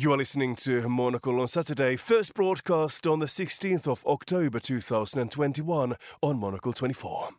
You 0.00 0.12
are 0.12 0.16
listening 0.16 0.54
to 0.58 0.88
Monocle 0.88 1.40
on 1.40 1.48
Saturday, 1.48 1.96
first 1.96 2.32
broadcast 2.32 3.04
on 3.04 3.18
the 3.18 3.26
16th 3.26 3.88
of 3.88 4.06
October 4.06 4.60
2021 4.60 5.96
on 6.22 6.38
Monocle 6.38 6.72
24. 6.72 7.30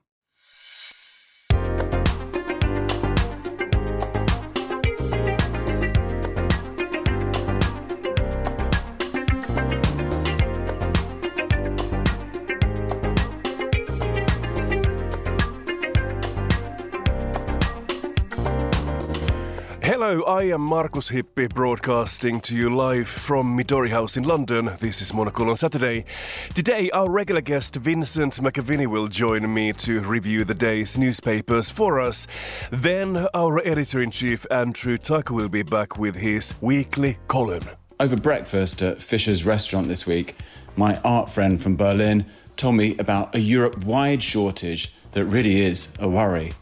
Hello, 20.02 20.24
I 20.24 20.44
am 20.44 20.62
Markus 20.62 21.10
Hippi 21.10 21.50
broadcasting 21.50 22.40
to 22.44 22.56
you 22.56 22.74
live 22.74 23.06
from 23.06 23.58
Midori 23.58 23.90
House 23.90 24.16
in 24.16 24.24
London. 24.24 24.72
This 24.80 25.02
is 25.02 25.14
Monocle 25.14 25.50
on 25.50 25.58
Saturday. 25.58 26.06
Today, 26.54 26.90
our 26.92 27.12
regular 27.12 27.42
guest 27.42 27.76
Vincent 27.76 28.36
McAviney 28.36 28.88
will 28.88 29.10
join 29.10 29.54
me 29.54 29.74
to 29.74 30.00
review 30.00 30.46
the 30.46 30.54
day's 30.54 30.98
newspapers 30.98 31.70
for 31.70 32.00
us. 32.00 32.28
Then, 32.72 33.28
our 33.34 33.60
editor 33.68 34.02
in 34.02 34.10
chief 34.10 34.46
Andrew 34.50 34.98
Tuck 34.98 35.32
will 35.32 35.50
be 35.50 35.64
back 35.64 36.00
with 36.00 36.16
his 36.16 36.54
weekly 36.62 37.18
column. 37.28 37.68
Over 38.00 38.16
breakfast 38.16 38.82
at 38.82 39.02
Fischer's 39.02 39.46
restaurant 39.46 39.90
this 39.90 40.08
week, 40.08 40.38
my 40.78 40.96
art 41.04 41.30
friend 41.30 41.62
from 41.62 41.76
Berlin 41.76 42.26
told 42.56 42.76
me 42.76 42.96
about 43.00 43.36
a 43.36 43.40
Europe 43.42 43.84
wide 43.84 44.24
shortage 44.24 44.94
that 45.12 45.26
really 45.26 45.60
is 45.60 45.90
a 46.00 46.08
worry. 46.08 46.54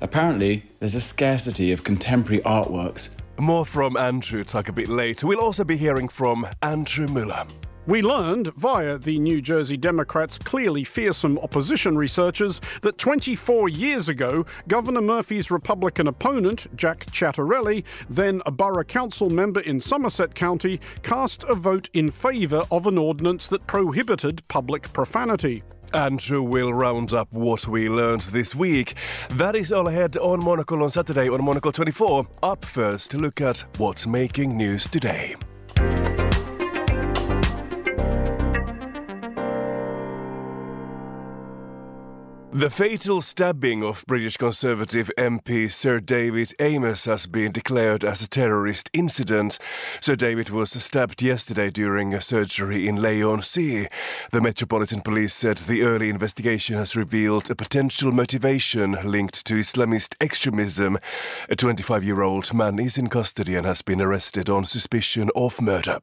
Apparently, 0.00 0.64
there's 0.78 0.94
a 0.94 1.00
scarcity 1.00 1.72
of 1.72 1.82
contemporary 1.82 2.42
artworks. 2.42 3.10
More 3.38 3.66
from 3.66 3.96
Andrew 3.96 4.44
Tuck 4.44 4.68
a 4.68 4.72
bit 4.72 4.88
later. 4.88 5.26
We'll 5.26 5.40
also 5.40 5.64
be 5.64 5.76
hearing 5.76 6.08
from 6.08 6.46
Andrew 6.62 7.06
Muller. 7.08 7.46
We 7.88 8.02
learned 8.02 8.48
via 8.48 8.98
the 8.98 9.18
New 9.18 9.40
Jersey 9.40 9.78
Democrats' 9.78 10.36
clearly 10.36 10.84
fearsome 10.84 11.38
opposition 11.38 11.96
researchers 11.96 12.60
that 12.82 12.98
24 12.98 13.70
years 13.70 14.10
ago, 14.10 14.44
Governor 14.68 15.00
Murphy's 15.00 15.50
Republican 15.50 16.06
opponent, 16.06 16.66
Jack 16.76 17.06
Ciattarelli, 17.06 17.84
then 18.10 18.42
a 18.44 18.50
borough 18.50 18.84
council 18.84 19.30
member 19.30 19.60
in 19.60 19.80
Somerset 19.80 20.34
County, 20.34 20.82
cast 21.02 21.44
a 21.44 21.54
vote 21.54 21.88
in 21.94 22.10
favour 22.10 22.62
of 22.70 22.86
an 22.86 22.98
ordinance 22.98 23.46
that 23.46 23.66
prohibited 23.66 24.46
public 24.48 24.92
profanity. 24.92 25.62
Andrew 25.94 26.42
will 26.42 26.74
round 26.74 27.14
up 27.14 27.32
what 27.32 27.66
we 27.66 27.88
learned 27.88 28.20
this 28.20 28.54
week. 28.54 28.96
That 29.30 29.56
is 29.56 29.72
all 29.72 29.88
ahead 29.88 30.18
on 30.18 30.44
Monocle 30.44 30.82
on 30.82 30.90
Saturday 30.90 31.30
on 31.30 31.42
Monocle 31.42 31.72
24. 31.72 32.28
Up 32.42 32.66
first, 32.66 33.14
look 33.14 33.40
at 33.40 33.60
what's 33.78 34.06
making 34.06 34.58
news 34.58 34.86
today. 34.86 35.36
The 42.58 42.70
fatal 42.70 43.20
stabbing 43.20 43.84
of 43.84 44.04
British 44.08 44.36
Conservative 44.36 45.12
MP 45.16 45.70
Sir 45.70 46.00
David 46.00 46.54
Amess 46.58 47.06
has 47.06 47.28
been 47.28 47.52
declared 47.52 48.02
as 48.02 48.20
a 48.20 48.26
terrorist 48.26 48.90
incident. 48.92 49.60
Sir 50.00 50.16
David 50.16 50.50
was 50.50 50.72
stabbed 50.72 51.22
yesterday 51.22 51.70
during 51.70 52.12
a 52.12 52.20
surgery 52.20 52.88
in 52.88 53.00
Leigh-on-Sea. 53.00 53.86
The 54.32 54.40
Metropolitan 54.40 55.02
Police 55.02 55.34
said 55.34 55.58
the 55.58 55.82
early 55.82 56.08
investigation 56.08 56.74
has 56.74 56.96
revealed 56.96 57.48
a 57.48 57.54
potential 57.54 58.10
motivation 58.10 58.98
linked 59.04 59.46
to 59.46 59.54
Islamist 59.54 60.16
extremism. 60.20 60.98
A 61.48 61.54
25 61.54 62.02
year 62.02 62.22
old 62.22 62.52
man 62.52 62.80
is 62.80 62.98
in 62.98 63.06
custody 63.06 63.54
and 63.54 63.68
has 63.68 63.82
been 63.82 64.00
arrested 64.00 64.50
on 64.50 64.64
suspicion 64.64 65.30
of 65.36 65.60
murder. 65.62 66.00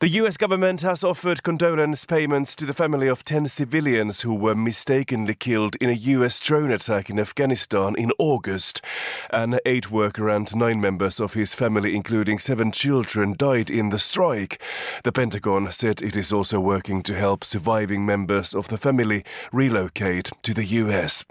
The 0.00 0.08
US 0.20 0.38
government 0.38 0.80
has 0.80 1.04
offered 1.04 1.42
condolence 1.42 2.06
payments 2.06 2.56
to 2.56 2.64
the 2.64 2.72
family 2.72 3.06
of 3.06 3.22
10 3.22 3.48
civilians 3.48 4.22
who 4.22 4.34
were 4.34 4.54
mistakenly 4.54 5.34
killed 5.34 5.76
in 5.76 5.90
a 5.90 6.04
US 6.16 6.38
drone 6.38 6.70
attack 6.70 7.10
in 7.10 7.20
Afghanistan 7.20 7.94
in 7.96 8.10
August. 8.18 8.80
An 9.28 9.58
aid 9.66 9.90
worker 9.90 10.30
and 10.30 10.56
nine 10.56 10.80
members 10.80 11.20
of 11.20 11.34
his 11.34 11.54
family, 11.54 11.94
including 11.94 12.38
seven 12.38 12.72
children, 12.72 13.34
died 13.36 13.68
in 13.68 13.90
the 13.90 13.98
strike. 13.98 14.62
The 15.04 15.12
Pentagon 15.12 15.70
said 15.70 16.00
it 16.00 16.16
is 16.16 16.32
also 16.32 16.60
working 16.60 17.02
to 17.02 17.14
help 17.14 17.44
surviving 17.44 18.06
members 18.06 18.54
of 18.54 18.68
the 18.68 18.78
family 18.78 19.22
relocate 19.52 20.30
to 20.44 20.54
the 20.54 20.64
US. 20.64 21.24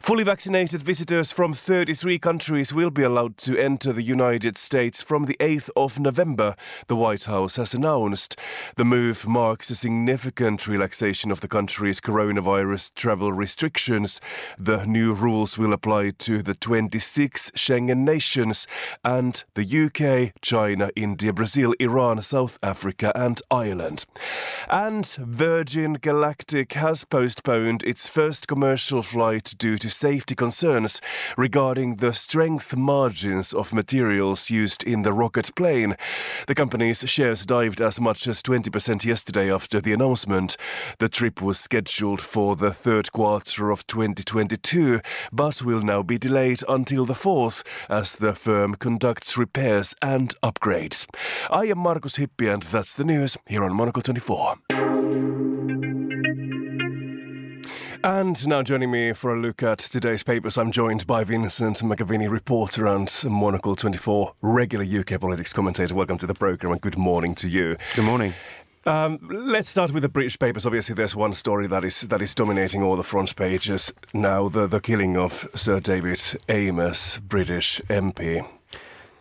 Fully 0.00 0.24
vaccinated 0.24 0.82
visitors 0.82 1.32
from 1.32 1.54
33 1.54 2.18
countries 2.18 2.72
will 2.72 2.90
be 2.90 3.02
allowed 3.02 3.36
to 3.38 3.58
enter 3.58 3.92
the 3.92 4.02
United 4.02 4.56
States 4.58 5.02
from 5.02 5.26
the 5.26 5.36
8th 5.40 5.70
of 5.76 6.00
November, 6.00 6.54
the 6.88 6.96
White 6.96 7.24
House 7.24 7.56
has 7.56 7.74
announced. 7.74 8.36
The 8.76 8.84
move 8.84 9.26
marks 9.26 9.70
a 9.70 9.74
significant 9.74 10.66
relaxation 10.66 11.30
of 11.30 11.40
the 11.40 11.48
country's 11.48 12.00
coronavirus 12.00 12.94
travel 12.94 13.32
restrictions. 13.32 14.20
The 14.58 14.84
new 14.86 15.12
rules 15.12 15.58
will 15.58 15.72
apply 15.72 16.10
to 16.18 16.42
the 16.42 16.54
26 16.54 17.50
Schengen 17.52 18.04
nations 18.04 18.66
and 19.04 19.42
the 19.54 19.86
UK, 19.86 20.32
China, 20.42 20.90
India, 20.96 21.32
Brazil, 21.32 21.74
Iran, 21.78 22.22
South 22.22 22.58
Africa, 22.62 23.12
and 23.14 23.40
Ireland. 23.50 24.06
And 24.68 25.06
Virgin 25.06 25.94
Galactic 25.94 26.72
has 26.74 27.04
postponed 27.04 27.82
its 27.82 28.08
first 28.08 28.48
commercial 28.48 29.02
flight 29.02 29.39
due 29.44 29.78
to 29.78 29.88
safety 29.88 30.34
concerns 30.34 31.00
regarding 31.36 31.96
the 31.96 32.12
strength 32.12 32.76
margins 32.76 33.52
of 33.52 33.72
materials 33.72 34.50
used 34.50 34.82
in 34.84 35.02
the 35.02 35.12
rocket 35.12 35.54
plane. 35.54 35.96
The 36.46 36.54
company's 36.54 37.08
shares 37.08 37.46
dived 37.46 37.80
as 37.80 38.00
much 38.00 38.26
as 38.26 38.42
20% 38.42 39.04
yesterday 39.04 39.52
after 39.52 39.80
the 39.80 39.92
announcement. 39.92 40.56
The 40.98 41.08
trip 41.08 41.40
was 41.40 41.58
scheduled 41.58 42.20
for 42.20 42.56
the 42.56 42.70
third 42.70 43.12
quarter 43.12 43.70
of 43.70 43.86
2022, 43.86 45.00
but 45.32 45.62
will 45.62 45.82
now 45.82 46.02
be 46.02 46.18
delayed 46.18 46.62
until 46.68 47.06
the 47.06 47.14
fourth 47.14 47.62
as 47.88 48.16
the 48.16 48.34
firm 48.34 48.74
conducts 48.74 49.36
repairs 49.36 49.94
and 50.02 50.34
upgrades. 50.42 51.06
I 51.50 51.66
am 51.66 51.78
Markus 51.78 52.16
Hippi, 52.16 52.52
and 52.52 52.62
that's 52.64 52.96
the 52.96 53.04
news 53.04 53.36
here 53.46 53.64
on 53.64 53.74
Monocle 53.74 54.02
24. 54.02 54.99
And 58.02 58.48
now 58.48 58.62
joining 58.62 58.90
me 58.90 59.12
for 59.12 59.34
a 59.34 59.38
look 59.38 59.62
at 59.62 59.78
today's 59.78 60.22
papers, 60.22 60.56
I'm 60.56 60.72
joined 60.72 61.06
by 61.06 61.22
Vincent 61.22 61.82
McAviney, 61.82 62.30
reporter 62.30 62.86
and 62.86 63.12
Monocle 63.24 63.76
24 63.76 64.32
regular 64.40 65.00
UK 65.00 65.20
politics 65.20 65.52
commentator. 65.52 65.94
Welcome 65.94 66.16
to 66.18 66.26
the 66.26 66.32
programme 66.32 66.72
and 66.72 66.80
good 66.80 66.96
morning 66.96 67.34
to 67.34 67.48
you. 67.48 67.76
Good 67.94 68.06
morning. 68.06 68.32
Um, 68.86 69.18
let's 69.30 69.68
start 69.68 69.92
with 69.92 70.02
the 70.02 70.08
British 70.08 70.38
papers. 70.38 70.64
Obviously, 70.64 70.94
there's 70.94 71.14
one 71.14 71.34
story 71.34 71.66
that 71.66 71.84
is 71.84 72.00
that 72.00 72.22
is 72.22 72.34
dominating 72.34 72.82
all 72.82 72.96
the 72.96 73.02
front 73.02 73.36
pages 73.36 73.92
now: 74.14 74.48
the 74.48 74.66
the 74.66 74.80
killing 74.80 75.18
of 75.18 75.46
Sir 75.54 75.78
David 75.78 76.18
Amess, 76.48 77.20
British 77.20 77.82
MP. 77.90 78.48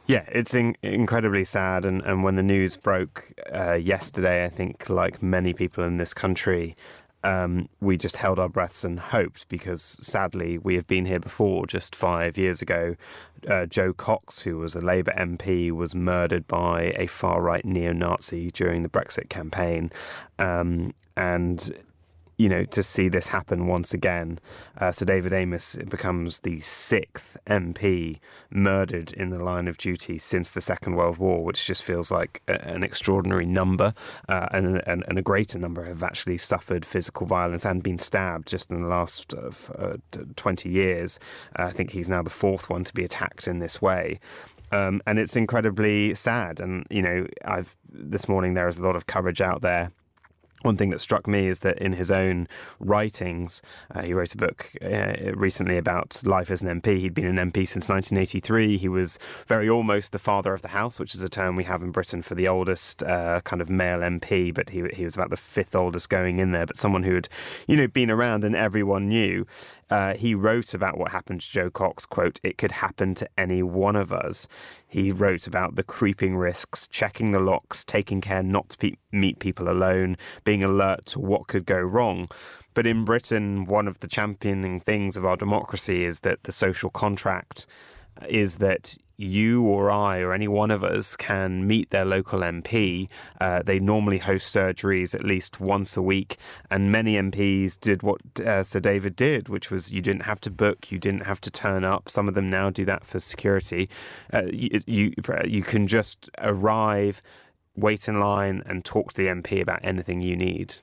Yeah, 0.08 0.24
it's 0.32 0.56
in- 0.56 0.78
incredibly 0.82 1.44
sad. 1.44 1.86
And, 1.86 2.02
and 2.02 2.24
when 2.24 2.36
the 2.36 2.42
news 2.42 2.76
broke 2.78 3.32
uh, 3.54 3.74
yesterday, 3.74 4.46
I 4.46 4.50
think, 4.50 4.90
like 4.90 5.22
many 5.22 5.54
people 5.54 5.84
in 5.84 5.98
this 5.98 6.16
country, 6.16 6.76
um, 7.24 7.70
we 7.82 7.98
just 7.98 8.18
held 8.18 8.40
our 8.40 8.50
breaths 8.50 8.84
and 8.84 9.00
hoped 9.00 9.48
because 9.50 9.98
sadly 10.02 10.58
we 10.58 10.76
have 10.76 10.88
been 10.88 11.06
here 11.06 11.20
before. 11.20 11.66
Just 11.66 11.96
five 11.96 12.38
years 12.38 12.62
ago, 12.62 12.96
uh, 13.48 13.66
Jo 13.66 13.94
Cox, 13.94 14.42
who 14.42 14.58
was 14.58 14.76
a 14.76 14.82
Labour 14.82 15.14
MP, 15.18 15.72
was 15.72 15.94
murdered 15.94 16.48
by 16.48 16.94
a 16.98 17.08
far 17.08 17.42
right 17.42 17.66
neo 17.66 17.92
Nazi 17.92 18.52
during 18.52 18.84
the 18.84 18.90
Brexit 18.90 19.30
campaign. 19.30 19.92
Um, 20.38 20.94
and 21.18 21.72
you 22.40 22.48
know, 22.48 22.64
to 22.64 22.82
see 22.82 23.10
this 23.10 23.28
happen 23.28 23.68
once 23.68 23.94
again. 23.94 24.40
Uh, 24.78 24.94
so 24.94 25.04
David 25.04 25.34
Amess 25.34 25.78
becomes 25.90 26.40
the 26.40 26.62
sixth 26.62 27.38
MP 27.48 28.20
murdered 28.50 29.12
in 29.12 29.30
the 29.30 29.44
line 29.44 29.68
of 29.68 29.78
duty 29.78 30.18
since 30.18 30.52
the 30.52 30.62
Second 30.62 30.96
World 30.96 31.18
War, 31.18 31.44
which 31.44 31.66
just 31.66 31.84
feels 31.84 32.10
like 32.12 32.42
a, 32.48 32.66
an 32.66 32.82
extraordinary 32.82 33.46
number. 33.46 33.92
Uh, 34.30 34.48
and, 34.54 34.82
and, 34.88 35.04
and, 35.10 35.20
a 35.20 35.22
greater 35.22 35.60
number 35.60 35.84
have 35.84 36.02
actually 36.02 36.38
suffered 36.38 36.86
physical 36.86 37.28
violence 37.28 37.66
and 37.66 37.84
been 37.84 38.00
stabbed 38.00 38.48
just 38.48 38.72
in 38.72 38.84
the 38.84 38.88
last 38.88 39.34
uh, 39.34 39.98
20 40.38 40.70
years. 40.70 41.20
Uh, 41.60 41.64
I 41.64 41.72
think 41.72 41.92
he's 41.92 42.08
now 42.08 42.24
the 42.24 42.30
fourth 42.30 42.70
one 42.70 42.86
to 42.86 42.94
be 42.94 43.04
attacked 43.04 43.50
in 43.50 43.60
this 43.60 43.82
way. 43.82 44.18
Um, 44.72 45.02
and 45.06 45.20
it's 45.20 45.36
incredibly 45.36 46.16
sad. 46.16 46.62
And, 46.62 46.88
you 46.90 47.02
know, 47.02 47.28
I've 47.44 47.76
this 47.92 48.30
morning 48.30 48.54
there 48.54 48.70
is 48.70 48.78
a 48.78 48.84
lot 48.84 48.96
of 48.96 49.08
coverage 49.08 49.42
out 49.42 49.62
there 49.62 49.92
one 50.62 50.76
thing 50.76 50.90
that 50.90 51.00
struck 51.00 51.28
me 51.28 51.48
is 51.48 51.60
that 51.60 51.78
in 51.78 51.94
his 51.94 52.12
own 52.12 52.48
writings, 52.80 53.62
uh, 53.94 54.02
he 54.02 54.14
wrote 54.14 54.34
a 54.34 54.38
book 54.38 54.72
uh, 54.82 55.34
recently 55.34 55.78
about 55.78 56.22
life 56.26 56.52
as 56.52 56.62
an 56.62 56.82
MP. 56.82 56.98
He'd 56.98 57.14
been 57.14 57.38
an 57.38 57.52
MP 57.52 57.68
since 57.68 57.88
1983. 57.88 58.78
He 58.78 58.90
was 58.90 59.18
very 59.48 59.70
almost 59.70 60.12
the 60.12 60.20
father 60.20 60.54
of 60.54 60.62
the 60.62 60.70
house, 60.70 61.00
which 61.00 61.16
is 61.16 61.24
a 61.24 61.30
term 61.30 61.56
we 61.56 61.64
have 61.64 61.82
in 61.82 61.92
Britain 61.92 62.22
for 62.22 62.36
the 62.36 62.48
oldest 62.48 63.04
uh, 63.04 63.42
kind 63.42 63.62
of 63.62 63.70
male 63.70 64.00
MP, 64.00 64.54
but 64.54 64.70
he, 64.70 64.84
he 64.94 65.06
was 65.06 65.16
about 65.16 65.30
the 65.30 65.38
fifth 65.38 65.76
oldest 65.76 66.10
going 66.10 66.40
in 66.40 66.52
there, 66.52 66.66
but 66.66 66.78
someone 66.78 67.04
who 67.04 67.16
had, 67.16 67.30
you 67.68 67.78
know, 67.78 67.88
been 67.88 68.12
around 68.12 68.44
and 68.44 68.56
everyone 68.56 69.08
knew. 69.08 69.46
Uh, 69.90 70.14
he 70.14 70.36
wrote 70.36 70.74
about 70.74 70.98
what 70.98 71.12
happened 71.12 71.42
to 71.42 71.52
Jo 71.52 71.70
Cox, 71.70 72.06
quote, 72.06 72.40
it 72.44 72.58
could 72.58 72.72
happen 72.72 73.16
to 73.16 73.30
any 73.38 73.64
one 73.64 73.96
of 73.96 74.14
us. 74.14 74.48
He 74.88 75.12
wrote 75.12 75.48
about 75.48 75.76
the 75.76 75.84
creeping 75.84 76.38
risks, 76.38 76.88
checking 76.88 77.32
the 77.32 77.40
locks, 77.40 77.84
taking 77.84 78.22
care 78.22 78.44
not 78.44 78.70
to 78.70 78.78
pe- 78.78 78.98
meet 79.12 79.40
people 79.40 79.70
alone, 79.70 80.18
being 80.44 80.64
alert 80.64 81.06
to 81.08 81.20
what 81.20 81.48
could 81.48 81.66
go 81.66 81.80
wrong. 81.80 82.28
But 82.74 82.86
in 82.86 83.04
Britain, 83.04 83.66
one 83.66 83.88
of 83.88 84.00
the 84.00 84.08
championing 84.08 84.80
things 84.80 85.18
of 85.18 85.26
our 85.26 85.36
democracy 85.36 86.04
is 86.04 86.20
that 86.22 86.44
the 86.44 86.52
social 86.52 86.90
contract 86.90 87.66
is 88.28 88.58
that 88.58 88.96
you 89.20 89.64
or 89.64 89.92
I 89.92 90.20
or 90.20 90.32
any 90.32 90.48
one 90.48 90.72
of 90.72 90.82
us 90.82 91.18
can 91.18 91.68
meet 91.68 91.90
their 91.90 92.06
local 92.06 92.40
MP. 92.40 93.10
Uh, 93.42 93.62
they 93.62 93.78
normally 93.78 94.18
host 94.18 94.56
surgeries 94.56 95.14
at 95.14 95.26
least 95.26 95.60
once 95.60 95.98
a 95.98 96.02
week, 96.02 96.38
and 96.72 96.90
many 96.92 97.16
MPs 97.16 97.78
did 97.78 98.02
what 98.02 98.22
uh, 98.40 98.64
Sir 98.64 98.80
David 98.80 99.18
did, 99.18 99.50
which 99.50 99.70
was 99.70 99.92
you 99.92 100.02
didn't 100.02 100.24
have 100.24 100.40
to 100.42 100.50
book, 100.50 100.90
you 100.90 100.98
didn't 100.98 101.26
have 101.26 101.42
to 101.42 101.52
turn 101.52 101.84
up. 101.84 102.10
Some 102.10 102.30
of 102.30 102.34
them 102.34 102.50
now 102.50 102.70
do 102.70 102.86
that 102.86 103.06
for 103.06 103.20
security. 103.20 103.90
Uh, 104.34 104.44
you, 104.54 104.82
you 104.88 105.14
you 105.46 105.64
can 105.64 105.86
just 105.86 106.30
arrive, 106.38 107.22
wait 107.76 108.08
in 108.08 108.22
line, 108.22 108.64
and 108.66 108.86
talk 108.86 109.12
to 109.14 109.18
the 109.18 109.28
MP 109.28 109.62
about 109.62 109.82
anything 109.84 110.22
you 110.22 110.38
need. 110.38 110.76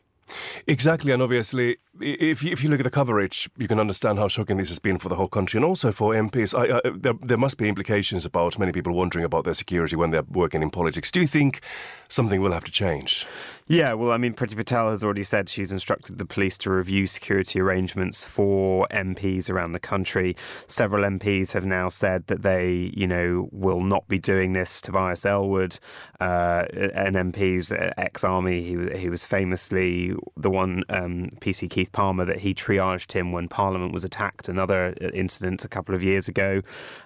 Exactly, 0.66 1.12
and 1.12 1.22
obviously, 1.22 1.76
if 2.00 2.42
you, 2.42 2.52
if 2.52 2.62
you 2.62 2.68
look 2.68 2.80
at 2.80 2.84
the 2.84 2.90
coverage, 2.90 3.48
you 3.56 3.68
can 3.68 3.78
understand 3.78 4.18
how 4.18 4.28
shocking 4.28 4.56
this 4.56 4.68
has 4.68 4.78
been 4.78 4.98
for 4.98 5.08
the 5.08 5.14
whole 5.14 5.28
country 5.28 5.58
and 5.58 5.64
also 5.64 5.92
for 5.92 6.14
MPs. 6.14 6.58
I, 6.58 6.78
I, 6.78 6.92
there, 6.94 7.14
there 7.22 7.36
must 7.36 7.58
be 7.58 7.68
implications 7.68 8.24
about 8.24 8.58
many 8.58 8.72
people 8.72 8.92
wondering 8.92 9.24
about 9.24 9.44
their 9.44 9.54
security 9.54 9.96
when 9.96 10.10
they're 10.10 10.24
working 10.24 10.62
in 10.62 10.70
politics. 10.70 11.10
Do 11.10 11.20
you 11.20 11.26
think 11.26 11.60
something 12.08 12.40
will 12.40 12.52
have 12.52 12.64
to 12.64 12.72
change? 12.72 13.26
Yeah, 13.68 13.94
well, 13.94 14.12
I 14.12 14.16
mean, 14.16 14.32
Priti 14.32 14.54
Patel 14.54 14.90
has 14.90 15.02
already 15.02 15.24
said 15.24 15.48
she's 15.48 15.72
instructed 15.72 16.18
the 16.18 16.24
police 16.24 16.56
to 16.58 16.70
review 16.70 17.08
security 17.08 17.60
arrangements 17.60 18.22
for 18.22 18.86
MPs 18.92 19.50
around 19.50 19.72
the 19.72 19.80
country. 19.80 20.36
Several 20.68 21.02
MPs 21.02 21.50
have 21.50 21.64
now 21.64 21.88
said 21.88 22.24
that 22.28 22.42
they, 22.42 22.92
you 22.94 23.08
know, 23.08 23.48
will 23.50 23.80
not 23.80 24.06
be 24.06 24.20
doing 24.20 24.52
this. 24.52 24.80
Tobias 24.80 25.26
Ellwood, 25.26 25.80
uh, 26.20 26.66
an 26.94 27.14
MP's 27.14 27.72
ex-army, 27.72 28.62
he, 28.62 29.00
he 29.00 29.08
was 29.08 29.24
famously 29.24 30.14
the 30.36 30.48
one, 30.48 30.84
um, 30.88 31.30
PC 31.40 31.68
Keith 31.68 31.90
Palmer, 31.90 32.24
that 32.24 32.38
he 32.38 32.54
triaged 32.54 33.10
him 33.10 33.32
when 33.32 33.48
Parliament 33.48 33.92
was 33.92 34.04
attacked, 34.04 34.48
another 34.48 34.94
incident 35.12 35.64
a 35.64 35.68
couple 35.68 35.92
of 35.92 36.04
years 36.04 36.28
ago. 36.28 36.62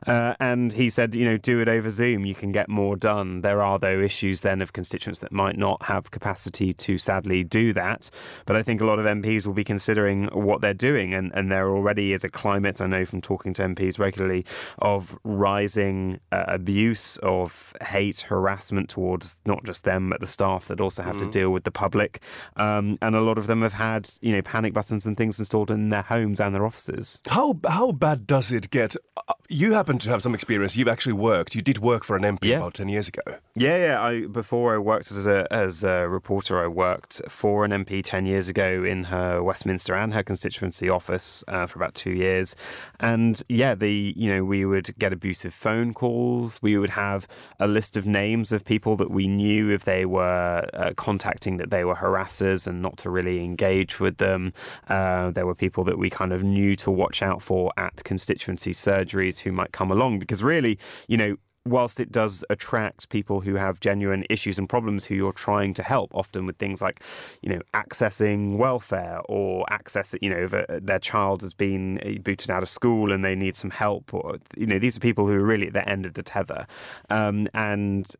Uh, 0.07 0.35
and 0.41 0.75
he 0.75 0.91
said, 0.91 1.15
you 1.15 1.25
know, 1.25 1.39
do 1.39 1.61
it 1.61 1.69
over 1.69 1.89
Zoom. 1.89 2.27
You 2.27 2.35
can 2.35 2.53
get 2.53 2.69
more 2.69 2.97
done. 2.97 3.41
There 3.41 3.63
are, 3.63 3.79
though, 3.79 3.99
issues 3.99 4.43
then 4.43 4.61
of 4.61 4.75
constituents 4.75 5.21
that 5.21 5.33
might 5.33 5.57
not 5.57 5.85
have 5.85 6.11
capacity 6.11 6.50
capacity 6.51 6.75
to 6.75 6.99
sadly 6.99 7.45
do 7.45 7.73
that. 7.73 8.11
But 8.47 8.57
I 8.57 8.63
think 8.63 8.81
a 8.81 8.85
lot 8.85 8.99
of 8.99 9.07
MPs 9.07 9.47
will 9.47 9.55
be 9.55 9.65
considering 9.65 10.27
what 10.27 10.61
they're 10.61 10.75
doing, 10.75 11.15
and, 11.15 11.33
and 11.35 11.51
there 11.51 11.69
already 11.71 12.13
is 12.13 12.25
a 12.25 12.29
climate, 12.29 12.81
I 12.81 12.87
know 12.87 13.05
from 13.05 13.21
talking 13.21 13.55
to 13.55 13.63
MPs 13.63 13.99
regularly, 13.99 14.45
of 14.79 15.19
rising 15.25 16.21
uh, 16.33 16.45
abuse, 16.49 17.17
of 17.19 17.75
hate, 17.83 18.21
harassment 18.21 18.89
towards 18.89 19.37
not 19.47 19.65
just 19.65 19.85
them, 19.85 20.11
but 20.11 20.21
the 20.21 20.27
staff 20.27 20.67
that 20.67 20.81
also 20.81 21.03
have 21.03 21.17
mm. 21.17 21.21
to 21.21 21.31
deal 21.31 21.51
with 21.51 21.65
the 21.65 21.71
public. 21.71 22.21
Um, 22.57 22.99
and 23.03 23.15
a 23.15 23.21
lot 23.21 23.39
of 23.39 23.47
them 23.47 23.63
have 23.63 23.75
had, 23.75 24.11
you 24.21 24.33
know, 24.33 24.43
panic 24.43 24.73
buttons 24.73 25.07
and 25.07 25.17
things 25.17 25.39
installed 25.39 25.71
in 25.71 25.91
their 25.91 26.03
homes 26.03 26.41
and 26.41 26.55
their 26.55 26.67
offices. 26.67 27.21
How, 27.29 27.59
how 27.69 27.93
bad 27.93 28.27
does 28.27 28.53
it 28.53 28.71
get? 28.71 28.97
Uh, 29.17 29.35
you 29.49 29.73
happen 29.73 29.99
to 29.99 30.11
have 30.11 30.23
some 30.23 30.35
experience. 30.35 30.77
You've 30.77 30.89
actually 30.89 31.13
worked. 31.15 31.55
You 31.55 31.63
did 31.63 31.79
work 31.79 32.05
for 32.05 32.17
an 32.17 32.23
MP 32.23 32.45
yeah. 32.45 32.59
about 32.59 32.75
10 32.75 32.89
years 32.89 33.09
ago. 33.09 33.23
Yeah, 33.55 33.77
yeah. 33.77 34.03
I, 34.03 34.27
before 34.27 34.75
I 34.75 34.79
worked 34.79 35.11
as 35.11 35.27
a, 35.27 35.47
as 35.51 35.85
a 35.85 36.09
reporter 36.09 36.40
reporter. 36.41 36.65
I 36.65 36.69
worked 36.69 37.21
for 37.29 37.67
an 37.67 37.71
MP 37.71 38.03
10 38.03 38.25
years 38.25 38.49
ago 38.49 38.83
in 38.83 39.05
her 39.05 39.43
Westminster 39.43 39.95
and 39.95 40.15
her 40.15 40.23
constituency 40.23 40.89
office 40.89 41.45
uh, 41.49 41.67
for 41.67 41.79
about 41.79 41.95
two 41.95 42.13
years. 42.13 42.57
And 42.99 43.43
yeah, 43.49 43.75
the 43.75 44.15
you 44.17 44.33
know 44.33 44.45
we 44.45 44.65
would 44.65 44.99
get 44.99 45.13
abusive 45.13 45.53
phone 45.53 45.93
calls. 45.93 46.59
We 46.63 46.79
would 46.79 46.91
have 46.91 47.29
a 47.59 47.69
list 47.69 47.97
of 47.99 48.07
names 48.07 48.53
of 48.53 48.65
people 48.65 48.97
that 48.97 49.11
we 49.11 49.27
knew 49.27 49.71
if 49.71 49.85
they 49.85 50.07
were 50.07 50.67
uh, 50.73 50.93
contacting 50.97 51.59
that 51.59 51.71
they 51.71 51.85
were 51.85 51.97
harassers 51.97 52.67
and 52.67 52.81
not 52.81 52.97
to 52.99 53.11
really 53.11 53.45
engage 53.45 54.01
with 54.01 54.17
them. 54.17 54.55
Uh, 54.89 55.31
there 55.31 55.47
were 55.47 55.55
people 55.55 55.85
that 55.85 55.99
we 55.99 56.09
kind 56.09 56.33
of 56.33 56.43
knew 56.43 56.75
to 56.77 56.91
watch 56.91 57.23
out 57.23 57.43
for 57.43 57.71
at 57.77 58.03
constituency 58.05 58.73
surgeries 58.73 59.41
who 59.41 59.53
might 59.53 59.73
come 59.73 59.91
along 59.91 60.19
because 60.19 60.43
really, 60.43 60.79
you 61.07 61.19
know, 61.19 61.37
whilst 61.71 62.01
it 62.01 62.11
does 62.11 62.45
attract 62.51 63.09
people 63.09 63.41
who 63.41 63.55
have 63.55 63.81
genuine 63.81 64.25
issues 64.29 64.59
and 64.59 64.69
problems 64.69 65.05
who 65.05 65.15
you're 65.15 65.33
trying 65.33 65.73
to 65.75 65.83
help, 65.83 66.15
often 66.15 66.47
with 66.47 66.57
things 66.59 66.83
like, 66.83 67.03
you 67.43 67.49
know, 67.49 67.61
accessing 67.75 68.57
welfare 68.57 69.21
or 69.29 69.65
access, 69.71 70.15
you 70.21 70.31
know, 70.31 70.47
their 70.69 70.99
child 70.99 71.43
has 71.43 71.55
been 71.55 71.99
uh, 72.05 72.19
booted 72.23 72.51
out 72.51 72.63
of 72.63 72.69
school 72.69 73.13
and 73.13 73.25
they 73.25 73.35
need 73.35 73.57
some 73.57 73.71
help, 73.71 74.13
or 74.13 74.39
you 74.57 74.67
know, 74.67 74.79
these 74.79 74.97
are 74.97 75.01
people 75.01 75.27
who 75.27 75.35
are 75.35 75.45
really 75.45 75.69
at 75.69 75.73
the 75.73 75.89
end 75.89 76.05
of 76.05 76.15
the 76.15 76.23
tether, 76.23 76.67
um, 77.09 77.49
and 77.55 78.15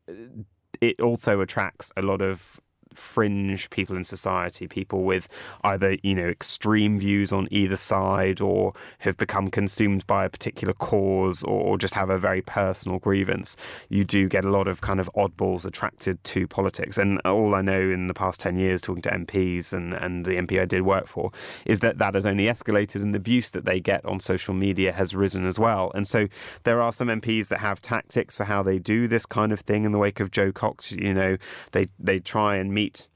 it 0.81 1.01
also 1.01 1.41
attracts 1.41 1.93
a 1.97 2.03
lot 2.03 2.23
of 2.23 2.61
fringe 2.93 3.71
people 3.71 3.97
in 3.97 4.05
society, 4.05 4.67
people 4.67 5.03
with 5.03 5.29
either, 5.65 5.97
you 6.03 6.15
know, 6.15 6.29
extreme 6.29 6.99
views 6.99 7.33
on 7.33 7.49
either 7.51 7.77
side 7.77 8.41
or 8.41 8.73
have 8.99 9.17
become 9.17 9.51
consumed 9.51 10.07
by 10.07 10.25
a 10.25 10.31
particular 10.31 10.75
cause 10.75 11.43
or 11.45 11.79
just 11.79 11.95
have 11.95 12.11
a 12.11 12.19
very 12.19 12.43
personal 12.43 12.99
grievance. 12.99 13.57
You 13.89 14.05
do 14.05 14.29
get 14.29 14.45
a 14.45 14.51
lot 14.51 14.69
of 14.69 14.81
kind 14.81 15.01
of 15.01 15.11
oddballs 15.17 15.65
attracted 15.65 16.23
to 16.25 16.47
politics. 16.47 16.99
And 16.99 17.21
all 17.25 17.55
I 17.55 17.63
know 17.63 17.81
in 17.81 18.07
the 18.07 18.15
past 18.15 18.41
10 18.41 18.59
years 18.59 18.81
talking 18.81 19.03
to 19.03 19.11
MPs 19.11 19.73
and, 19.73 19.95
and 19.95 20.25
the 20.25 20.33
MP 20.33 20.61
I 20.61 20.65
did 20.65 20.83
work 20.83 21.07
for 21.07 21.31
is 21.67 21.81
that 21.81 21.99
that 21.99 22.15
has 22.15 22.27
only 22.27 22.47
escalated 22.47 23.03
and 23.03 23.15
the 23.15 23.19
abuse 23.19 23.51
that 23.53 23.65
they 23.65 23.81
get 23.81 24.05
on 24.05 24.19
social 24.19 24.55
media 24.55 24.93
has 24.93 25.15
risen 25.15 25.47
as 25.47 25.59
well. 25.59 25.93
And 25.95 26.09
so 26.09 26.27
there 26.65 26.81
are 26.81 26.93
some 26.93 27.09
MPs 27.09 27.49
that 27.49 27.61
have 27.61 27.81
tactics 27.81 28.37
for 28.37 28.45
how 28.45 28.63
they 28.63 28.79
do 28.79 29.07
this 29.07 29.27
kind 29.27 29.53
of 29.53 29.61
thing 29.61 29.85
in 29.85 29.93
the 29.93 29.99
wake 29.99 30.21
of 30.21 30.31
Jo 30.31 30.53
Cox. 30.53 30.93
You 30.93 31.15
know, 31.15 31.37
they, 31.73 31.87
they 31.99 32.19
try 32.19 32.57
and 32.57 32.73
meet 32.81 33.09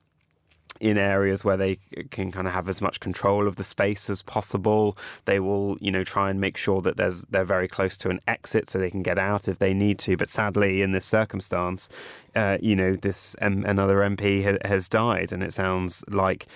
in 0.81 0.99
areas 0.99 1.45
where 1.45 1.57
they 1.57 1.79
can 2.11 2.33
kind 2.33 2.47
of 2.47 2.53
have 2.53 2.69
as 2.69 2.81
much 2.81 3.01
control 3.01 3.47
of 3.47 3.57
the 3.57 3.65
space 3.65 4.11
as 4.11 4.23
possible. 4.23 4.99
They 5.25 5.39
will, 5.41 5.79
you 5.81 5.91
know, 5.91 6.03
try 6.05 6.31
and 6.31 6.41
make 6.41 6.57
sure 6.57 6.83
that 6.83 6.97
there's 6.97 7.23
they're 7.31 7.45
very 7.45 7.69
close 7.69 7.97
to 7.99 8.11
an 8.11 8.21
exit 8.27 8.69
so 8.69 8.79
they 8.79 8.91
can 8.91 9.03
get 9.03 9.19
out 9.19 9.49
if 9.49 9.59
they 9.59 9.73
need 9.73 9.99
to. 10.01 10.17
But 10.17 10.29
sadly, 10.29 10.83
in 10.83 10.91
this 10.93 11.07
circumstance, 11.07 11.89
uh, 12.35 12.59
you 12.61 12.75
know, 12.75 12.97
this 12.97 13.37
um, 13.41 13.65
another 13.65 13.99
MP 13.99 14.45
ha- 14.45 14.69
has 14.69 14.89
died, 14.89 15.33
and 15.33 15.43
it 15.43 15.53
sounds 15.53 16.05
like 16.09 16.47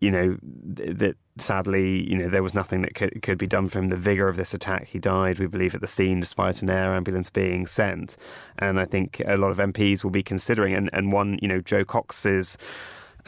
you 0.00 0.10
know 0.10 0.36
th- 0.76 0.96
that 0.98 1.16
sadly 1.38 2.08
you 2.10 2.16
know 2.16 2.28
there 2.28 2.42
was 2.42 2.54
nothing 2.54 2.82
that 2.82 2.94
could, 2.94 3.22
could 3.22 3.38
be 3.38 3.46
done 3.46 3.68
for 3.68 3.78
him. 3.78 3.88
The 3.88 3.96
vigor 3.96 4.28
of 4.28 4.36
this 4.36 4.54
attack 4.54 4.88
he 4.88 4.98
died 4.98 5.38
we 5.38 5.46
believe 5.46 5.74
at 5.74 5.80
the 5.80 5.86
scene 5.86 6.20
despite 6.20 6.62
an 6.62 6.70
air 6.70 6.94
ambulance 6.94 7.30
being 7.30 7.66
sent. 7.66 8.16
And 8.58 8.80
i 8.80 8.84
think 8.84 9.22
a 9.26 9.36
lot 9.36 9.50
of 9.50 9.58
mps 9.58 10.02
will 10.02 10.10
be 10.10 10.22
considering 10.22 10.74
and, 10.74 10.90
and 10.92 11.12
one 11.12 11.38
you 11.42 11.48
know 11.48 11.60
Jo 11.60 11.84
Cox's 11.84 12.56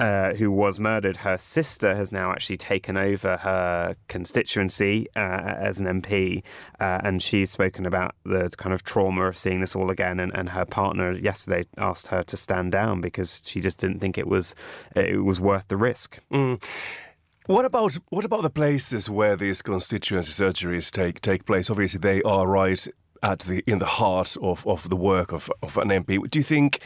uh, 0.02 0.34
who 0.34 0.50
was 0.50 0.80
murdered, 0.80 1.18
her 1.18 1.38
sister 1.38 1.94
has 1.94 2.10
now 2.10 2.32
actually 2.32 2.56
taken 2.56 2.96
over 2.96 3.36
her 3.36 3.94
constituency 4.08 5.06
uh, 5.14 5.20
as 5.20 5.78
an 5.78 5.86
MP, 6.02 6.42
uh, 6.80 7.00
and 7.04 7.22
she's 7.22 7.52
spoken 7.52 7.86
about 7.86 8.16
the 8.24 8.50
kind 8.56 8.74
of 8.74 8.82
trauma 8.82 9.26
of 9.26 9.38
seeing 9.38 9.60
this 9.60 9.76
all 9.76 9.90
again. 9.90 10.18
And, 10.18 10.34
and, 10.34 10.48
her 10.48 10.64
partner 10.64 11.12
yesterday 11.12 11.68
asked 11.78 12.08
her 12.08 12.24
to 12.24 12.36
stand 12.36 12.72
down 12.72 13.00
because 13.00 13.42
she 13.46 13.60
just 13.60 13.78
didn't 13.78 14.00
think 14.00 14.18
it 14.18 14.26
was 14.26 14.56
it 14.96 15.22
was 15.22 15.38
worth 15.38 15.68
the 15.68 15.76
risk. 15.76 16.18
Mm. 16.32 16.60
What 17.46 17.64
about 17.64 17.94
what 18.08 18.24
about 18.24 18.42
the 18.42 18.50
places 18.50 19.08
where 19.08 19.36
these 19.36 19.62
constituency 19.62 20.32
surgeries 20.32 20.90
take 20.90 21.20
take 21.20 21.46
place? 21.46 21.70
Obviously, 21.70 22.00
they 22.00 22.22
are 22.22 22.48
right 22.48 22.88
at 23.22 23.40
the 23.40 23.62
in 23.66 23.78
the 23.78 23.86
heart 23.86 24.36
of, 24.42 24.66
of 24.66 24.88
the 24.88 24.96
work 24.96 25.32
of, 25.32 25.50
of 25.62 25.76
an 25.78 25.88
MP. 25.88 26.28
Do 26.28 26.38
you 26.38 26.42
think 26.42 26.80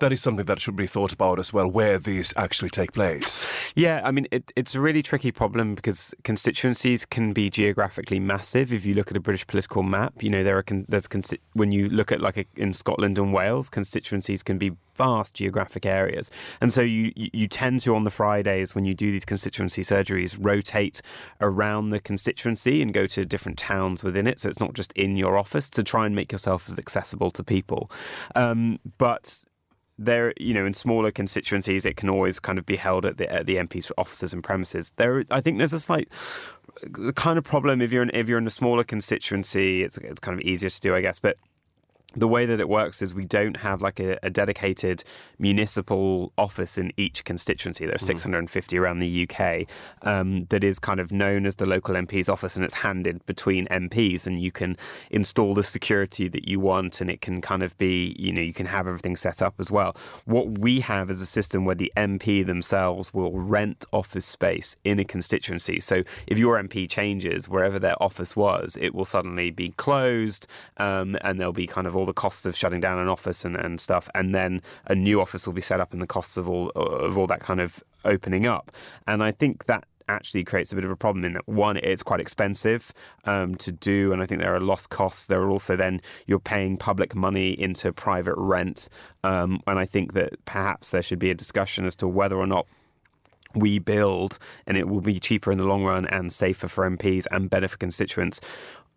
that 0.00 0.12
is 0.12 0.20
something 0.20 0.46
that 0.46 0.60
should 0.60 0.76
be 0.76 0.86
thought 0.86 1.12
about 1.12 1.38
as 1.38 1.52
well, 1.52 1.68
where 1.68 1.98
these 1.98 2.32
actually 2.36 2.70
take 2.70 2.92
place? 2.92 3.44
Yeah, 3.74 4.00
I 4.04 4.10
mean, 4.10 4.28
it, 4.30 4.52
it's 4.54 4.74
a 4.74 4.80
really 4.80 5.02
tricky 5.02 5.32
problem 5.32 5.74
because 5.74 6.14
constituencies 6.24 7.04
can 7.04 7.32
be 7.32 7.50
geographically 7.50 8.20
massive. 8.20 8.72
If 8.72 8.84
you 8.84 8.94
look 8.94 9.10
at 9.10 9.16
a 9.16 9.20
British 9.20 9.46
political 9.46 9.82
map, 9.82 10.22
you 10.22 10.30
know 10.30 10.44
there 10.44 10.58
are 10.58 10.64
there's 10.88 11.08
when 11.54 11.72
you 11.72 11.88
look 11.88 12.12
at 12.12 12.20
like 12.20 12.36
a, 12.36 12.44
in 12.56 12.72
Scotland 12.72 13.18
and 13.18 13.32
Wales, 13.32 13.68
constituencies 13.68 14.42
can 14.42 14.58
be 14.58 14.72
vast 14.94 15.36
geographic 15.36 15.86
areas, 15.86 16.30
and 16.60 16.72
so 16.72 16.80
you 16.80 17.12
you 17.14 17.48
tend 17.48 17.80
to 17.80 17.94
on 17.94 18.04
the 18.04 18.10
Fridays 18.10 18.74
when 18.74 18.84
you 18.84 18.94
do 18.94 19.10
these 19.10 19.24
constituency 19.24 19.82
surgeries 19.82 20.36
rotate 20.38 21.00
around 21.40 21.90
the 21.90 22.00
constituency 22.00 22.82
and 22.82 22.92
go 22.92 23.06
to 23.06 23.24
different 23.24 23.58
towns 23.58 24.04
within 24.04 24.26
it. 24.26 24.38
So 24.40 24.48
it's 24.48 24.60
not 24.60 24.74
just 24.74 24.92
in 24.92 25.16
your 25.16 25.38
office 25.38 25.70
to 25.78 25.84
try 25.84 26.06
and 26.06 26.14
make 26.14 26.32
yourself 26.32 26.68
as 26.68 26.78
accessible 26.78 27.30
to 27.30 27.44
people. 27.44 27.90
Um, 28.34 28.78
but 28.98 29.44
there, 29.98 30.32
you 30.38 30.54
know, 30.54 30.66
in 30.66 30.74
smaller 30.74 31.10
constituencies, 31.10 31.86
it 31.86 31.96
can 31.96 32.08
always 32.08 32.38
kind 32.38 32.58
of 32.58 32.66
be 32.66 32.76
held 32.76 33.04
at 33.04 33.18
the 33.18 33.30
at 33.32 33.46
the 33.46 33.56
MP's 33.56 33.90
offices 33.96 34.32
and 34.32 34.42
premises. 34.42 34.92
There, 34.96 35.24
I 35.30 35.40
think 35.40 35.58
there's 35.58 35.72
a 35.72 35.80
slight 35.80 36.08
kind 37.14 37.38
of 37.38 37.44
problem 37.44 37.80
if 37.80 37.92
you're 37.92 38.02
in, 38.02 38.10
if 38.14 38.28
you're 38.28 38.38
in 38.38 38.46
a 38.46 38.50
smaller 38.50 38.84
constituency, 38.84 39.82
it's 39.82 39.98
it's 39.98 40.20
kind 40.20 40.38
of 40.38 40.44
easier 40.44 40.70
to 40.70 40.80
do, 40.80 40.94
I 40.94 41.00
guess, 41.00 41.18
but 41.18 41.36
the 42.18 42.28
way 42.28 42.46
that 42.46 42.60
it 42.60 42.68
works 42.68 43.02
is 43.02 43.14
we 43.14 43.24
don't 43.24 43.56
have 43.56 43.82
like 43.82 44.00
a, 44.00 44.18
a 44.22 44.30
dedicated 44.30 45.04
municipal 45.38 46.32
office 46.36 46.78
in 46.78 46.92
each 46.96 47.24
constituency. 47.24 47.84
There 47.84 47.94
are 47.94 47.98
mm. 47.98 48.06
650 48.06 48.78
around 48.78 48.98
the 48.98 49.28
UK 49.28 49.66
um, 50.02 50.46
that 50.46 50.64
is 50.64 50.78
kind 50.78 51.00
of 51.00 51.12
known 51.12 51.46
as 51.46 51.56
the 51.56 51.66
local 51.66 51.94
MP's 51.94 52.28
office, 52.28 52.56
and 52.56 52.64
it's 52.64 52.74
handed 52.74 53.24
between 53.26 53.66
MPs, 53.68 54.26
and 54.26 54.40
you 54.40 54.50
can 54.50 54.76
install 55.10 55.54
the 55.54 55.64
security 55.64 56.28
that 56.28 56.48
you 56.48 56.60
want, 56.60 57.00
and 57.00 57.10
it 57.10 57.20
can 57.20 57.40
kind 57.40 57.62
of 57.62 57.76
be, 57.78 58.16
you 58.18 58.32
know, 58.32 58.40
you 58.40 58.54
can 58.54 58.66
have 58.66 58.86
everything 58.86 59.16
set 59.16 59.40
up 59.40 59.54
as 59.58 59.70
well. 59.70 59.96
What 60.24 60.58
we 60.58 60.80
have 60.80 61.10
is 61.10 61.20
a 61.20 61.26
system 61.26 61.64
where 61.64 61.74
the 61.74 61.92
MP 61.96 62.44
themselves 62.44 63.14
will 63.14 63.32
rent 63.32 63.84
office 63.92 64.26
space 64.26 64.76
in 64.84 64.98
a 64.98 65.04
constituency. 65.04 65.80
So 65.80 66.02
if 66.26 66.38
your 66.38 66.60
MP 66.60 66.88
changes 66.88 67.48
wherever 67.48 67.78
their 67.78 68.00
office 68.02 68.34
was, 68.34 68.76
it 68.80 68.94
will 68.94 69.04
suddenly 69.04 69.50
be 69.50 69.70
closed, 69.70 70.46
um, 70.78 71.16
and 71.22 71.38
there'll 71.38 71.52
be 71.52 71.66
kind 71.66 71.86
of 71.86 71.94
all 71.96 72.07
the 72.08 72.14
costs 72.14 72.44
of 72.46 72.56
shutting 72.56 72.80
down 72.80 72.98
an 72.98 73.08
office 73.08 73.44
and, 73.44 73.56
and 73.56 73.80
stuff, 73.80 74.08
and 74.14 74.34
then 74.34 74.60
a 74.86 74.94
new 74.94 75.20
office 75.20 75.46
will 75.46 75.54
be 75.54 75.60
set 75.60 75.80
up 75.80 75.92
and 75.92 76.02
the 76.02 76.06
costs 76.06 76.36
of 76.36 76.48
all 76.48 76.70
of 76.70 77.16
all 77.16 77.26
that 77.26 77.40
kind 77.40 77.60
of 77.60 77.82
opening 78.04 78.46
up. 78.46 78.72
And 79.06 79.22
I 79.22 79.30
think 79.30 79.66
that 79.66 79.84
actually 80.08 80.42
creates 80.44 80.72
a 80.72 80.74
bit 80.74 80.84
of 80.84 80.90
a 80.90 80.96
problem 80.96 81.24
in 81.24 81.34
that 81.34 81.46
one, 81.46 81.76
it's 81.78 82.02
quite 82.02 82.20
expensive 82.20 82.92
um, 83.24 83.54
to 83.56 83.70
do, 83.70 84.12
and 84.12 84.22
I 84.22 84.26
think 84.26 84.40
there 84.40 84.54
are 84.54 84.60
lost 84.60 84.90
costs. 84.90 85.26
There 85.26 85.40
are 85.42 85.50
also 85.50 85.76
then 85.76 86.00
you're 86.26 86.38
paying 86.38 86.76
public 86.76 87.14
money 87.14 87.50
into 87.50 87.92
private 87.92 88.34
rent, 88.36 88.88
um, 89.24 89.60
and 89.66 89.78
I 89.78 89.84
think 89.84 90.14
that 90.14 90.42
perhaps 90.44 90.90
there 90.90 91.02
should 91.02 91.18
be 91.18 91.30
a 91.30 91.34
discussion 91.34 91.86
as 91.86 91.96
to 91.96 92.08
whether 92.08 92.36
or 92.36 92.46
not 92.46 92.66
we 93.54 93.78
build 93.78 94.38
and 94.66 94.76
it 94.76 94.88
will 94.88 95.00
be 95.00 95.18
cheaper 95.18 95.50
in 95.50 95.58
the 95.58 95.64
long 95.64 95.82
run 95.84 96.06
and 96.06 96.32
safer 96.32 96.68
for 96.68 96.88
MPs 96.88 97.26
and 97.30 97.48
better 97.48 97.68
for 97.68 97.78
constituents 97.78 98.40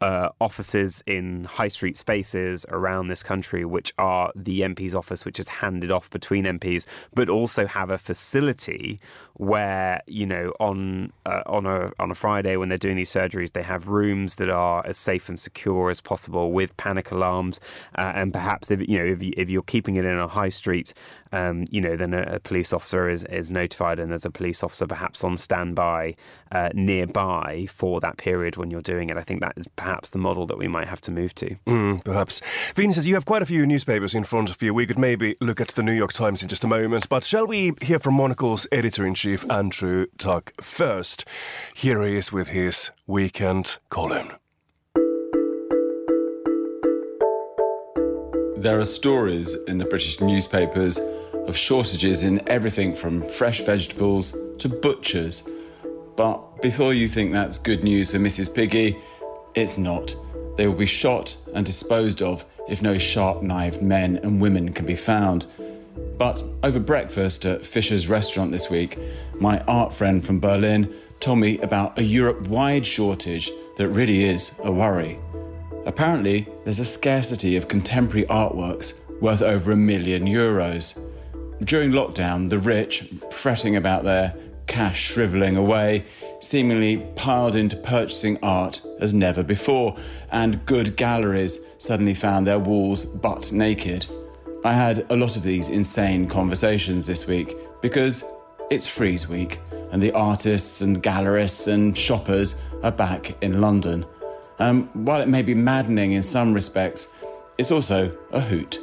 uh, 0.02 0.30
offices 0.42 1.04
in 1.06 1.44
high 1.44 1.68
street 1.68 1.98
spaces 1.98 2.66
around 2.70 3.08
this 3.08 3.22
country, 3.22 3.64
which 3.66 3.94
are 3.98 4.32
the 4.36 4.62
MP's 4.62 4.96
office, 4.96 5.24
which 5.26 5.40
is 5.40 5.48
handed 5.48 5.92
off 5.92 6.10
between 6.10 6.46
MPs, 6.46 6.86
but 7.14 7.30
also 7.30 7.68
have 7.68 7.92
a 7.92 7.98
facility 7.98 9.00
where 9.36 10.02
you 10.08 10.26
know 10.26 10.54
on 10.60 11.12
uh, 11.26 11.44
on 11.46 11.66
a 11.66 11.92
on 12.00 12.12
a 12.12 12.16
Friday 12.16 12.58
when 12.58 12.70
they're 12.70 12.78
doing 12.78 12.96
these 12.96 13.12
surgeries, 13.12 13.54
they 13.54 13.64
have 13.64 13.88
rooms 13.88 14.36
that 14.36 14.50
are 14.50 14.86
as 14.86 14.98
safe 14.98 15.30
and 15.30 15.40
secure 15.40 15.90
as 15.90 16.02
possible 16.02 16.52
with 16.52 16.76
panic 16.78 17.12
alarms, 17.12 17.60
uh, 17.96 18.12
and 18.16 18.34
perhaps 18.34 18.72
if 18.72 18.88
you 18.88 18.98
know 18.98 19.06
if, 19.06 19.22
you, 19.22 19.34
if 19.38 19.50
you're 19.50 19.62
keeping 19.62 19.96
it 19.96 20.06
in 20.06 20.18
a 20.18 20.28
high 20.28 20.50
street, 20.50 20.94
um, 21.32 21.66
you 21.70 21.80
know 21.80 21.96
then 21.96 22.14
a, 22.14 22.24
a, 22.24 22.40
police 22.40 22.74
officer 22.74 23.08
is 23.08 23.24
is 23.26 23.52
notified, 23.52 24.00
and 24.00 24.12
there's 24.12 24.26
a 24.26 24.32
police 24.32 24.64
officer 24.64 24.88
perhaps 24.88 25.24
on 25.24 25.38
standby 25.38 26.16
uh, 26.52 26.70
nearby 26.74 27.68
for 27.70 28.00
that 28.02 28.18
period 28.18 28.58
when 28.58 28.72
you're 28.72 28.82
doing 28.82 29.10
it. 29.10 29.18
I 29.18 29.22
think 29.22 29.42
that 29.42 29.54
is 29.56 29.68
perhaps 29.76 30.02
perhaps 30.02 30.12
the 30.12 30.18
model 30.18 30.48
that 30.48 30.58
we 30.58 30.68
might 30.68 30.88
have 30.88 31.02
to 31.02 31.12
move 31.12 31.36
to. 31.36 31.56
Mm, 31.68 32.04
perhaps. 32.04 32.42
Vincent, 32.76 33.06
you 33.06 33.14
have 33.14 33.26
quite 33.26 33.42
a 33.42 33.46
few 33.46 33.68
newspapers 33.68 34.16
in 34.16 34.24
front 34.24 34.50
of 34.50 34.62
you. 34.62 34.74
We 34.74 34.88
could 34.88 34.98
maybe 34.98 35.36
look 35.40 35.62
at 35.62 35.68
the 35.70 35.84
New 35.84 35.92
York 35.92 36.14
Times 36.14 36.42
in 36.42 36.50
just 36.50 36.64
a 36.64 36.68
moment, 36.68 37.08
but 37.08 37.24
shall 37.24 37.46
we 37.46 37.74
hear 37.82 38.00
from 38.00 38.16
Monocle's 38.16 38.66
editor 38.72 39.06
in 39.06 39.14
chief, 39.14 39.50
Andrew 39.52 40.08
Tuck, 40.18 40.54
first? 40.62 41.26
Here 41.76 42.02
he 42.04 42.16
is 42.16 42.32
with 42.32 42.48
his 42.48 42.90
weekend 43.06 43.78
column. 43.90 44.32
There 48.58 48.80
are 48.80 48.86
stories 48.86 49.56
in 49.68 49.78
the 49.78 49.86
British 49.86 50.22
newspapers 50.22 51.00
of 51.48 51.58
shortages 51.58 52.24
in 52.24 52.48
everything 52.48 52.94
from 52.94 53.24
fresh 53.24 53.62
vegetables 53.62 54.36
to 54.60 54.70
butchers. 54.70 55.44
But 56.16 56.62
before 56.62 56.94
you 56.94 57.08
think 57.08 57.32
that's 57.32 57.58
good 57.58 57.84
news 57.84 58.12
for 58.12 58.20
Mrs. 58.20 58.54
Piggy, 58.54 58.98
it's 59.56 59.78
not. 59.78 60.16
They 60.58 60.68
will 60.68 60.76
be 60.76 60.86
shot 60.86 61.36
and 61.54 61.66
disposed 61.66 62.22
of 62.22 62.46
if 62.70 62.82
no 62.82 62.98
sharp 62.98 63.42
knived 63.42 63.82
men 63.82 64.18
and 64.18 64.42
women 64.42 64.74
can 64.74 64.86
be 64.86 64.96
found. 64.96 65.46
But 66.18 66.44
over 66.64 66.80
breakfast 66.80 67.46
at 67.46 67.66
Fischer's 67.66 68.08
restaurant 68.08 68.52
this 68.52 68.70
week, 68.70 68.98
my 69.40 69.60
art 69.62 69.94
friend 69.94 70.24
from 70.24 70.40
Berlin 70.40 70.94
told 71.20 71.40
me 71.40 71.58
about 71.60 71.98
a 72.00 72.04
Europe 72.04 72.48
wide 72.48 72.86
shortage 72.86 73.52
that 73.78 73.90
really 73.90 74.26
is 74.26 74.52
a 74.64 74.72
worry. 74.72 75.20
Apparently, 75.86 76.48
there's 76.64 76.80
a 76.80 76.86
scarcity 76.86 77.56
of 77.56 77.68
contemporary 77.68 78.26
artworks 78.28 78.94
worth 79.20 79.42
over 79.42 79.72
a 79.72 79.76
million 79.76 80.26
euros. 80.26 80.98
During 81.64 81.92
lockdown, 81.92 82.50
the 82.50 82.58
rich, 82.58 83.08
fretting 83.30 83.76
about 83.76 84.04
their 84.04 84.34
cash 84.66 85.00
shrivelling 85.00 85.58
away, 85.58 86.04
seemingly 86.40 87.06
piled 87.16 87.56
into 87.56 87.76
purchasing 87.76 88.40
art 88.42 88.82
as 89.00 89.14
never 89.14 89.44
before, 89.44 89.96
and 90.32 90.66
good 90.66 90.96
galleries 90.96 91.60
suddenly 91.78 92.16
found 92.16 92.48
their 92.48 92.58
walls 92.58 93.06
butt 93.06 93.52
naked. 93.52 94.08
I 94.66 94.74
had 94.74 95.06
a 95.12 95.16
lot 95.16 95.38
of 95.38 95.44
these 95.44 95.68
insane 95.68 96.28
conversations 96.28 97.06
this 97.06 97.28
week 97.28 97.56
because 97.82 98.24
it's 98.72 98.88
Frieze 98.88 99.28
Week 99.28 99.60
and 99.92 100.02
the 100.02 100.12
artists 100.14 100.82
and 100.82 101.04
gallerists 101.04 101.68
and 101.68 101.96
shoppers 101.96 102.56
are 102.82 102.92
back 102.92 103.36
in 103.44 103.62
London. 103.62 104.06
Um, 104.58 104.90
while 104.94 105.22
it 105.22 105.28
may 105.28 105.44
be 105.44 105.54
maddening 105.54 106.14
in 106.14 106.24
some 106.24 106.54
respects, 106.54 107.08
it's 107.60 107.72
also 107.72 108.18
a 108.32 108.42
hoot. 108.42 108.80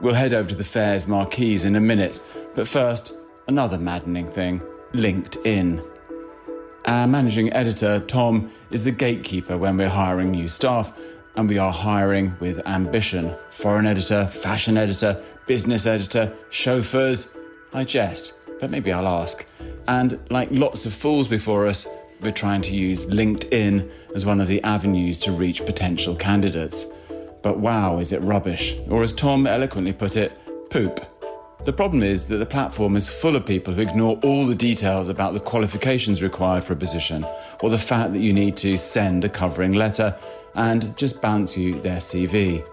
We'll 0.00 0.14
head 0.14 0.32
over 0.32 0.48
to 0.48 0.54
the 0.54 0.64
fair's 0.64 1.06
marquees 1.06 1.64
in 1.64 1.76
a 1.76 1.80
minute, 1.80 2.20
but 2.54 2.66
first, 2.66 3.14
another 3.46 3.78
maddening 3.78 4.28
thing 4.28 4.60
LinkedIn. 4.92 5.84
Our 6.86 7.06
managing 7.06 7.52
editor, 7.52 8.00
Tom, 8.00 8.50
is 8.70 8.84
the 8.84 8.90
gatekeeper 8.90 9.56
when 9.56 9.76
we're 9.76 9.88
hiring 9.88 10.32
new 10.32 10.48
staff, 10.48 10.92
and 11.36 11.48
we 11.48 11.58
are 11.58 11.72
hiring 11.72 12.36
with 12.40 12.66
ambition. 12.66 13.34
Foreign 13.50 13.86
editor, 13.86 14.26
fashion 14.26 14.76
editor, 14.76 15.22
business 15.46 15.86
editor, 15.86 16.32
chauffeurs. 16.50 17.36
I 17.72 17.84
jest, 17.84 18.34
but 18.60 18.70
maybe 18.70 18.92
I'll 18.92 19.08
ask. 19.08 19.46
And 19.88 20.18
like 20.30 20.48
lots 20.50 20.86
of 20.86 20.92
fools 20.92 21.26
before 21.26 21.66
us, 21.66 21.86
we're 22.20 22.32
trying 22.32 22.62
to 22.62 22.74
use 22.74 23.06
LinkedIn 23.06 23.90
as 24.14 24.26
one 24.26 24.40
of 24.40 24.48
the 24.48 24.62
avenues 24.62 25.18
to 25.20 25.32
reach 25.32 25.64
potential 25.64 26.14
candidates. 26.14 26.86
But 27.44 27.58
wow, 27.58 27.98
is 27.98 28.12
it 28.12 28.22
rubbish? 28.22 28.74
Or 28.88 29.02
as 29.02 29.12
Tom 29.12 29.46
eloquently 29.46 29.92
put 29.92 30.16
it, 30.16 30.32
poop. 30.70 30.98
The 31.66 31.74
problem 31.74 32.02
is 32.02 32.26
that 32.28 32.38
the 32.38 32.46
platform 32.46 32.96
is 32.96 33.10
full 33.10 33.36
of 33.36 33.44
people 33.44 33.74
who 33.74 33.82
ignore 33.82 34.18
all 34.24 34.46
the 34.46 34.54
details 34.54 35.10
about 35.10 35.34
the 35.34 35.40
qualifications 35.40 36.22
required 36.22 36.64
for 36.64 36.72
a 36.72 36.76
position, 36.76 37.24
or 37.60 37.68
the 37.68 37.78
fact 37.78 38.14
that 38.14 38.20
you 38.20 38.32
need 38.32 38.56
to 38.56 38.78
send 38.78 39.26
a 39.26 39.28
covering 39.28 39.74
letter, 39.74 40.16
and 40.54 40.96
just 40.96 41.20
bounce 41.20 41.54
you 41.54 41.78
their 41.82 41.98
CV. 41.98 42.64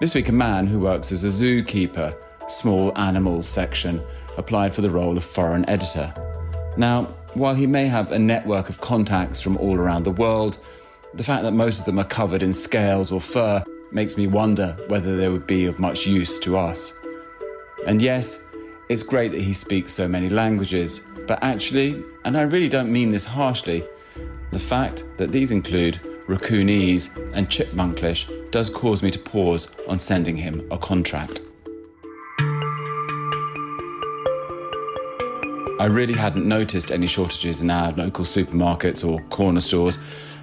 This 0.00 0.14
week, 0.14 0.30
a 0.30 0.32
man 0.32 0.66
who 0.66 0.80
works 0.80 1.12
as 1.12 1.24
a 1.24 1.28
zookeeper, 1.28 2.16
small 2.48 2.96
animals 2.96 3.46
section, 3.46 4.02
applied 4.38 4.74
for 4.74 4.80
the 4.80 4.88
role 4.88 5.18
of 5.18 5.24
foreign 5.24 5.68
editor. 5.68 6.12
Now, 6.78 7.04
while 7.34 7.54
he 7.54 7.66
may 7.66 7.86
have 7.86 8.12
a 8.12 8.18
network 8.18 8.70
of 8.70 8.80
contacts 8.80 9.42
from 9.42 9.58
all 9.58 9.76
around 9.76 10.04
the 10.04 10.10
world, 10.10 10.56
the 11.12 11.24
fact 11.24 11.42
that 11.42 11.52
most 11.52 11.80
of 11.80 11.84
them 11.84 11.98
are 11.98 12.04
covered 12.04 12.42
in 12.42 12.52
scales 12.52 13.12
or 13.12 13.20
fur 13.20 13.62
makes 13.92 14.16
me 14.16 14.26
wonder 14.26 14.76
whether 14.88 15.16
they 15.16 15.28
would 15.28 15.46
be 15.46 15.66
of 15.66 15.78
much 15.78 16.06
use 16.06 16.38
to 16.40 16.56
us. 16.56 16.92
And 17.86 18.00
yes, 18.00 18.42
it's 18.88 19.02
great 19.02 19.32
that 19.32 19.40
he 19.40 19.52
speaks 19.52 19.92
so 19.92 20.08
many 20.08 20.28
languages, 20.28 21.06
but 21.26 21.42
actually, 21.42 22.02
and 22.24 22.36
I 22.36 22.42
really 22.42 22.68
don't 22.68 22.92
mean 22.92 23.10
this 23.10 23.24
harshly, 23.24 23.84
the 24.52 24.58
fact 24.58 25.04
that 25.16 25.30
these 25.30 25.52
include 25.52 26.00
Raccoonese 26.26 27.10
and 27.34 27.48
Chipmunklish 27.48 28.50
does 28.50 28.68
cause 28.70 29.02
me 29.02 29.10
to 29.10 29.18
pause 29.18 29.76
on 29.88 29.98
sending 29.98 30.36
him 30.36 30.66
a 30.70 30.78
contract. 30.78 31.40
I 35.80 35.86
really 35.86 36.12
hadn't 36.12 36.46
noticed 36.46 36.90
any 36.90 37.06
shortages 37.06 37.62
in 37.62 37.70
our 37.70 37.92
local 37.92 38.24
supermarkets 38.24 39.08
or 39.08 39.18
corner 39.30 39.60
stores, 39.60 39.98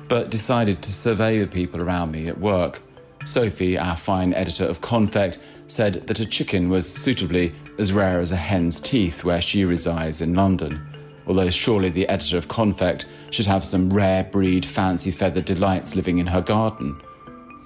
but 0.08 0.32
decided 0.32 0.82
to 0.82 0.92
survey 0.92 1.40
the 1.40 1.48
people 1.48 1.80
around 1.80 2.12
me 2.12 2.28
at 2.28 2.40
work. 2.40 2.82
Sophie, 3.28 3.78
our 3.78 3.98
fine 3.98 4.34
editor 4.34 4.64
of 4.66 4.82
Konfekt, 4.82 5.40
said 5.68 6.08
that 6.08 6.22
a 6.22 6.26
chicken 6.26 6.70
was 6.70 6.92
suitably 6.92 7.54
as 7.78 7.92
rare 7.92 8.20
as 8.20 8.32
a 8.32 8.38
hen's 8.38 8.80
teeth 8.80 9.24
where 9.24 9.42
she 9.42 9.66
resides 9.66 10.22
in 10.22 10.34
London. 10.34 10.82
Although 11.28 11.50
surely 11.50 11.90
the 11.90 12.08
editor 12.08 12.38
of 12.38 12.48
Konfekt 12.48 13.06
should 13.30 13.46
have 13.46 13.66
some 13.66 13.92
rare 13.92 14.24
breed 14.24 14.66
fancy 14.66 15.12
feathered 15.12 15.44
delights 15.44 15.96
living 15.96 16.20
in 16.20 16.28
her 16.28 16.42
garden. 16.42 17.02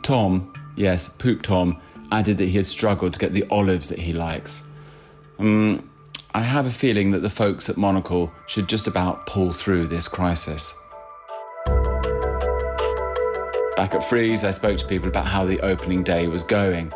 Tom, 0.01 0.51
yes, 0.75 1.09
Poop 1.09 1.43
Tom, 1.43 1.79
added 2.11 2.37
that 2.37 2.45
he 2.45 2.57
had 2.57 2.65
struggled 2.65 3.13
to 3.13 3.19
get 3.19 3.33
the 3.33 3.45
olives 3.51 3.87
that 3.89 3.99
he 3.99 4.13
likes. 4.13 4.63
Um, 5.37 5.87
I 6.33 6.41
have 6.41 6.65
a 6.65 6.71
feeling 6.71 7.11
that 7.11 7.19
the 7.19 7.29
folks 7.29 7.69
at 7.69 7.77
Monocle 7.77 8.31
should 8.47 8.67
just 8.67 8.87
about 8.87 9.27
pull 9.27 9.51
through 9.51 9.87
this 9.87 10.07
crisis. 10.07 10.73
Back 13.81 13.95
at 13.95 14.03
Frieze, 14.03 14.43
I 14.43 14.51
spoke 14.51 14.77
to 14.77 14.85
people 14.85 15.07
about 15.07 15.25
how 15.25 15.43
the 15.43 15.59
opening 15.61 16.03
day 16.03 16.27
was 16.27 16.43
going. 16.43 16.93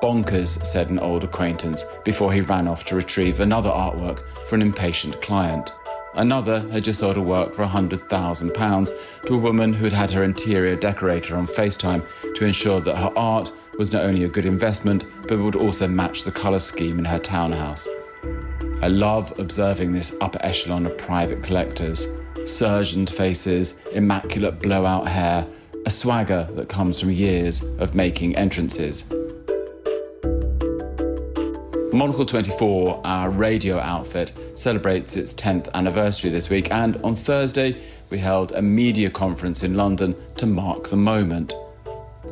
Bonkers, 0.00 0.64
said 0.64 0.88
an 0.88 1.00
old 1.00 1.24
acquaintance 1.24 1.82
before 2.04 2.32
he 2.32 2.42
ran 2.42 2.68
off 2.68 2.84
to 2.84 2.94
retrieve 2.94 3.40
another 3.40 3.70
artwork 3.70 4.24
for 4.46 4.54
an 4.54 4.62
impatient 4.62 5.20
client. 5.20 5.72
Another 6.14 6.60
had 6.70 6.84
just 6.84 7.00
sold 7.00 7.16
a 7.16 7.20
work 7.20 7.56
for 7.56 7.66
£100,000 7.66 9.26
to 9.26 9.34
a 9.34 9.36
woman 9.36 9.72
who 9.72 9.82
had 9.82 9.92
had 9.92 10.12
her 10.12 10.22
interior 10.22 10.76
decorator 10.76 11.36
on 11.36 11.44
FaceTime 11.44 12.06
to 12.36 12.44
ensure 12.44 12.80
that 12.82 12.94
her 12.94 13.12
art 13.16 13.50
was 13.76 13.92
not 13.92 14.04
only 14.04 14.22
a 14.22 14.28
good 14.28 14.46
investment, 14.46 15.06
but 15.26 15.40
would 15.40 15.56
also 15.56 15.88
match 15.88 16.22
the 16.22 16.30
colour 16.30 16.60
scheme 16.60 17.00
in 17.00 17.04
her 17.04 17.18
townhouse. 17.18 17.88
I 18.80 18.86
love 18.86 19.36
observing 19.40 19.90
this 19.90 20.14
upper 20.20 20.38
echelon 20.40 20.86
of 20.86 20.96
private 20.98 21.42
collectors 21.42 22.06
surgeoned 22.48 23.10
faces, 23.10 23.74
immaculate 23.92 24.60
blowout 24.60 25.06
hair, 25.06 25.46
a 25.88 25.90
swagger 25.90 26.46
that 26.52 26.68
comes 26.68 27.00
from 27.00 27.10
years 27.10 27.62
of 27.78 27.94
making 27.94 28.36
entrances. 28.36 29.06
Monocle 31.94 32.26
24, 32.26 33.00
our 33.06 33.30
radio 33.30 33.78
outfit, 33.78 34.34
celebrates 34.54 35.16
its 35.16 35.32
10th 35.32 35.72
anniversary 35.72 36.28
this 36.28 36.50
week, 36.50 36.70
and 36.70 36.98
on 36.98 37.14
Thursday, 37.14 37.80
we 38.10 38.18
held 38.18 38.52
a 38.52 38.60
media 38.60 39.08
conference 39.08 39.62
in 39.62 39.78
London 39.78 40.14
to 40.36 40.44
mark 40.44 40.90
the 40.90 40.96
moment. 40.96 41.54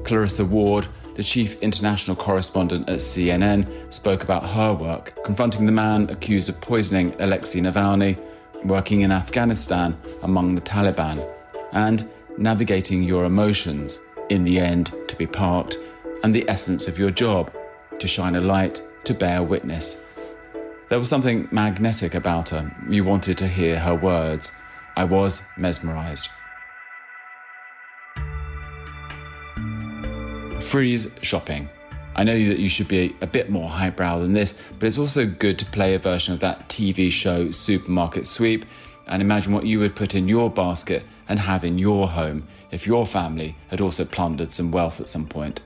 Clarissa 0.05 0.45
Ward, 0.45 0.87
the 1.15 1.23
chief 1.23 1.59
international 1.63 2.15
correspondent 2.15 2.87
at 2.91 2.99
CNN, 2.99 3.67
spoke 3.89 4.23
about 4.23 4.47
her 4.51 4.75
work, 4.75 5.19
confronting 5.25 5.65
the 5.65 5.73
man 5.73 6.11
accused 6.11 6.51
of 6.51 6.61
poisoning 6.61 7.17
Alexei 7.21 7.61
Navalny, 7.61 8.19
working 8.65 9.01
in 9.01 9.11
Afghanistan 9.11 9.97
among 10.21 10.55
the 10.55 10.61
Taliban, 10.61 11.27
and 11.73 12.07
navigating 12.39 13.03
your 13.03 13.25
emotions, 13.25 13.99
in 14.29 14.45
the 14.45 14.59
end, 14.59 14.93
to 15.09 15.17
be 15.17 15.27
parked, 15.27 15.79
and 16.23 16.35
the 16.35 16.49
essence 16.49 16.89
of 16.89 16.99
your 16.99 17.11
job, 17.11 17.53
to 17.99 18.09
shine 18.09 18.35
a 18.37 18.41
light 18.41 18.83
to 19.05 19.15
bear 19.15 19.43
witness. 19.43 20.01
There 20.89 20.99
was 20.99 21.09
something 21.09 21.49
magnetic 21.51 22.15
about 22.15 22.51
her. 22.51 22.75
You 22.89 23.05
wanted 23.05 23.39
to 23.39 23.49
hear 23.49 23.79
her 23.79 23.95
words. 23.95 24.53
I 24.97 25.05
was 25.05 25.43
mesmerized. 25.57 26.29
Frieze 30.61 31.11
shopping. 31.23 31.69
I 32.15 32.25
know 32.25 32.49
that 32.49 32.59
you 32.59 32.69
should 32.69 32.89
be 32.89 33.15
a 33.21 33.27
bit 33.27 33.51
more 33.51 33.69
highbrow 33.69 34.21
than 34.21 34.33
this, 34.33 34.55
but 34.79 34.87
it's 34.87 34.97
also 34.97 35.27
good 35.27 35.59
to 35.59 35.67
play 35.67 35.95
a 35.95 35.99
version 35.99 36.33
of 36.33 36.41
that 36.41 36.69
TV 36.69 37.11
show 37.11 37.51
Supermarket 37.51 38.27
Sweep 38.27 38.65
and 39.07 39.23
imagine 39.23 39.53
what 39.53 39.67
you 39.67 39.79
would 39.79 39.97
put 39.97 40.15
in 40.15 40.29
your 40.29 40.51
basket 40.51 41.05
and 41.29 41.39
have 41.39 41.65
in 41.65 41.79
your 41.79 42.09
home 42.09 42.47
if 42.71 42.87
your 42.87 43.07
family 43.07 43.57
had 43.69 43.81
also 43.81 44.05
plundered 44.05 44.51
some 44.51 44.71
wealth 44.71 45.01
at 45.01 45.09
some 45.09 45.27
point. 45.27 45.61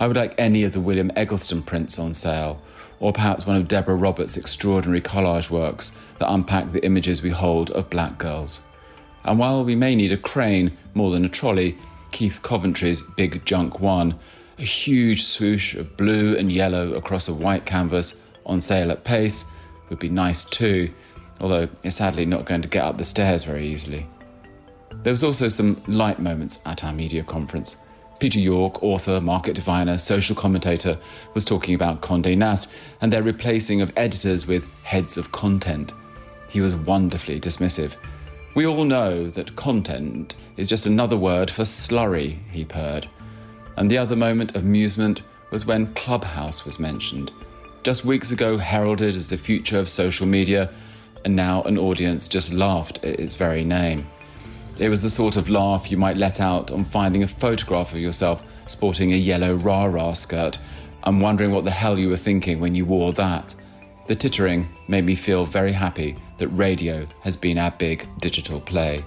I 0.00 0.06
would 0.06 0.16
like 0.16 0.34
any 0.38 0.62
of 0.62 0.72
the 0.72 0.80
William 0.80 1.10
Eggleston 1.16 1.62
prints 1.62 1.98
on 1.98 2.14
sale, 2.14 2.60
or 3.00 3.12
perhaps 3.12 3.46
one 3.46 3.56
of 3.56 3.68
Deborah 3.68 3.96
Roberts' 3.96 4.36
extraordinary 4.36 5.00
collage 5.00 5.50
works 5.50 5.92
that 6.18 6.30
unpack 6.30 6.70
the 6.70 6.84
images 6.84 7.22
we 7.22 7.30
hold 7.30 7.70
of 7.70 7.90
black 7.90 8.18
girls. 8.18 8.60
And 9.24 9.38
while 9.38 9.64
we 9.64 9.76
may 9.76 9.94
need 9.94 10.12
a 10.12 10.16
crane 10.16 10.76
more 10.94 11.10
than 11.10 11.24
a 11.24 11.28
trolley, 11.28 11.76
Keith 12.12 12.40
Coventry's 12.42 13.00
Big 13.16 13.44
Junk 13.44 13.80
One, 13.80 14.14
a 14.58 14.62
huge 14.62 15.24
swoosh 15.24 15.74
of 15.74 15.96
blue 15.96 16.36
and 16.36 16.50
yellow 16.50 16.94
across 16.94 17.28
a 17.28 17.34
white 17.34 17.66
canvas 17.66 18.16
on 18.46 18.60
sale 18.60 18.90
at 18.90 19.04
Pace, 19.04 19.44
would 19.88 19.98
be 19.98 20.08
nice 20.08 20.44
too, 20.44 20.88
although 21.40 21.68
it's 21.82 21.96
sadly 21.96 22.26
not 22.26 22.44
going 22.44 22.62
to 22.62 22.68
get 22.68 22.84
up 22.84 22.96
the 22.96 23.04
stairs 23.04 23.44
very 23.44 23.66
easily. 23.66 24.06
There 25.02 25.12
was 25.12 25.24
also 25.24 25.48
some 25.48 25.80
light 25.86 26.18
moments 26.18 26.60
at 26.66 26.84
our 26.84 26.92
media 26.92 27.22
conference. 27.22 27.76
Peter 28.18 28.40
York, 28.40 28.82
author, 28.82 29.20
market 29.20 29.54
diviner, 29.54 29.96
social 29.96 30.34
commentator, 30.34 30.98
was 31.34 31.44
talking 31.44 31.74
about 31.74 32.02
Condé 32.02 32.36
Nast 32.36 32.70
and 33.00 33.12
their 33.12 33.22
replacing 33.22 33.80
of 33.80 33.92
editors 33.96 34.46
with 34.46 34.68
heads 34.82 35.16
of 35.16 35.30
content. 35.30 35.92
He 36.48 36.60
was 36.60 36.74
wonderfully 36.74 37.38
dismissive. 37.38 37.92
We 38.54 38.66
all 38.66 38.84
know 38.84 39.30
that 39.30 39.54
content 39.54 40.34
is 40.56 40.68
just 40.68 40.86
another 40.86 41.16
word 41.16 41.48
for 41.48 41.62
slurry, 41.62 42.38
he 42.50 42.64
purred. 42.64 43.08
And 43.76 43.88
the 43.88 43.98
other 43.98 44.16
moment 44.16 44.56
of 44.56 44.62
amusement 44.62 45.22
was 45.52 45.64
when 45.64 45.94
Clubhouse 45.94 46.64
was 46.64 46.80
mentioned. 46.80 47.30
Just 47.84 48.04
weeks 48.04 48.32
ago, 48.32 48.56
heralded 48.58 49.14
as 49.14 49.28
the 49.28 49.36
future 49.36 49.78
of 49.78 49.88
social 49.88 50.26
media, 50.26 50.74
and 51.24 51.34
now 51.34 51.62
an 51.62 51.78
audience 51.78 52.28
just 52.28 52.52
laughed 52.52 53.04
at 53.04 53.20
its 53.20 53.34
very 53.34 53.64
name. 53.64 54.06
It 54.78 54.88
was 54.88 55.02
the 55.02 55.10
sort 55.10 55.36
of 55.36 55.48
laugh 55.48 55.90
you 55.90 55.96
might 55.96 56.16
let 56.16 56.40
out 56.40 56.70
on 56.70 56.84
finding 56.84 57.22
a 57.24 57.26
photograph 57.26 57.92
of 57.92 57.98
yourself 57.98 58.44
sporting 58.66 59.12
a 59.12 59.16
yellow 59.16 59.54
rah 59.54 59.86
rah 59.86 60.12
skirt 60.12 60.58
and 61.02 61.20
wondering 61.20 61.50
what 61.52 61.64
the 61.64 61.70
hell 61.70 61.98
you 61.98 62.08
were 62.08 62.16
thinking 62.16 62.60
when 62.60 62.74
you 62.74 62.84
wore 62.84 63.12
that. 63.14 63.54
The 64.06 64.14
tittering 64.14 64.68
made 64.86 65.04
me 65.04 65.14
feel 65.14 65.44
very 65.44 65.72
happy 65.72 66.16
that 66.38 66.48
radio 66.48 67.06
has 67.20 67.36
been 67.36 67.58
our 67.58 67.72
big 67.72 68.08
digital 68.18 68.60
play. 68.60 69.04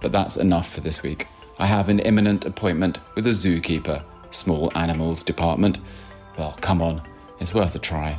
But 0.00 0.12
that's 0.12 0.36
enough 0.36 0.70
for 0.72 0.80
this 0.80 1.02
week. 1.02 1.26
I 1.58 1.66
have 1.66 1.88
an 1.88 2.00
imminent 2.00 2.44
appointment 2.44 2.98
with 3.14 3.26
a 3.26 3.30
zookeeper, 3.30 4.02
small 4.30 4.72
animals 4.76 5.22
department. 5.22 5.78
Well, 6.36 6.56
come 6.60 6.80
on, 6.80 7.02
it's 7.40 7.54
worth 7.54 7.74
a 7.74 7.78
try. 7.78 8.18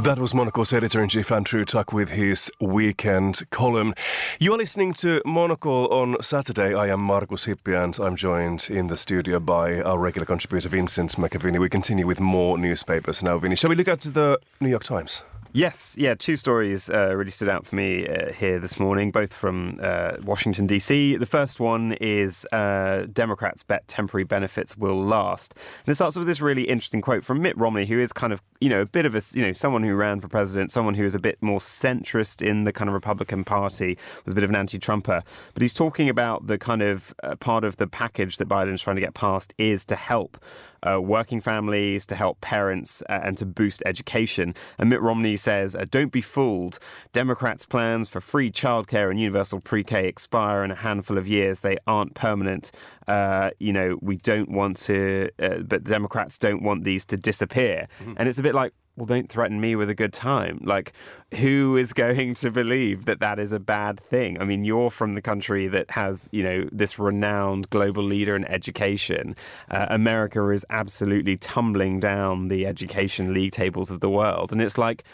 That 0.00 0.18
was 0.18 0.32
Monocle's 0.32 0.72
editor 0.72 1.02
in 1.02 1.10
chief 1.10 1.30
Andrew 1.30 1.66
Tuck 1.66 1.92
with 1.92 2.08
his 2.08 2.50
weekend 2.60 3.42
column. 3.50 3.92
You 4.40 4.54
are 4.54 4.56
listening 4.56 4.94
to 4.94 5.20
Monaco 5.26 5.86
on 5.88 6.16
Saturday. 6.22 6.74
I 6.74 6.88
am 6.88 7.00
Markus 7.00 7.44
Hippi 7.44 7.74
and 7.76 7.98
I'm 8.00 8.16
joined 8.16 8.68
in 8.70 8.86
the 8.86 8.96
studio 8.96 9.38
by 9.38 9.82
our 9.82 9.98
regular 9.98 10.24
contributor 10.24 10.70
Vincent 10.70 11.16
McAviney. 11.16 11.60
We 11.60 11.68
continue 11.68 12.06
with 12.06 12.20
more 12.20 12.56
newspapers 12.56 13.22
now, 13.22 13.38
Vinny. 13.38 13.54
Shall 13.54 13.68
we 13.68 13.76
look 13.76 13.88
at 13.88 14.00
the 14.00 14.40
New 14.60 14.70
York 14.70 14.84
Times? 14.84 15.24
Yes, 15.54 15.94
yeah, 15.98 16.14
two 16.14 16.38
stories 16.38 16.88
uh, 16.88 17.14
really 17.14 17.30
stood 17.30 17.50
out 17.50 17.66
for 17.66 17.76
me 17.76 18.06
uh, 18.06 18.32
here 18.32 18.58
this 18.58 18.80
morning, 18.80 19.10
both 19.10 19.34
from 19.34 19.78
uh, 19.82 20.12
Washington, 20.24 20.66
D.C. 20.66 21.16
The 21.16 21.26
first 21.26 21.60
one 21.60 21.92
is 22.00 22.46
uh, 22.52 23.04
Democrats 23.12 23.62
bet 23.62 23.86
temporary 23.86 24.24
benefits 24.24 24.78
will 24.78 24.96
last. 24.96 25.52
And 25.80 25.92
it 25.92 25.94
starts 25.96 26.16
with 26.16 26.26
this 26.26 26.40
really 26.40 26.62
interesting 26.62 27.02
quote 27.02 27.22
from 27.22 27.42
Mitt 27.42 27.54
Romney, 27.58 27.84
who 27.84 28.00
is 28.00 28.14
kind 28.14 28.32
of, 28.32 28.40
you 28.62 28.70
know, 28.70 28.80
a 28.80 28.86
bit 28.86 29.04
of 29.04 29.14
a, 29.14 29.20
you 29.34 29.42
know, 29.42 29.52
someone 29.52 29.82
who 29.82 29.94
ran 29.94 30.22
for 30.22 30.28
president, 30.28 30.72
someone 30.72 30.94
who 30.94 31.04
is 31.04 31.14
a 31.14 31.20
bit 31.20 31.36
more 31.42 31.58
centrist 31.58 32.40
in 32.40 32.64
the 32.64 32.72
kind 32.72 32.88
of 32.88 32.94
Republican 32.94 33.44
Party, 33.44 33.98
was 34.24 34.32
a 34.32 34.34
bit 34.34 34.44
of 34.44 34.48
an 34.48 34.56
anti 34.56 34.78
Trumper. 34.78 35.22
But 35.52 35.60
he's 35.60 35.74
talking 35.74 36.08
about 36.08 36.46
the 36.46 36.56
kind 36.56 36.80
of 36.80 37.12
uh, 37.22 37.36
part 37.36 37.64
of 37.64 37.76
the 37.76 37.86
package 37.86 38.38
that 38.38 38.48
Biden's 38.48 38.80
trying 38.80 38.96
to 38.96 39.02
get 39.02 39.12
passed 39.12 39.52
is 39.58 39.84
to 39.84 39.96
help 39.96 40.42
uh, 40.82 41.00
working 41.00 41.40
families, 41.40 42.06
to 42.06 42.14
help 42.14 42.40
parents, 42.40 43.02
uh, 43.08 43.20
and 43.22 43.36
to 43.38 43.46
boost 43.46 43.82
education. 43.86 44.54
And 44.78 44.90
Mitt 44.90 45.00
Romney 45.00 45.36
says, 45.36 45.74
uh, 45.74 45.86
Don't 45.90 46.12
be 46.12 46.20
fooled. 46.20 46.78
Democrats' 47.12 47.66
plans 47.66 48.08
for 48.08 48.20
free 48.20 48.50
childcare 48.50 49.10
and 49.10 49.20
universal 49.20 49.60
pre 49.60 49.84
K 49.84 50.06
expire 50.06 50.64
in 50.64 50.70
a 50.70 50.76
handful 50.76 51.18
of 51.18 51.28
years. 51.28 51.60
They 51.60 51.76
aren't 51.86 52.14
permanent. 52.14 52.72
Uh, 53.08 53.50
you 53.58 53.72
know, 53.72 53.98
we 54.00 54.16
don't 54.16 54.50
want 54.50 54.76
to, 54.76 55.30
uh, 55.38 55.58
but 55.58 55.84
Democrats 55.84 56.38
don't 56.38 56.62
want 56.62 56.84
these 56.84 57.04
to 57.06 57.16
disappear. 57.16 57.88
Mm-hmm. 58.00 58.14
And 58.16 58.28
it's 58.28 58.38
a 58.38 58.42
bit 58.42 58.54
like, 58.54 58.72
well, 58.96 59.06
don't 59.06 59.30
threaten 59.30 59.60
me 59.60 59.74
with 59.74 59.88
a 59.88 59.94
good 59.94 60.12
time. 60.12 60.60
Like, 60.62 60.92
who 61.34 61.76
is 61.76 61.94
going 61.94 62.34
to 62.34 62.50
believe 62.50 63.06
that 63.06 63.20
that 63.20 63.38
is 63.38 63.52
a 63.52 63.60
bad 63.60 63.98
thing? 63.98 64.38
I 64.40 64.44
mean, 64.44 64.64
you're 64.64 64.90
from 64.90 65.14
the 65.14 65.22
country 65.22 65.66
that 65.68 65.90
has, 65.92 66.28
you 66.30 66.42
know, 66.42 66.68
this 66.70 66.98
renowned 66.98 67.70
global 67.70 68.02
leader 68.02 68.36
in 68.36 68.44
education. 68.44 69.34
Uh, 69.70 69.86
America 69.88 70.46
is 70.50 70.66
absolutely 70.68 71.38
tumbling 71.38 72.00
down 72.00 72.48
the 72.48 72.66
education 72.66 73.32
league 73.32 73.52
tables 73.52 73.90
of 73.90 74.00
the 74.00 74.10
world. 74.10 74.52
And 74.52 74.60
it's 74.60 74.76
like, 74.76 75.04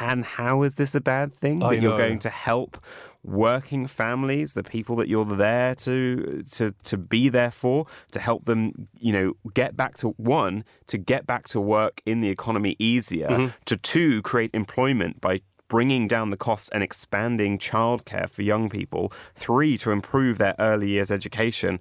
and 0.00 0.24
how 0.24 0.62
is 0.62 0.74
this 0.74 0.94
a 0.94 1.00
bad 1.00 1.32
thing 1.32 1.60
that 1.60 1.80
you're 1.80 1.96
going 1.96 2.18
to 2.20 2.30
help 2.30 2.78
working 3.24 3.86
families, 3.86 4.52
the 4.52 4.62
people 4.62 4.96
that 4.96 5.08
you're 5.08 5.24
there 5.24 5.74
to 5.74 6.42
to 6.52 6.72
to 6.84 6.96
be 6.96 7.28
there 7.28 7.50
for, 7.50 7.86
to 8.12 8.20
help 8.20 8.44
them, 8.44 8.88
you 8.98 9.12
know, 9.12 9.32
get 9.54 9.76
back 9.76 9.96
to 9.96 10.10
one, 10.10 10.64
to 10.86 10.98
get 10.98 11.26
back 11.26 11.48
to 11.48 11.60
work 11.60 12.00
in 12.06 12.20
the 12.20 12.28
economy 12.28 12.76
easier, 12.78 13.28
mm-hmm. 13.28 13.46
to 13.64 13.76
two, 13.76 14.22
create 14.22 14.50
employment 14.54 15.20
by 15.20 15.40
bringing 15.68 16.06
down 16.06 16.30
the 16.30 16.36
costs 16.36 16.68
and 16.70 16.82
expanding 16.82 17.58
childcare 17.58 18.28
for 18.28 18.42
young 18.42 18.68
people, 18.68 19.12
three, 19.34 19.78
to 19.78 19.90
improve 19.90 20.38
their 20.38 20.54
early 20.58 20.90
years 20.90 21.10
education 21.10 21.80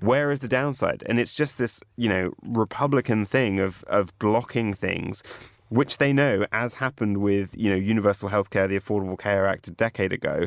where 0.00 0.32
is 0.32 0.40
the 0.40 0.48
downside? 0.48 1.04
And 1.06 1.20
it's 1.20 1.32
just 1.32 1.56
this, 1.56 1.80
you 1.96 2.08
know, 2.08 2.32
Republican 2.42 3.24
thing 3.24 3.60
of 3.60 3.84
of 3.84 4.16
blocking 4.18 4.74
things 4.74 5.22
which 5.74 5.98
they 5.98 6.12
know, 6.12 6.46
as 6.52 6.74
happened 6.74 7.18
with 7.18 7.54
you 7.58 7.68
know 7.68 7.76
universal 7.76 8.28
healthcare, 8.28 8.68
the 8.68 8.78
Affordable 8.78 9.18
Care 9.18 9.46
Act 9.46 9.66
a 9.66 9.72
decade 9.72 10.12
ago, 10.12 10.46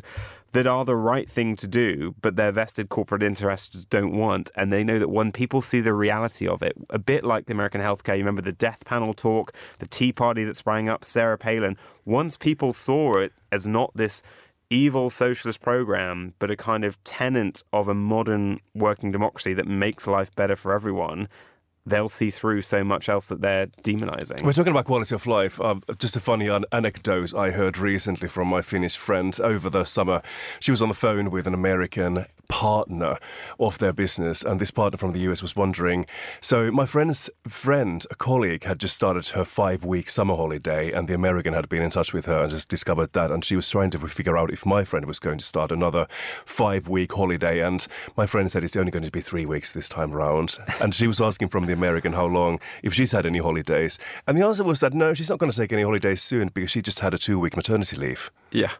that 0.53 0.65
are 0.65 0.85
the 0.85 0.95
right 0.95 1.29
thing 1.29 1.57
to 1.57 1.67
do, 1.67 2.15
but 2.21 2.37
their 2.37 2.51
vested 2.53 2.87
corporate 2.87 3.21
interests 3.21 3.83
don't 3.85 4.17
want. 4.17 4.49
And 4.55 4.71
they 4.71 4.83
know 4.83 4.99
that 4.99 5.09
when 5.09 5.33
people 5.33 5.61
see 5.61 5.81
the 5.81 5.93
reality 5.93 6.47
of 6.47 6.63
it, 6.63 6.77
a 6.89 6.97
bit 6.97 7.25
like 7.25 7.45
the 7.45 7.53
American 7.53 7.81
healthcare, 7.81 8.13
you 8.13 8.23
remember 8.23 8.41
the 8.41 8.53
death 8.53 8.85
panel 8.85 9.13
talk, 9.13 9.51
the 9.79 9.87
Tea 9.87 10.13
Party 10.13 10.45
that 10.45 10.55
sprang 10.55 10.87
up, 10.87 11.03
Sarah 11.03 11.37
Palin. 11.37 11.75
Once 12.05 12.37
people 12.37 12.71
saw 12.71 13.17
it 13.17 13.33
as 13.51 13.67
not 13.67 13.91
this 13.95 14.23
evil 14.69 15.09
socialist 15.09 15.61
program, 15.61 16.33
but 16.39 16.49
a 16.49 16.55
kind 16.55 16.85
of 16.85 17.01
tenant 17.03 17.63
of 17.73 17.89
a 17.89 17.93
modern 17.93 18.61
working 18.73 19.11
democracy 19.11 19.53
that 19.53 19.67
makes 19.67 20.07
life 20.07 20.33
better 20.35 20.55
for 20.55 20.73
everyone, 20.73 21.27
they'll 21.87 22.09
see 22.09 22.29
through 22.29 22.61
so 22.61 22.83
much 22.83 23.09
else 23.09 23.27
that 23.27 23.41
they're 23.41 23.67
demonizing. 23.83 24.43
We're 24.43 24.53
talking 24.53 24.71
about 24.71 24.85
quality 24.85 25.15
of 25.15 25.25
life. 25.25 25.59
Um, 25.61 25.81
just 25.97 26.15
a 26.15 26.19
funny 26.19 26.47
an- 26.47 26.65
anecdote 26.71 27.33
I 27.33 27.51
heard 27.51 27.77
recently 27.77 28.27
from 28.27 28.47
my 28.47 28.61
Finnish 28.61 28.97
friend 28.97 29.37
over 29.41 29.69
the 29.69 29.85
summer. 29.85 30.21
She 30.59 30.71
was 30.71 30.81
on 30.81 30.89
the 30.89 30.93
phone 30.95 31.31
with 31.31 31.47
an 31.47 31.53
American 31.53 32.25
partner 32.47 33.17
of 33.59 33.77
their 33.77 33.93
business, 33.93 34.43
and 34.43 34.59
this 34.59 34.71
partner 34.71 34.97
from 34.97 35.13
the 35.13 35.19
US 35.21 35.41
was 35.41 35.55
wondering. 35.55 36.05
So, 36.41 36.71
my 36.71 36.85
friend's 36.85 37.29
friend, 37.47 38.05
a 38.09 38.15
colleague, 38.15 38.63
had 38.63 38.79
just 38.79 38.95
started 38.95 39.27
her 39.27 39.45
five 39.45 39.83
week 39.83 40.09
summer 40.09 40.35
holiday, 40.35 40.91
and 40.91 41.07
the 41.07 41.13
American 41.13 41.53
had 41.53 41.69
been 41.69 41.81
in 41.81 41.91
touch 41.91 42.13
with 42.13 42.25
her 42.25 42.43
and 42.43 42.51
just 42.51 42.69
discovered 42.69 43.13
that. 43.13 43.31
And 43.31 43.43
she 43.43 43.55
was 43.55 43.69
trying 43.69 43.91
to 43.91 44.07
figure 44.07 44.37
out 44.37 44.51
if 44.51 44.65
my 44.65 44.83
friend 44.83 45.05
was 45.05 45.19
going 45.19 45.37
to 45.37 45.45
start 45.45 45.71
another 45.71 46.07
five 46.45 46.87
week 46.87 47.13
holiday. 47.13 47.59
And 47.61 47.85
my 48.15 48.25
friend 48.25 48.51
said 48.51 48.63
it's 48.63 48.75
only 48.75 48.91
going 48.91 49.03
to 49.03 49.11
be 49.11 49.21
three 49.21 49.45
weeks 49.45 49.71
this 49.71 49.89
time 49.89 50.13
around. 50.13 50.57
And 50.79 50.93
she 50.93 51.07
was 51.07 51.19
asking 51.19 51.49
from 51.49 51.65
the 51.65 51.73
American 51.73 52.13
how 52.13 52.27
long, 52.27 52.59
if 52.83 52.93
she's 52.93 53.11
had 53.11 53.25
any 53.25 53.39
holidays. 53.39 53.97
And 54.27 54.37
the 54.37 54.45
answer 54.45 54.63
was 54.63 54.79
that 54.81 54.93
no, 54.93 55.13
she's 55.13 55.29
not 55.29 55.39
going 55.39 55.51
to 55.51 55.57
take 55.57 55.73
any 55.73 55.81
holidays 55.81 56.21
soon 56.21 56.49
because 56.53 56.71
she 56.71 56.81
just 56.81 56.99
had 56.99 57.13
a 57.13 57.17
two 57.17 57.39
week 57.39 57.57
maternity 57.57 57.95
leave. 57.95 58.31
Yeah. 58.51 58.71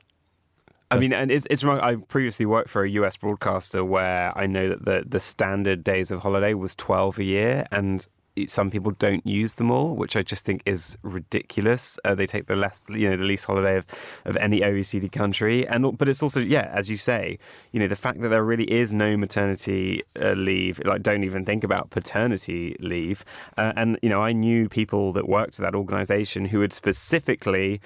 I 0.90 1.00
mean, 1.00 1.14
and 1.14 1.32
it's, 1.32 1.46
it's 1.50 1.64
I 1.66 1.96
previously 1.96 2.46
worked 2.46 2.70
for 2.70 2.84
a 2.84 2.90
US 2.92 3.18
broadcaster 3.18 3.84
where 3.84 4.38
I 4.38 4.48
know 4.48 4.70
that 4.70 4.86
the, 4.86 5.04
the 5.06 5.20
standard 5.20 5.84
days 5.84 6.12
of 6.12 6.22
holiday 6.22 6.54
was 6.54 6.76
12 6.76 7.20
a 7.20 7.24
year, 7.24 7.68
and 7.72 8.06
some 8.48 8.70
people 8.70 8.92
don't 8.92 9.26
use 9.26 9.56
them 9.56 9.72
all, 9.72 9.96
which 9.96 10.16
I 10.16 10.22
just 10.22 10.46
think 10.46 10.62
is 10.66 10.98
ridiculous. 11.02 11.98
Uh, 12.06 12.14
they 12.14 12.28
take 12.28 12.46
the 12.46 12.56
less, 12.56 12.84
you 12.90 13.10
know, 13.10 13.18
the 13.18 13.24
least 13.24 13.46
holiday 13.46 13.78
of, 13.78 13.86
of 14.26 14.38
any 14.38 14.62
OECD 14.62 15.12
country, 15.12 15.68
and 15.68 15.98
but 15.98 16.08
it's 16.08 16.22
also, 16.22 16.40
yeah, 16.40 16.70
as 16.74 16.90
you 16.90 16.98
say, 16.98 17.40
you 17.72 17.80
know, 17.80 17.88
the 17.88 17.96
fact 17.96 18.22
that 18.22 18.30
there 18.30 18.44
really 18.44 18.72
is 18.72 18.94
no 18.94 19.18
maternity 19.18 20.04
uh, 20.22 20.34
leave, 20.34 20.80
like 20.86 21.02
don't 21.02 21.24
even 21.24 21.46
think 21.46 21.64
about 21.64 21.90
paternity 21.90 22.76
leave, 22.80 23.26
uh, 23.58 23.74
and 23.76 23.98
you 24.02 24.10
know, 24.10 24.22
I 24.22 24.34
knew 24.34 24.70
people 24.70 25.14
that 25.14 25.28
worked 25.28 25.60
at 25.60 25.64
that 25.64 25.76
organisation 25.76 26.46
who 26.46 26.62
had 26.62 26.74
specifically 26.74 27.82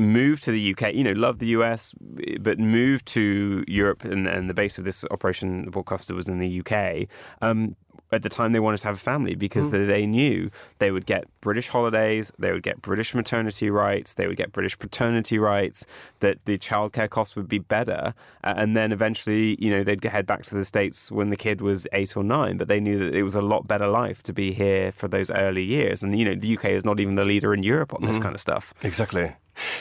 moved 0.00 0.44
to 0.44 0.50
the 0.52 0.74
UK, 0.74 0.94
you 0.94 1.04
know, 1.04 1.12
loved 1.12 1.40
the 1.40 1.48
US, 1.48 1.94
but 2.40 2.58
moved 2.58 3.06
to 3.06 3.64
Europe, 3.68 4.04
and, 4.04 4.26
and 4.26 4.50
the 4.50 4.54
base 4.54 4.78
of 4.78 4.84
this 4.84 5.04
operation, 5.10 5.64
the 5.66 5.70
broadcaster, 5.70 6.14
was 6.14 6.28
in 6.28 6.38
the 6.38 6.60
UK. 6.60 7.08
Um, 7.42 7.76
at 8.12 8.22
the 8.22 8.28
time, 8.28 8.52
they 8.52 8.60
wanted 8.60 8.78
to 8.78 8.86
have 8.88 8.96
a 8.96 8.98
family 8.98 9.34
because 9.34 9.70
mm. 9.70 9.86
they 9.86 10.06
knew 10.06 10.50
they 10.78 10.90
would 10.90 11.06
get 11.06 11.24
British 11.40 11.68
holidays, 11.68 12.32
they 12.38 12.52
would 12.52 12.62
get 12.62 12.82
British 12.82 13.14
maternity 13.14 13.70
rights, 13.70 14.14
they 14.14 14.26
would 14.26 14.36
get 14.36 14.52
British 14.52 14.78
paternity 14.78 15.38
rights, 15.38 15.86
that 16.20 16.44
the 16.44 16.58
childcare 16.58 17.08
costs 17.08 17.36
would 17.36 17.48
be 17.48 17.58
better. 17.58 18.12
and 18.42 18.76
then 18.76 18.92
eventually, 18.92 19.56
you 19.60 19.70
know, 19.70 19.84
they'd 19.84 20.02
head 20.04 20.26
back 20.26 20.42
to 20.44 20.54
the 20.54 20.64
States 20.64 21.10
when 21.10 21.30
the 21.30 21.36
kid 21.36 21.60
was 21.60 21.86
eight 21.92 22.16
or 22.16 22.24
nine, 22.24 22.56
but 22.56 22.68
they 22.68 22.80
knew 22.80 22.98
that 22.98 23.14
it 23.14 23.22
was 23.22 23.34
a 23.34 23.42
lot 23.42 23.68
better 23.68 23.86
life 23.86 24.22
to 24.24 24.32
be 24.32 24.52
here 24.52 24.90
for 24.92 25.08
those 25.08 25.30
early 25.30 25.62
years. 25.62 26.02
And, 26.02 26.18
you 26.18 26.24
know, 26.24 26.34
the 26.34 26.56
UK 26.56 26.66
is 26.66 26.84
not 26.84 27.00
even 27.00 27.14
the 27.14 27.24
leader 27.24 27.54
in 27.54 27.62
Europe 27.62 27.94
on 27.94 28.06
this 28.06 28.18
mm. 28.18 28.22
kind 28.22 28.34
of 28.34 28.40
stuff. 28.40 28.74
Exactly. 28.82 29.32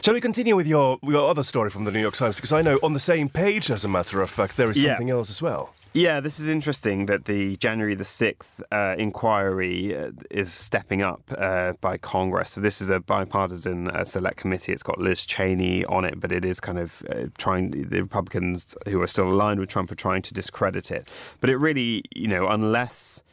Shall 0.02 0.14
we 0.14 0.22
continue 0.22 0.56
with 0.56 0.68
your 0.68 1.00
your 1.04 1.30
other 1.30 1.44
story 1.44 1.70
from 1.70 1.86
the 1.86 1.92
New 1.92 2.02
York 2.02 2.16
Times? 2.16 2.36
Because 2.36 2.52
I 2.52 2.62
know 2.62 2.80
on 2.84 2.94
the 2.94 3.00
same 3.00 3.30
page, 3.30 3.72
as 3.72 3.86
a 3.86 3.88
matter 3.88 4.22
of 4.22 4.30
fact, 4.30 4.58
there 4.58 4.70
is 4.70 4.82
something 4.82 5.10
else 5.10 5.30
as 5.30 5.42
well. 5.42 5.74
Yeah, 5.94 6.20
this 6.20 6.40
is 6.40 6.48
interesting 6.48 7.08
that 7.08 7.26
the 7.26 7.56
January 7.56 7.96
the 7.96 8.04
6th 8.04 8.62
uh, 8.72 8.96
inquiry 9.00 9.98
uh, 9.98 10.12
is 10.30 10.54
stepping 10.54 11.02
up 11.02 11.24
uh, 11.36 11.74
by 11.82 11.98
Congress. 11.98 12.52
So, 12.52 12.62
this 12.62 12.80
is 12.80 12.92
a 12.92 13.00
bipartisan 13.00 13.90
uh, 13.90 14.06
select 14.06 14.38
committee. 14.38 14.72
It's 14.72 14.84
got 14.84 15.00
Liz 15.00 15.26
Cheney 15.26 15.84
on 15.86 16.06
it, 16.06 16.20
but 16.20 16.32
it 16.32 16.46
is 16.46 16.60
kind 16.60 16.78
of 16.78 17.04
uh, 17.10 17.26
trying, 17.40 17.72
the 17.72 18.02
Republicans 18.02 18.78
who 18.88 19.02
are 19.02 19.08
still 19.08 19.30
aligned 19.30 19.60
with 19.60 19.70
Trump 19.70 19.92
are 19.92 19.96
trying 19.96 20.22
to 20.22 20.34
discredit 20.34 20.92
it. 20.92 21.10
But 21.42 21.50
it 21.50 21.58
really, 21.58 22.04
you 22.16 22.28
know, 22.28 22.48
unless 22.50 23.24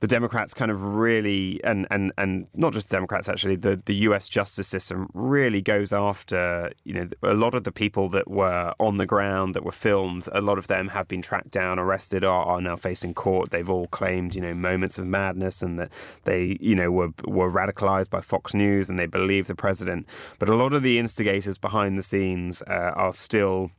the 0.00 0.06
Democrats 0.06 0.52
kind 0.54 0.70
of 0.70 0.82
really, 0.82 1.62
and 1.64 1.86
and 1.90 2.12
and 2.18 2.46
not 2.54 2.72
just 2.72 2.88
the 2.88 2.96
Democrats 2.96 3.28
actually, 3.28 3.56
the 3.56 3.80
the 3.84 3.94
U.S. 4.08 4.28
justice 4.28 4.68
system 4.68 5.08
really 5.14 5.62
goes 5.62 5.92
after 5.92 6.72
you 6.84 6.94
know 6.94 7.08
a 7.22 7.34
lot 7.34 7.54
of 7.54 7.64
the 7.64 7.72
people 7.72 8.08
that 8.10 8.30
were 8.30 8.74
on 8.78 8.96
the 8.96 9.06
ground 9.06 9.54
that 9.54 9.64
were 9.64 9.72
filmed. 9.72 10.28
A 10.32 10.40
lot 10.40 10.58
of 10.58 10.66
them 10.66 10.88
have 10.88 11.08
been 11.08 11.22
tracked 11.22 11.50
down, 11.50 11.78
arrested, 11.78 12.24
are, 12.24 12.44
are 12.44 12.60
now 12.60 12.76
facing 12.76 13.14
court. 13.14 13.50
They've 13.50 13.70
all 13.70 13.86
claimed 13.88 14.34
you 14.34 14.40
know 14.40 14.54
moments 14.54 14.98
of 14.98 15.06
madness 15.06 15.62
and 15.62 15.78
that 15.78 15.90
they 16.24 16.58
you 16.60 16.74
know 16.74 16.90
were 16.90 17.10
were 17.24 17.50
radicalized 17.50 18.10
by 18.10 18.20
Fox 18.20 18.52
News 18.54 18.90
and 18.90 18.98
they 18.98 19.06
believe 19.06 19.46
the 19.46 19.54
president. 19.54 20.08
But 20.38 20.48
a 20.48 20.54
lot 20.54 20.72
of 20.72 20.82
the 20.82 20.98
instigators 20.98 21.58
behind 21.58 21.96
the 21.98 22.02
scenes 22.02 22.62
uh, 22.62 22.92
are 22.94 23.12
still 23.12 23.70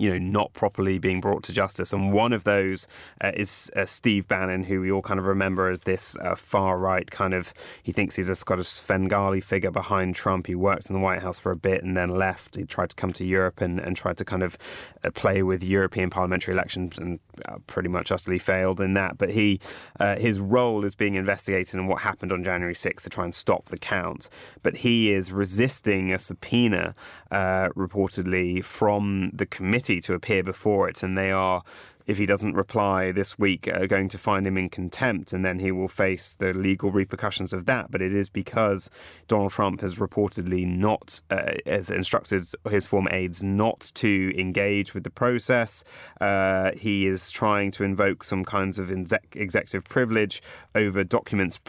you 0.00 0.08
know, 0.08 0.18
not 0.18 0.50
properly 0.54 0.98
being 0.98 1.20
brought 1.20 1.42
to 1.42 1.52
justice. 1.52 1.92
And 1.92 2.10
one 2.10 2.32
of 2.32 2.44
those 2.44 2.88
uh, 3.20 3.32
is 3.34 3.70
uh, 3.76 3.84
Steve 3.84 4.26
Bannon, 4.26 4.64
who 4.64 4.80
we 4.80 4.90
all 4.90 5.02
kind 5.02 5.20
of 5.20 5.26
remember 5.26 5.68
as 5.68 5.82
this 5.82 6.16
uh, 6.22 6.34
far 6.34 6.78
right 6.78 7.08
kind 7.10 7.34
of, 7.34 7.52
he 7.82 7.92
thinks 7.92 8.16
he's 8.16 8.30
a 8.30 8.34
Scottish 8.34 8.68
Svengali 8.68 9.42
figure 9.42 9.70
behind 9.70 10.14
Trump. 10.14 10.46
He 10.46 10.54
worked 10.54 10.88
in 10.88 10.94
the 10.94 11.00
White 11.00 11.20
House 11.20 11.38
for 11.38 11.52
a 11.52 11.56
bit 11.56 11.84
and 11.84 11.98
then 11.98 12.08
left. 12.08 12.56
He 12.56 12.64
tried 12.64 12.88
to 12.90 12.96
come 12.96 13.12
to 13.12 13.26
Europe 13.26 13.60
and, 13.60 13.78
and 13.78 13.94
tried 13.94 14.16
to 14.16 14.24
kind 14.24 14.42
of 14.42 14.56
uh, 15.04 15.10
play 15.10 15.42
with 15.42 15.62
European 15.62 16.08
parliamentary 16.08 16.54
elections 16.54 16.96
and 16.96 17.20
uh, 17.44 17.58
pretty 17.66 17.90
much 17.90 18.10
utterly 18.10 18.38
failed 18.38 18.80
in 18.80 18.94
that. 18.94 19.18
But 19.18 19.28
he, 19.28 19.60
uh, 19.98 20.16
his 20.16 20.40
role 20.40 20.82
is 20.82 20.94
being 20.94 21.16
investigated 21.16 21.74
in 21.74 21.88
what 21.88 22.00
happened 22.00 22.32
on 22.32 22.42
January 22.42 22.74
6th 22.74 23.02
to 23.02 23.10
try 23.10 23.24
and 23.24 23.34
stop 23.34 23.66
the 23.66 23.76
count. 23.76 24.30
But 24.62 24.78
he 24.78 25.12
is 25.12 25.30
resisting 25.30 26.10
a 26.10 26.18
subpoena, 26.18 26.94
reportedly, 27.30 28.64
from 28.64 29.30
the 29.34 29.44
committee 29.44 29.89
to 29.98 30.12
appear 30.12 30.42
before 30.42 30.88
it, 30.88 31.02
and 31.02 31.16
they 31.16 31.30
are 31.30 31.62
if 32.10 32.18
he 32.18 32.26
doesn't 32.26 32.54
reply 32.54 33.12
this 33.12 33.38
week, 33.38 33.68
are 33.68 33.86
going 33.86 34.08
to 34.08 34.18
find 34.18 34.44
him 34.44 34.58
in 34.58 34.68
contempt, 34.68 35.32
and 35.32 35.44
then 35.44 35.60
he 35.60 35.70
will 35.70 35.86
face 35.86 36.34
the 36.34 36.52
legal 36.52 36.90
repercussions 36.90 37.52
of 37.52 37.66
that. 37.66 37.88
But 37.92 38.02
it 38.02 38.12
is 38.12 38.28
because 38.28 38.90
Donald 39.28 39.52
Trump 39.52 39.80
has 39.80 39.94
reportedly 39.94 40.66
not, 40.66 41.22
uh, 41.30 41.52
has 41.66 41.88
instructed 41.88 42.46
his 42.68 42.84
former 42.84 43.10
aides 43.12 43.44
not 43.44 43.92
to 43.94 44.34
engage 44.36 44.92
with 44.92 45.04
the 45.04 45.10
process. 45.10 45.84
Uh, 46.20 46.72
he 46.76 47.06
is 47.06 47.30
trying 47.30 47.70
to 47.70 47.84
invoke 47.84 48.24
some 48.24 48.44
kinds 48.44 48.80
of 48.80 48.90
executive 48.90 49.84
privilege 49.84 50.42
over 50.74 51.04
documents 51.04 51.60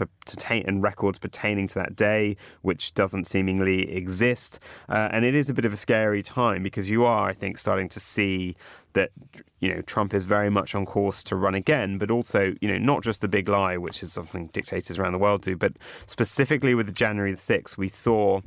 and 0.50 0.82
records 0.82 1.20
pertaining 1.20 1.68
to 1.68 1.76
that 1.76 1.96
day, 1.96 2.36
which 2.64 2.96
doesn't 2.96 3.28
seemingly 3.28 3.92
exist. 3.92 4.60
Uh, 4.90 5.08
and 5.12 5.24
it 5.24 5.36
is 5.36 5.52
a 5.52 5.54
bit 5.54 5.66
of 5.66 5.74
a 5.74 5.78
scary 5.78 6.24
time 6.24 6.64
because 6.64 6.90
you 6.90 7.06
are, 7.06 7.30
I 7.30 7.34
think, 7.34 7.60
starting 7.60 7.90
to 7.90 8.00
see 8.00 8.56
that 8.94 9.12
you 9.60 9.74
know 9.74 9.82
Trump 9.82 10.14
is 10.14 10.26
very 10.26 10.50
much 10.50 10.76
on 10.76 10.86
course 10.86 11.24
to 11.24 11.36
run 11.36 11.56
again, 11.56 11.98
but 11.98 12.12
also 12.12 12.54
you 12.62 12.68
know 12.68 12.78
not 12.78 13.04
just 13.04 13.22
the 13.22 13.28
big 13.28 13.48
lie, 13.50 13.78
which 13.78 14.04
is 14.04 14.14
something 14.14 14.48
dictators 14.48 15.00
around 15.00 15.14
the 15.14 15.20
world 15.20 15.42
do, 15.42 15.56
but 15.56 15.74
specifically 16.08 16.76
with 16.76 16.94
January 16.94 17.32
the 17.32 17.38
sixth, 17.38 17.78
we 17.78 17.90
saw 17.90 18.42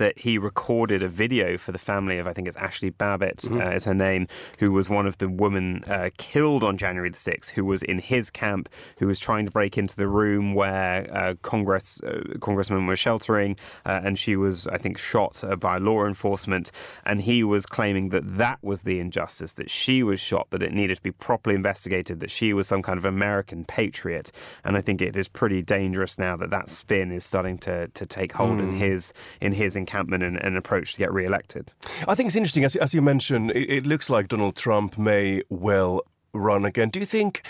that 0.00 0.18
he 0.18 0.38
recorded 0.38 1.02
a 1.02 1.08
video 1.08 1.58
for 1.58 1.72
the 1.72 1.78
family 1.78 2.18
of, 2.18 2.26
I 2.26 2.32
think 2.32 2.48
it's 2.48 2.56
Ashley 2.56 2.88
Babbitt 2.88 3.36
mm-hmm. 3.36 3.60
uh, 3.60 3.70
is 3.72 3.84
her 3.84 3.94
name, 3.94 4.26
who 4.58 4.72
was 4.72 4.88
one 4.88 5.06
of 5.06 5.18
the 5.18 5.28
women 5.28 5.84
uh, 5.84 6.08
killed 6.16 6.64
on 6.64 6.78
January 6.78 7.10
the 7.10 7.16
6th, 7.16 7.50
who 7.50 7.66
was 7.66 7.82
in 7.82 7.98
his 7.98 8.30
camp, 8.30 8.70
who 8.98 9.06
was 9.06 9.18
trying 9.18 9.44
to 9.44 9.50
break 9.50 9.76
into 9.76 9.96
the 9.96 10.08
room 10.08 10.54
where 10.54 11.06
uh, 11.12 11.34
Congress 11.42 12.00
uh, 12.02 12.22
congressmen 12.40 12.86
were 12.86 12.96
sheltering, 12.96 13.58
uh, 13.84 14.00
and 14.02 14.18
she 14.18 14.36
was, 14.36 14.66
I 14.68 14.78
think, 14.78 14.96
shot 14.96 15.44
uh, 15.44 15.54
by 15.54 15.76
law 15.76 16.06
enforcement. 16.06 16.72
And 17.04 17.20
he 17.20 17.44
was 17.44 17.66
claiming 17.66 18.08
that 18.08 18.38
that 18.38 18.58
was 18.62 18.82
the 18.82 19.00
injustice, 19.00 19.52
that 19.54 19.70
she 19.70 20.02
was 20.02 20.18
shot, 20.18 20.48
that 20.48 20.62
it 20.62 20.72
needed 20.72 20.94
to 20.96 21.02
be 21.02 21.12
properly 21.12 21.54
investigated, 21.54 22.20
that 22.20 22.30
she 22.30 22.54
was 22.54 22.66
some 22.66 22.80
kind 22.82 22.96
of 22.96 23.04
American 23.04 23.66
patriot. 23.66 24.32
And 24.64 24.78
I 24.78 24.80
think 24.80 25.02
it 25.02 25.14
is 25.14 25.28
pretty 25.28 25.60
dangerous 25.60 26.18
now 26.18 26.36
that 26.36 26.48
that 26.48 26.70
spin 26.70 27.12
is 27.12 27.26
starting 27.26 27.58
to, 27.58 27.88
to 27.88 28.06
take 28.06 28.32
hold 28.32 28.58
mm. 28.58 28.60
in 28.60 28.72
his 28.72 29.12
in 29.42 29.52
his 29.52 29.76
encampment 29.90 30.22
and, 30.22 30.36
and 30.42 30.56
approach 30.56 30.92
to 30.92 30.98
get 30.98 31.12
re-elected. 31.12 31.72
I 32.06 32.14
think 32.14 32.28
it's 32.28 32.36
interesting, 32.36 32.64
as, 32.64 32.76
as 32.76 32.94
you 32.94 33.02
mentioned, 33.02 33.50
it, 33.50 33.68
it 33.70 33.86
looks 33.86 34.08
like 34.08 34.28
Donald 34.28 34.56
Trump 34.56 34.96
may 34.96 35.42
well 35.48 36.02
run 36.32 36.64
again. 36.64 36.90
Do 36.90 37.00
you 37.00 37.06
think 37.06 37.42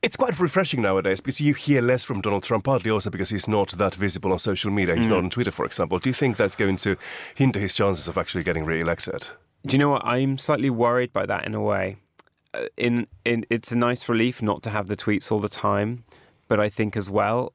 it's 0.00 0.16
quite 0.16 0.38
refreshing 0.40 0.82
nowadays 0.82 1.20
because 1.20 1.40
you 1.40 1.54
hear 1.54 1.82
less 1.82 2.02
from 2.02 2.20
Donald 2.22 2.42
Trump, 2.42 2.64
partly 2.64 2.90
also 2.90 3.10
because 3.10 3.30
he's 3.30 3.46
not 3.46 3.70
that 3.72 3.94
visible 3.94 4.32
on 4.32 4.38
social 4.38 4.70
media. 4.70 4.96
He's 4.96 5.06
mm. 5.06 5.10
not 5.10 5.18
on 5.18 5.30
Twitter, 5.30 5.52
for 5.52 5.64
example. 5.64 5.98
Do 5.98 6.08
you 6.08 6.14
think 6.14 6.36
that's 6.36 6.56
going 6.56 6.76
to 6.78 6.96
hinder 7.34 7.60
his 7.60 7.74
chances 7.74 8.08
of 8.08 8.18
actually 8.18 8.42
getting 8.42 8.64
re-elected? 8.64 9.28
Do 9.64 9.74
you 9.74 9.78
know 9.78 9.90
what? 9.90 10.02
I'm 10.04 10.38
slightly 10.38 10.70
worried 10.70 11.12
by 11.12 11.26
that 11.26 11.44
in 11.44 11.54
a 11.54 11.60
way. 11.60 11.98
Uh, 12.52 12.64
in, 12.76 13.06
in, 13.24 13.46
it's 13.48 13.70
a 13.70 13.76
nice 13.76 14.08
relief 14.08 14.42
not 14.42 14.62
to 14.64 14.70
have 14.70 14.88
the 14.88 14.96
tweets 14.96 15.30
all 15.30 15.38
the 15.38 15.48
time, 15.48 16.04
but 16.48 16.58
I 16.58 16.68
think 16.68 16.96
as 16.96 17.08
well 17.08 17.52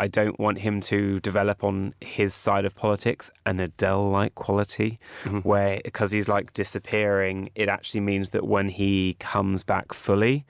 I 0.00 0.06
don't 0.06 0.40
want 0.40 0.60
him 0.60 0.80
to 0.92 1.20
develop 1.20 1.62
on 1.62 1.94
his 2.00 2.32
side 2.32 2.64
of 2.64 2.74
politics 2.74 3.30
an 3.44 3.60
Adele 3.60 4.08
like 4.08 4.34
quality, 4.34 4.98
mm-hmm. 5.24 5.40
where 5.40 5.78
because 5.84 6.10
he's 6.10 6.26
like 6.26 6.54
disappearing, 6.54 7.50
it 7.54 7.68
actually 7.68 8.00
means 8.00 8.30
that 8.30 8.46
when 8.46 8.70
he 8.70 9.16
comes 9.20 9.62
back 9.62 9.92
fully, 9.92 10.46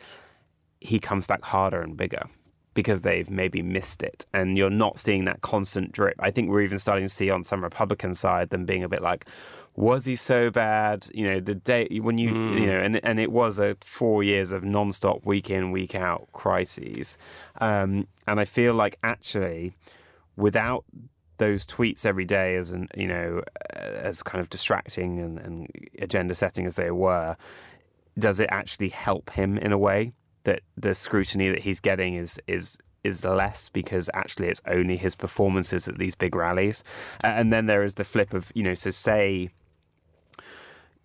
he 0.81 1.01
comes 1.01 1.27
back 1.27 1.43
harder 1.45 1.81
and 1.83 1.97
bigger 1.97 2.27
because 2.75 3.03
they've 3.03 3.29
maybe 3.29 3.61
missed 3.61 4.05
it 4.05 4.25
and 4.33 4.57
you're 4.57 4.71
not 4.71 5.01
seeing 5.01 5.25
that 5.25 5.41
constant 5.41 5.91
drip. 5.91 6.15
I 6.21 6.31
think 6.31 6.49
we're 6.49 6.63
even 6.63 6.79
starting 6.79 7.09
to 7.09 7.13
see 7.13 7.29
on 7.29 7.43
some 7.43 7.65
Republican 7.65 8.15
side 8.15 8.51
them 8.51 8.65
being 8.65 8.85
a 8.85 8.89
bit 8.89 9.03
like, 9.03 9.27
was 9.77 10.05
he 10.05 10.17
so 10.17 10.51
bad? 10.51 11.07
You 11.15 11.31
know, 11.31 11.41
the 11.41 11.55
day 11.55 11.87
when 12.01 12.19
you 12.19 12.31
you 12.31 12.67
know, 12.67 12.79
and 12.79 13.05
and 13.05 13.21
it 13.21 13.33
was 13.33 13.59
a 13.59 13.77
four 13.81 14.23
years 14.23 14.53
of 14.53 14.65
non-stop 14.65 15.25
week 15.25 15.51
in 15.51 15.71
week 15.71 15.95
out 15.95 16.29
crises, 16.33 17.17
um, 17.61 18.07
and 18.27 18.41
I 18.41 18.45
feel 18.45 18.75
like 18.75 18.99
actually, 19.03 19.73
without 20.37 20.85
those 21.39 21.67
tweets 21.67 22.05
every 22.05 22.27
day 22.27 22.57
as 22.57 22.71
an 22.71 22.89
you 22.97 23.07
know 23.07 23.43
as 23.75 24.23
kind 24.23 24.41
of 24.43 24.51
distracting 24.51 25.19
and, 25.19 25.39
and 25.39 25.69
agenda 25.99 26.35
setting 26.35 26.67
as 26.67 26.77
they 26.77 26.91
were, 26.91 27.35
does 28.19 28.41
it 28.41 28.49
actually 28.53 28.91
help 28.91 29.31
him 29.31 29.57
in 29.57 29.73
a 29.73 29.79
way 29.79 30.13
that 30.45 30.61
the 30.77 30.95
scrutiny 30.95 31.49
that 31.49 31.61
he's 31.61 31.81
getting 31.81 32.15
is 32.15 32.39
is 32.47 32.79
is 33.05 33.25
less 33.25 33.69
because 33.69 34.11
actually 34.15 34.49
it's 34.49 34.61
only 34.67 34.97
his 34.97 35.15
performances 35.15 35.89
at 35.89 35.99
these 35.99 36.15
big 36.15 36.35
rallies. 36.35 36.85
And 37.23 37.53
then 37.53 37.67
there 37.67 37.83
is 37.83 37.95
the 37.95 38.05
flip 38.05 38.35
of, 38.35 38.53
you 38.55 38.63
know, 38.63 38.75
so 38.75 38.91
say, 38.91 39.51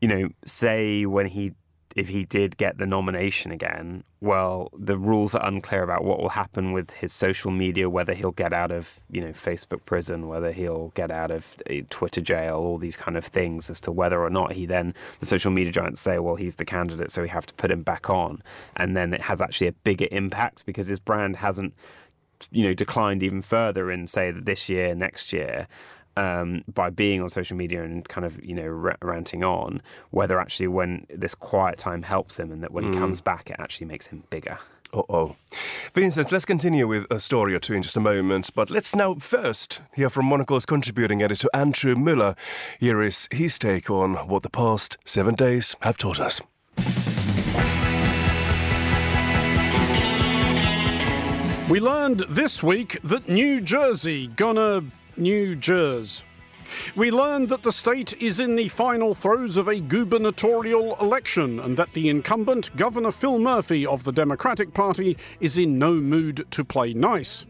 you 0.02 0.08
know, 0.08 0.30
say 0.46 1.06
when 1.06 1.28
he, 1.28 1.54
if 1.96 2.10
he 2.10 2.26
did 2.26 2.58
get 2.58 2.78
the 2.78 2.86
nomination 2.86 3.52
again, 3.52 4.04
well, 4.20 4.70
the 4.78 4.98
rules 4.98 5.34
are 5.36 5.48
unclear 5.48 5.84
about 5.84 6.04
what 6.04 6.20
will 6.20 6.30
happen 6.30 6.74
with 6.74 6.92
his 6.92 7.14
social 7.14 7.52
media, 7.52 7.90
whether 7.90 8.14
he'll 8.14 8.32
get 8.32 8.52
out 8.52 8.72
of, 8.72 9.00
you 9.10 9.22
know, 9.22 9.30
Facebook 9.30 9.86
prison, 9.86 10.28
whether 10.28 10.52
he'll 10.52 10.90
get 10.96 11.12
out 11.12 11.32
of 11.32 11.56
uh, 11.70 11.76
Twitter 11.90 12.22
jail, 12.22 12.56
all 12.56 12.78
these 12.78 12.98
kind 12.98 13.16
of 13.16 13.24
things 13.24 13.70
as 13.70 13.80
to 13.82 13.92
whether 13.92 14.22
or 14.22 14.30
not 14.30 14.54
he 14.54 14.66
then, 14.66 14.94
the 15.20 15.26
social 15.26 15.52
media 15.52 15.72
giants 15.72 16.02
say, 16.02 16.20
well, 16.20 16.36
he's 16.36 16.56
the 16.56 16.66
candidate, 16.66 17.12
so 17.12 17.22
we 17.22 17.30
have 17.30 17.46
to 17.46 17.54
put 17.54 17.72
him 17.72 17.84
back 17.84 18.10
on. 18.10 18.42
And 18.76 18.98
then 18.98 19.14
it 19.14 19.22
has 19.22 19.40
actually 19.40 19.68
a 19.68 19.74
bigger 19.74 20.08
impact 20.12 20.66
because 20.66 20.88
his 20.88 21.00
brand 21.00 21.38
hasn't, 21.38 21.74
you 22.52 22.64
know, 22.64 22.74
declined 22.74 23.24
even 23.24 23.42
further 23.42 23.92
in, 23.92 24.08
say, 24.08 24.32
this 24.32 24.68
year, 24.68 24.96
next 24.96 25.32
year 25.32 25.68
um, 26.18 26.64
by 26.74 26.90
being 26.90 27.22
on 27.22 27.30
social 27.30 27.58
media 27.58 27.84
and 27.84 28.08
kind 28.08 28.26
of 28.26 28.44
you 28.44 28.54
know 28.56 28.64
r- 28.86 28.98
ranting 29.02 29.44
on 29.44 29.82
whether 30.12 30.40
actually 30.40 30.68
when 30.68 31.06
this 31.10 31.36
quiet 31.36 31.78
time 31.78 32.04
helps 32.04 32.40
him 32.40 32.52
and 32.52 32.64
that 32.64 32.72
when 32.72 32.92
he 32.94 33.00
comes 33.00 33.22
back 33.22 33.50
it 33.50 33.58
actually 33.60 33.88
makes 33.88 34.08
him 34.08 34.24
bigger 34.30 34.58
Uh 34.94 35.02
oh. 35.10 35.36
Vincent, 35.94 36.32
let's 36.32 36.46
continue 36.46 36.88
with 36.88 37.06
a 37.12 37.20
story 37.20 37.54
or 37.54 37.60
two 37.60 37.74
in 37.74 37.82
just 37.84 37.98
a 37.98 38.00
moment, 38.00 38.50
but 38.56 38.70
let's 38.70 38.96
now 38.96 39.16
first 39.16 39.82
hear 39.94 40.10
from 40.10 40.26
Monocle's 40.26 40.66
contributing 40.66 41.22
editor 41.22 41.50
Andrew 41.54 41.96
Muller. 41.96 42.36
Here 42.80 43.02
is 43.02 43.28
his 43.32 43.58
take 43.60 43.90
on 43.90 44.16
what 44.30 44.44
the 44.44 44.50
past 44.50 44.98
seven 45.06 45.36
days 45.36 45.76
have 45.82 45.98
taught 45.98 46.20
us. 46.20 46.40
We 51.68 51.80
learned 51.80 52.20
this 52.30 52.62
week 52.62 53.00
that 53.04 53.28
New 53.28 53.60
Jersey 53.60 54.28
gonna 54.28 54.84
New 55.18 55.56
Jersey. 55.56 56.24
We 56.96 57.12
learned 57.12 57.50
that 57.50 57.64
the 57.64 57.72
state 57.72 58.20
is 58.22 58.40
in 58.40 58.56
the 58.56 58.70
final 58.70 59.14
throes 59.14 59.58
of 59.58 59.68
a 59.68 59.80
gubernatorial 59.80 60.96
election 61.00 61.60
and 61.60 61.78
that 61.78 61.94
the 61.94 62.10
incumbent, 62.10 62.76
Governor 62.76 63.12
Phil 63.12 63.40
Murphy 63.40 63.86
of 63.86 64.04
the 64.04 64.12
Democratic 64.12 64.74
Party, 64.74 65.18
is 65.40 65.58
in 65.58 65.78
no 65.78 65.94
mood 65.94 66.46
to 66.52 66.66
play 66.66 66.94
nice. 66.94 67.46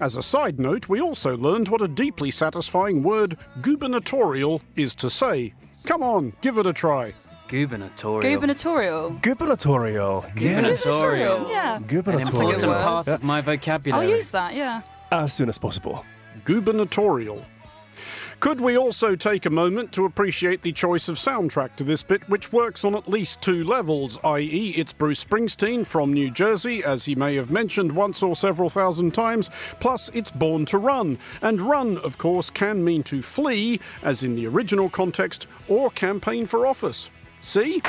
As 0.00 0.16
a 0.16 0.22
side 0.22 0.58
note, 0.58 0.88
we 0.88 1.00
also 1.00 1.36
learned 1.36 1.68
what 1.68 1.80
a 1.80 1.88
deeply 1.88 2.30
satisfying 2.30 3.02
word 3.02 3.36
gubernatorial 3.62 4.60
is 4.76 4.94
to 4.96 5.08
say. 5.08 5.54
Come 5.84 6.02
on, 6.02 6.32
give 6.40 6.58
it 6.58 6.66
a 6.66 6.72
try. 6.72 7.14
Gubernatorial. 7.48 8.22
Gubernatorial. 8.22 9.10
Gubernatorial. 9.22 10.24
Gubernatorial. 10.34 11.48
Yeah. 11.50 11.76
And 11.76 11.88
Gubernatorial. 11.88 12.50
it's 12.52 12.60
some 12.60 12.70
Good 12.70 12.82
parts 12.82 13.06
words. 13.06 13.18
of 13.18 13.24
my 13.24 13.40
I'll 13.92 14.08
use 14.08 14.30
that, 14.30 14.54
yeah. 14.54 14.82
As 15.12 15.32
soon 15.32 15.48
as 15.48 15.58
possible. 15.58 16.04
Gubernatorial. 16.44 17.44
Could 18.40 18.60
we 18.60 18.76
also 18.76 19.16
take 19.16 19.46
a 19.46 19.50
moment 19.50 19.90
to 19.92 20.04
appreciate 20.04 20.60
the 20.60 20.72
choice 20.72 21.08
of 21.08 21.16
soundtrack 21.16 21.76
to 21.76 21.84
this 21.84 22.02
bit, 22.02 22.28
which 22.28 22.52
works 22.52 22.84
on 22.84 22.94
at 22.94 23.08
least 23.08 23.40
two 23.40 23.64
levels, 23.64 24.18
i.e., 24.22 24.74
it's 24.76 24.92
Bruce 24.92 25.24
Springsteen 25.24 25.86
from 25.86 26.12
New 26.12 26.30
Jersey, 26.30 26.84
as 26.84 27.06
he 27.06 27.14
may 27.14 27.36
have 27.36 27.50
mentioned 27.50 27.92
once 27.92 28.22
or 28.22 28.36
several 28.36 28.68
thousand 28.68 29.14
times, 29.14 29.48
plus 29.80 30.10
it's 30.12 30.30
Born 30.30 30.66
to 30.66 30.76
Run. 30.76 31.18
And 31.40 31.62
run, 31.62 31.96
of 31.98 32.18
course, 32.18 32.50
can 32.50 32.84
mean 32.84 33.02
to 33.04 33.22
flee, 33.22 33.80
as 34.02 34.22
in 34.22 34.36
the 34.36 34.46
original 34.46 34.90
context, 34.90 35.46
or 35.66 35.88
campaign 35.90 36.44
for 36.44 36.66
office. 36.66 37.08
See? 37.40 37.80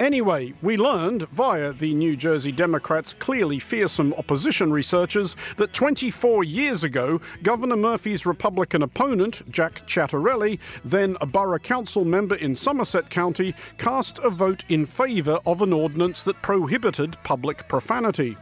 Anyway, 0.00 0.54
we 0.62 0.78
learned 0.78 1.28
via 1.28 1.74
the 1.74 1.92
New 1.92 2.16
Jersey 2.16 2.50
Democrats' 2.50 3.12
clearly 3.18 3.58
fearsome 3.58 4.14
opposition 4.14 4.72
researchers 4.72 5.36
that 5.58 5.74
24 5.74 6.42
years 6.42 6.82
ago, 6.82 7.20
Governor 7.42 7.76
Murphy's 7.76 8.24
Republican 8.24 8.82
opponent, 8.82 9.42
Jack 9.52 9.86
Ciattarelli, 9.86 10.58
then 10.86 11.18
a 11.20 11.26
borough 11.26 11.58
council 11.58 12.06
member 12.06 12.34
in 12.34 12.56
Somerset 12.56 13.10
County, 13.10 13.54
cast 13.76 14.18
a 14.20 14.30
vote 14.30 14.64
in 14.70 14.86
favour 14.86 15.38
of 15.44 15.60
an 15.60 15.70
ordinance 15.70 16.22
that 16.22 16.40
prohibited 16.40 17.18
public 17.22 17.68
profanity. 17.68 18.38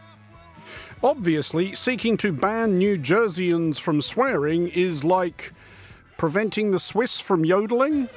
Obviously, 1.03 1.75
seeking 1.75 2.16
to 2.18 2.31
ban 2.31 2.79
New 2.79 2.97
Jerseyans 2.97 3.81
from 3.81 4.01
swearing 4.01 4.68
is 4.68 5.03
like 5.03 5.53
preventing 6.18 6.71
the 6.71 6.79
Swiss 6.79 7.18
from 7.18 7.44
yodeling? 7.44 8.09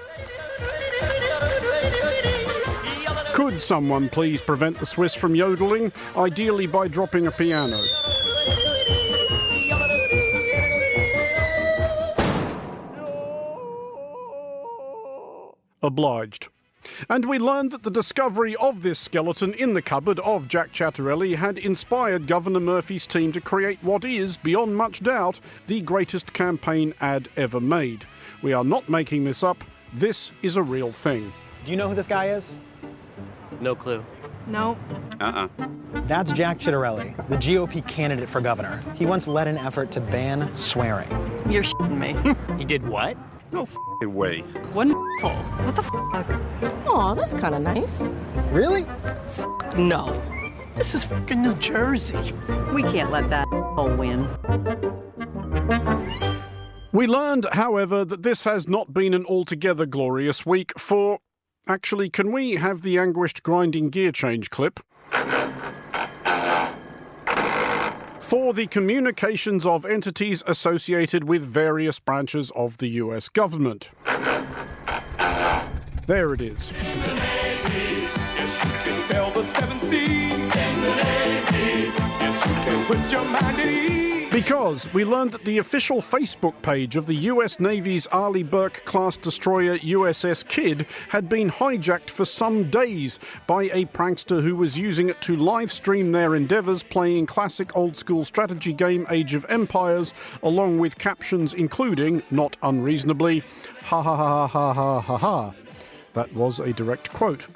Could 3.42 3.60
someone 3.60 4.08
please 4.08 4.40
prevent 4.40 4.78
the 4.78 4.86
Swiss 4.86 5.16
from 5.16 5.34
yodeling, 5.34 5.92
ideally 6.16 6.68
by 6.68 6.88
dropping 6.88 7.26
a 7.26 7.32
piano? 7.32 7.84
Obliged. 15.82 16.50
And 17.10 17.26
we 17.26 17.40
learned 17.40 17.72
that 17.72 17.82
the 17.82 17.90
discovery 17.90 18.56
of 18.58 18.84
this 18.84 19.00
skeleton 19.00 19.56
in 19.56 19.74
the 19.74 19.82
cupboard 19.82 20.20
of 20.20 20.48
Jack 20.48 20.72
Ciattarelli 20.72 21.36
had 21.38 21.58
inspired 21.58 22.28
Governor 22.28 22.60
Murphy's 22.60 23.08
team 23.08 23.32
to 23.32 23.42
create 23.42 23.80
what 23.82 24.06
is, 24.06 24.38
beyond 24.38 24.78
much 24.78 25.02
doubt, 25.02 25.40
the 25.66 25.82
greatest 25.82 26.32
campaign 26.32 26.94
ad 27.02 27.28
ever 27.36 27.60
made. 27.60 28.06
We 28.44 28.54
are 28.54 28.64
not 28.64 28.88
making 28.88 29.24
this 29.24 29.42
up, 29.42 29.64
this 29.92 30.32
is 30.44 30.58
a 30.58 30.64
real 30.64 30.92
thing. 30.92 31.34
Do 31.66 31.72
you 31.72 31.78
know 31.78 31.90
who 31.90 31.96
this 31.96 32.06
guy 32.06 32.30
is? 32.30 32.56
No 33.62 33.76
clue. 33.76 34.04
No. 34.48 34.76
Uh-uh. 35.20 35.48
That's 36.08 36.32
Jack 36.32 36.58
Ciattarelli, 36.58 37.16
the 37.30 37.38
GOP 37.38 37.88
candidate 37.88 38.28
for 38.28 38.42
governor. 38.42 38.80
He 38.96 39.06
once 39.06 39.28
led 39.28 39.48
an 39.48 39.58
effort 39.58 39.92
to 39.92 40.02
ban 40.02 40.50
swearing. 40.58 41.10
You're 41.48 41.64
shitting 41.64 41.98
me. 41.98 42.36
He 42.58 42.66
did 42.66 42.88
what? 42.88 43.18
No 43.52 43.68
way 44.02 44.42
One 44.74 44.92
full. 45.20 45.32
What 45.32 45.76
the 45.76 45.84
fuck? 45.84 46.88
Aw, 46.88 47.14
that's 47.14 47.34
kind 47.36 47.54
of 47.54 47.62
nice. 47.62 48.10
Really? 48.52 48.86
No. 49.78 50.20
This 50.76 50.96
is 50.96 51.04
fucking 51.04 51.42
New 51.42 51.54
Jersey. 51.56 52.34
We 52.74 52.82
can't 52.82 53.12
let 53.12 53.30
that 53.30 53.48
all 53.52 53.94
win. 53.96 54.28
We 56.92 57.08
learned, 57.08 57.48
however, 57.54 58.04
that 58.06 58.24
this 58.24 58.44
has 58.44 58.68
not 58.68 58.94
been 58.94 59.14
an 59.14 59.26
altogether 59.26 59.86
glorious 59.86 60.46
week 60.46 60.78
for. 60.80 61.20
Actually, 61.68 62.10
can 62.10 62.32
we 62.32 62.56
have 62.56 62.82
the 62.82 62.98
anguished 62.98 63.44
grinding 63.44 63.90
gear 63.90 64.12
change 64.12 64.50
clip? 64.50 64.80
For 68.20 68.54
the 68.54 68.68
communications 68.68 69.66
of 69.66 69.86
entities 69.86 70.42
associated 70.48 71.26
with 71.26 71.44
various 71.44 72.00
branches 72.00 72.52
of 72.56 72.78
the 72.78 72.88
US 72.90 73.30
government. 73.30 73.92
There 76.08 76.34
it 76.34 76.42
is. 76.42 76.72
Yes, 78.38 78.58
because 84.32 84.92
we 84.94 85.04
learned 85.04 85.34
that 85.34 85.44
the 85.44 85.58
official 85.58 85.98
Facebook 85.98 86.54
page 86.62 86.96
of 86.96 87.06
the 87.06 87.16
US 87.16 87.60
Navy's 87.60 88.08
Arleigh 88.08 88.46
Burke 88.46 88.86
class 88.86 89.18
destroyer 89.18 89.78
USS 89.80 90.48
Kidd 90.48 90.88
had 91.10 91.28
been 91.28 91.52
hijacked 91.52 92.10
for 92.10 92.24
some 92.24 92.70
days 92.70 93.20
by 93.46 93.64
a 93.64 93.88
prankster 93.88 94.42
who 94.42 94.56
was 94.56 94.78
using 94.78 95.10
it 95.10 95.20
to 95.24 95.36
live 95.36 95.70
stream 95.70 96.14
their 96.14 96.34
endeavors 96.34 96.82
playing 96.82 97.26
classic 97.26 97.76
old 97.76 97.98
school 97.98 98.24
strategy 98.24 98.72
game 98.72 99.06
Age 99.10 99.34
of 99.34 99.46
Empires, 99.50 100.14
along 100.42 100.80
with 100.80 100.98
captions 100.98 101.54
including, 101.54 102.24
not 102.32 102.56
unreasonably, 102.64 103.44
ha 103.84 104.02
ha 104.02 104.16
ha 104.16 104.48
ha 104.48 104.74
ha 104.74 105.02
ha 105.02 105.18
ha. 105.18 105.54
That 106.14 106.34
was 106.34 106.58
a 106.62 106.72
direct 106.72 107.12
quote. 107.12 107.48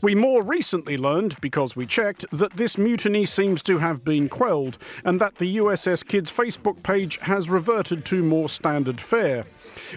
We 0.00 0.14
more 0.14 0.42
recently 0.42 0.96
learned, 0.96 1.40
because 1.40 1.76
we 1.76 1.86
checked, 1.86 2.24
that 2.32 2.56
this 2.56 2.78
mutiny 2.78 3.24
seems 3.24 3.62
to 3.64 3.78
have 3.78 4.04
been 4.04 4.28
quelled, 4.28 4.78
and 5.04 5.20
that 5.20 5.36
the 5.36 5.56
USS 5.56 6.06
Kidd's 6.06 6.32
Facebook 6.32 6.82
page 6.82 7.18
has 7.22 7.50
reverted 7.50 8.04
to 8.06 8.22
more 8.22 8.48
standard 8.48 9.00
fare. 9.00 9.44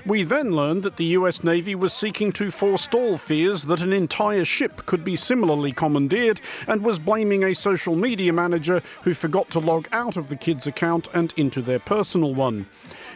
We 0.05 0.23
then 0.23 0.51
learned 0.51 0.83
that 0.83 0.97
the 0.97 1.05
US 1.17 1.43
Navy 1.43 1.75
was 1.75 1.93
seeking 1.93 2.31
to 2.33 2.51
forestall 2.51 3.17
fears 3.17 3.63
that 3.63 3.81
an 3.81 3.93
entire 3.93 4.45
ship 4.45 4.85
could 4.85 5.03
be 5.03 5.15
similarly 5.15 5.71
commandeered 5.71 6.41
and 6.67 6.83
was 6.83 6.99
blaming 6.99 7.43
a 7.43 7.55
social 7.55 7.95
media 7.95 8.33
manager 8.33 8.81
who 9.03 9.13
forgot 9.13 9.49
to 9.51 9.59
log 9.59 9.87
out 9.91 10.17
of 10.17 10.29
the 10.29 10.35
Kidd's 10.35 10.67
account 10.67 11.07
and 11.13 11.33
into 11.37 11.61
their 11.61 11.79
personal 11.79 12.33
one. 12.33 12.67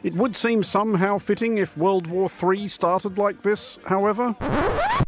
It 0.03 0.15
would 0.15 0.35
seem 0.35 0.63
somehow 0.63 1.17
fitting 1.17 1.57
if 1.57 1.77
World 1.77 2.07
War 2.07 2.29
III 2.29 2.67
started 2.67 3.17
like 3.17 3.41
this, 3.41 3.79
however. 3.85 4.35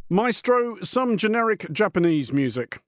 Maestro, 0.10 0.78
some 0.84 1.18
generic 1.18 1.70
Japanese 1.72 2.32
music. 2.32 2.82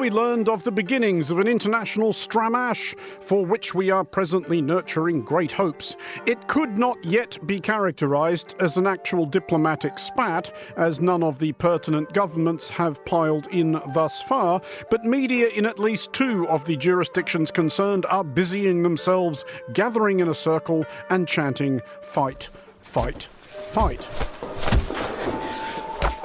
We 0.00 0.08
learned 0.08 0.48
of 0.48 0.64
the 0.64 0.72
beginnings 0.72 1.30
of 1.30 1.38
an 1.38 1.46
international 1.46 2.10
stramash, 2.10 2.98
for 3.20 3.44
which 3.44 3.74
we 3.74 3.90
are 3.90 4.02
presently 4.02 4.62
nurturing 4.62 5.20
great 5.20 5.52
hopes. 5.52 5.94
It 6.24 6.48
could 6.48 6.78
not 6.78 6.96
yet 7.04 7.38
be 7.46 7.60
characterised 7.60 8.54
as 8.58 8.78
an 8.78 8.86
actual 8.86 9.26
diplomatic 9.26 9.98
spat, 9.98 10.56
as 10.78 11.02
none 11.02 11.22
of 11.22 11.38
the 11.38 11.52
pertinent 11.52 12.14
governments 12.14 12.70
have 12.70 13.04
piled 13.04 13.46
in 13.48 13.78
thus 13.92 14.22
far, 14.22 14.62
but 14.90 15.04
media 15.04 15.48
in 15.48 15.66
at 15.66 15.78
least 15.78 16.14
two 16.14 16.48
of 16.48 16.64
the 16.64 16.78
jurisdictions 16.78 17.50
concerned 17.50 18.06
are 18.06 18.24
busying 18.24 18.82
themselves, 18.82 19.44
gathering 19.74 20.20
in 20.20 20.28
a 20.28 20.34
circle 20.34 20.86
and 21.10 21.28
chanting, 21.28 21.82
Fight, 22.00 22.48
fight, 22.80 23.28
fight. 23.66 24.08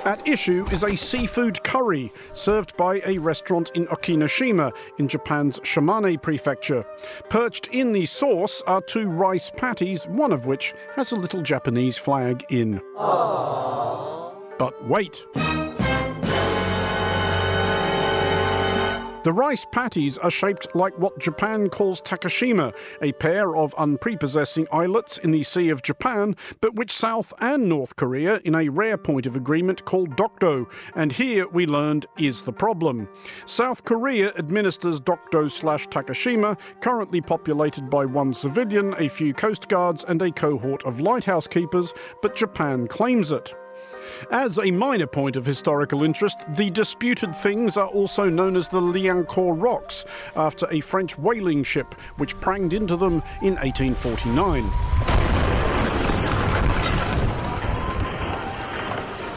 At 0.06 0.28
issue 0.28 0.68
is 0.72 0.84
a 0.84 0.96
seafood 0.96 1.64
curry 1.64 2.14
served 2.34 2.78
by 2.78 3.02
a 3.08 3.18
restaurant 3.18 3.72
in 3.74 3.88
Okinoshima 3.88 4.72
in 5.00 5.08
Japan's 5.08 5.60
Shimane 5.62 6.22
prefecture. 6.22 6.86
Perched 7.28 7.70
in 7.70 7.92
the 7.92 8.06
sauce 8.06 8.62
are 8.68 8.82
two 8.82 9.10
rice 9.10 9.52
patties, 9.58 10.06
one 10.06 10.32
of 10.32 10.46
which 10.46 10.76
has 10.96 11.12
a 11.12 11.16
little 11.16 11.42
Japanese 11.42 11.98
flag 11.98 12.46
in. 12.52 12.82
But 14.60 14.76
wait. 14.88 15.26
The 19.26 19.34
rice 19.34 19.66
patties 19.66 20.20
are 20.20 20.30
shaped 20.30 20.68
like 20.76 21.00
what 21.00 21.18
Japan 21.18 21.70
calls 21.70 22.00
Takeshima, 22.00 22.76
a 23.02 23.12
pair 23.14 23.56
of 23.56 23.74
unprepossessing 23.76 24.68
islets 24.72 25.18
in 25.18 25.32
the 25.32 25.42
Sea 25.42 25.70
of 25.70 25.82
Japan, 25.82 26.36
but 26.62 26.76
which 26.76 26.92
South 26.92 27.34
and 27.40 27.68
North 27.68 27.96
Korea, 27.96 28.40
in 28.44 28.54
a 28.54 28.70
rare 28.70 29.00
point 29.00 29.26
of 29.26 29.36
agreement, 29.36 29.84
call 29.84 30.06
Dokdo, 30.06 30.70
and 30.94 31.12
here 31.12 31.48
we 31.48 31.66
learned 31.66 32.06
is 32.20 32.44
the 32.44 32.54
problem. 32.54 33.10
South 33.48 33.84
Korea 33.84 34.32
administers 34.38 35.02
Dokdo 35.02 35.52
slash 35.52 35.88
Takeshima, 35.88 36.60
currently 36.80 37.20
populated 37.20 37.90
by 37.90 38.06
one 38.06 38.32
civilian, 38.32 38.94
a 39.00 39.10
few 39.10 39.34
coast 39.34 39.68
guards, 39.70 40.04
and 40.04 40.22
a 40.22 40.32
cohort 40.32 40.86
of 40.86 41.02
lighthouse 41.02 41.48
keepers, 41.48 41.96
but 42.22 42.36
Japan 42.36 42.88
claims 42.88 43.32
it. 43.32 43.56
As 44.32 44.58
a 44.58 44.72
minor 44.72 45.08
point 45.08 45.36
of 45.36 45.46
historical 45.46 46.04
interest, 46.04 46.40
the 46.56 46.70
disputed 46.70 47.36
things 47.36 47.78
are 47.78 47.88
also 47.88 48.30
known 48.30 48.56
as 48.56 48.70
the 48.70 48.82
Liancourt 48.82 49.62
Rocks, 49.62 50.06
after 50.36 50.68
a 50.72 50.82
French 50.82 51.18
whaling 51.18 51.64
ship 51.64 51.96
which 52.18 52.40
pranged 52.40 52.74
into 52.74 52.96
them 52.96 53.24
in 53.42 53.56
1849. 53.56 54.64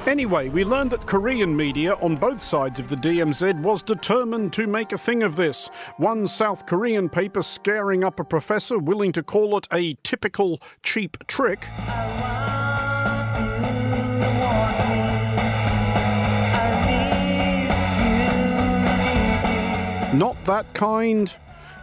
Anyway, 0.08 0.48
we 0.48 0.64
learned 0.64 0.90
that 0.90 1.06
Korean 1.06 1.54
media 1.54 1.92
on 1.96 2.16
both 2.16 2.42
sides 2.42 2.80
of 2.80 2.88
the 2.88 2.96
DMZ 2.96 3.60
was 3.60 3.82
determined 3.82 4.54
to 4.54 4.66
make 4.66 4.92
a 4.92 4.98
thing 4.98 5.22
of 5.22 5.36
this. 5.36 5.68
One 5.98 6.26
South 6.26 6.64
Korean 6.64 7.10
paper 7.10 7.42
scaring 7.42 8.02
up 8.02 8.18
a 8.18 8.24
professor 8.24 8.78
willing 8.78 9.12
to 9.12 9.22
call 9.22 9.58
it 9.58 9.68
a 9.70 9.94
typical 10.04 10.62
cheap 10.82 11.18
trick. 11.26 11.66
Not 20.18 20.44
that 20.46 20.66
kind, 20.74 21.32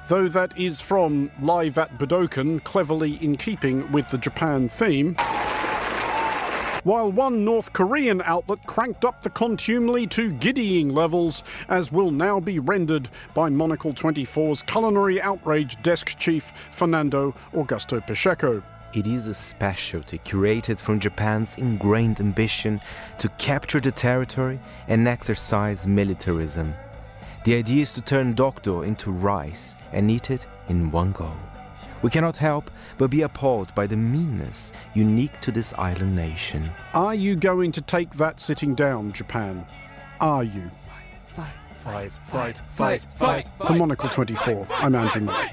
though 0.09 0.27
that 0.27 0.59
is 0.59 0.81
from 0.81 1.31
Live 1.41 1.77
at 1.77 1.97
Budokan, 1.97 2.61
cleverly 2.65 3.13
in 3.23 3.37
keeping 3.37 3.89
with 3.93 4.11
the 4.11 4.17
Japan 4.17 4.67
theme. 4.67 5.15
While 6.83 7.13
one 7.13 7.45
North 7.45 7.71
Korean 7.71 8.21
outlet 8.25 8.59
cranked 8.67 9.05
up 9.05 9.21
the 9.21 9.29
contumely 9.29 10.05
to 10.07 10.33
giddying 10.33 10.89
levels, 10.89 11.43
as 11.69 11.93
will 11.93 12.11
now 12.11 12.41
be 12.41 12.59
rendered 12.59 13.07
by 13.33 13.47
Monocle 13.49 13.93
24's 13.93 14.63
culinary 14.63 15.21
outrage 15.21 15.81
desk 15.81 16.17
chief 16.19 16.51
Fernando 16.73 17.33
Augusto 17.53 18.05
Pacheco. 18.05 18.61
It 18.93 19.07
is 19.07 19.27
a 19.27 19.33
specialty 19.33 20.17
curated 20.19 20.77
from 20.77 20.99
Japan's 20.99 21.57
ingrained 21.57 22.19
ambition 22.19 22.81
to 23.17 23.29
capture 23.37 23.79
the 23.79 23.91
territory 23.91 24.59
and 24.89 25.07
exercise 25.07 25.87
militarism. 25.87 26.75
The 27.45 27.55
idea 27.55 27.83
is 27.83 27.93
to 27.93 28.01
turn 28.01 28.33
Dokdo 28.33 28.83
into 28.83 29.11
rice 29.11 29.75
and 29.93 30.09
eat 30.09 30.31
it 30.31 30.47
in 30.67 30.89
one 30.89 31.11
go. 31.11 31.31
We 32.01 32.09
cannot 32.09 32.35
help 32.35 32.71
but 32.97 33.11
be 33.11 33.21
appalled 33.21 33.73
by 33.75 33.85
the 33.85 33.95
meanness 33.95 34.73
unique 34.95 35.39
to 35.41 35.51
this 35.51 35.71
island 35.77 36.15
nation. 36.15 36.67
Are 36.95 37.13
you 37.13 37.35
going 37.35 37.71
to 37.73 37.81
take 37.81 38.09
that 38.15 38.39
sitting 38.39 38.73
down, 38.73 39.13
Japan? 39.13 39.63
Are 40.19 40.43
you? 40.43 40.71
Fight, 41.27 41.45
fight, 41.83 42.13
fight, 42.31 42.61
fight, 42.73 43.05
fight. 43.15 43.47
For 43.63 43.73
Monocle 43.73 44.09
24, 44.09 44.67
I'm 44.77 44.95
Andrew 44.95 45.21
Mueller. 45.21 45.45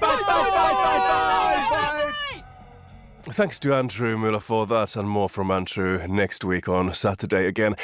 Thanks 3.31 3.57
to 3.61 3.73
Andrew 3.73 4.17
Mueller 4.17 4.41
for 4.41 4.67
that 4.67 4.97
and 4.97 5.07
more 5.07 5.29
from 5.29 5.49
Andrew 5.49 6.05
next 6.07 6.43
week 6.43 6.67
on 6.67 6.93
Saturday 6.93 7.47
again. 7.47 7.75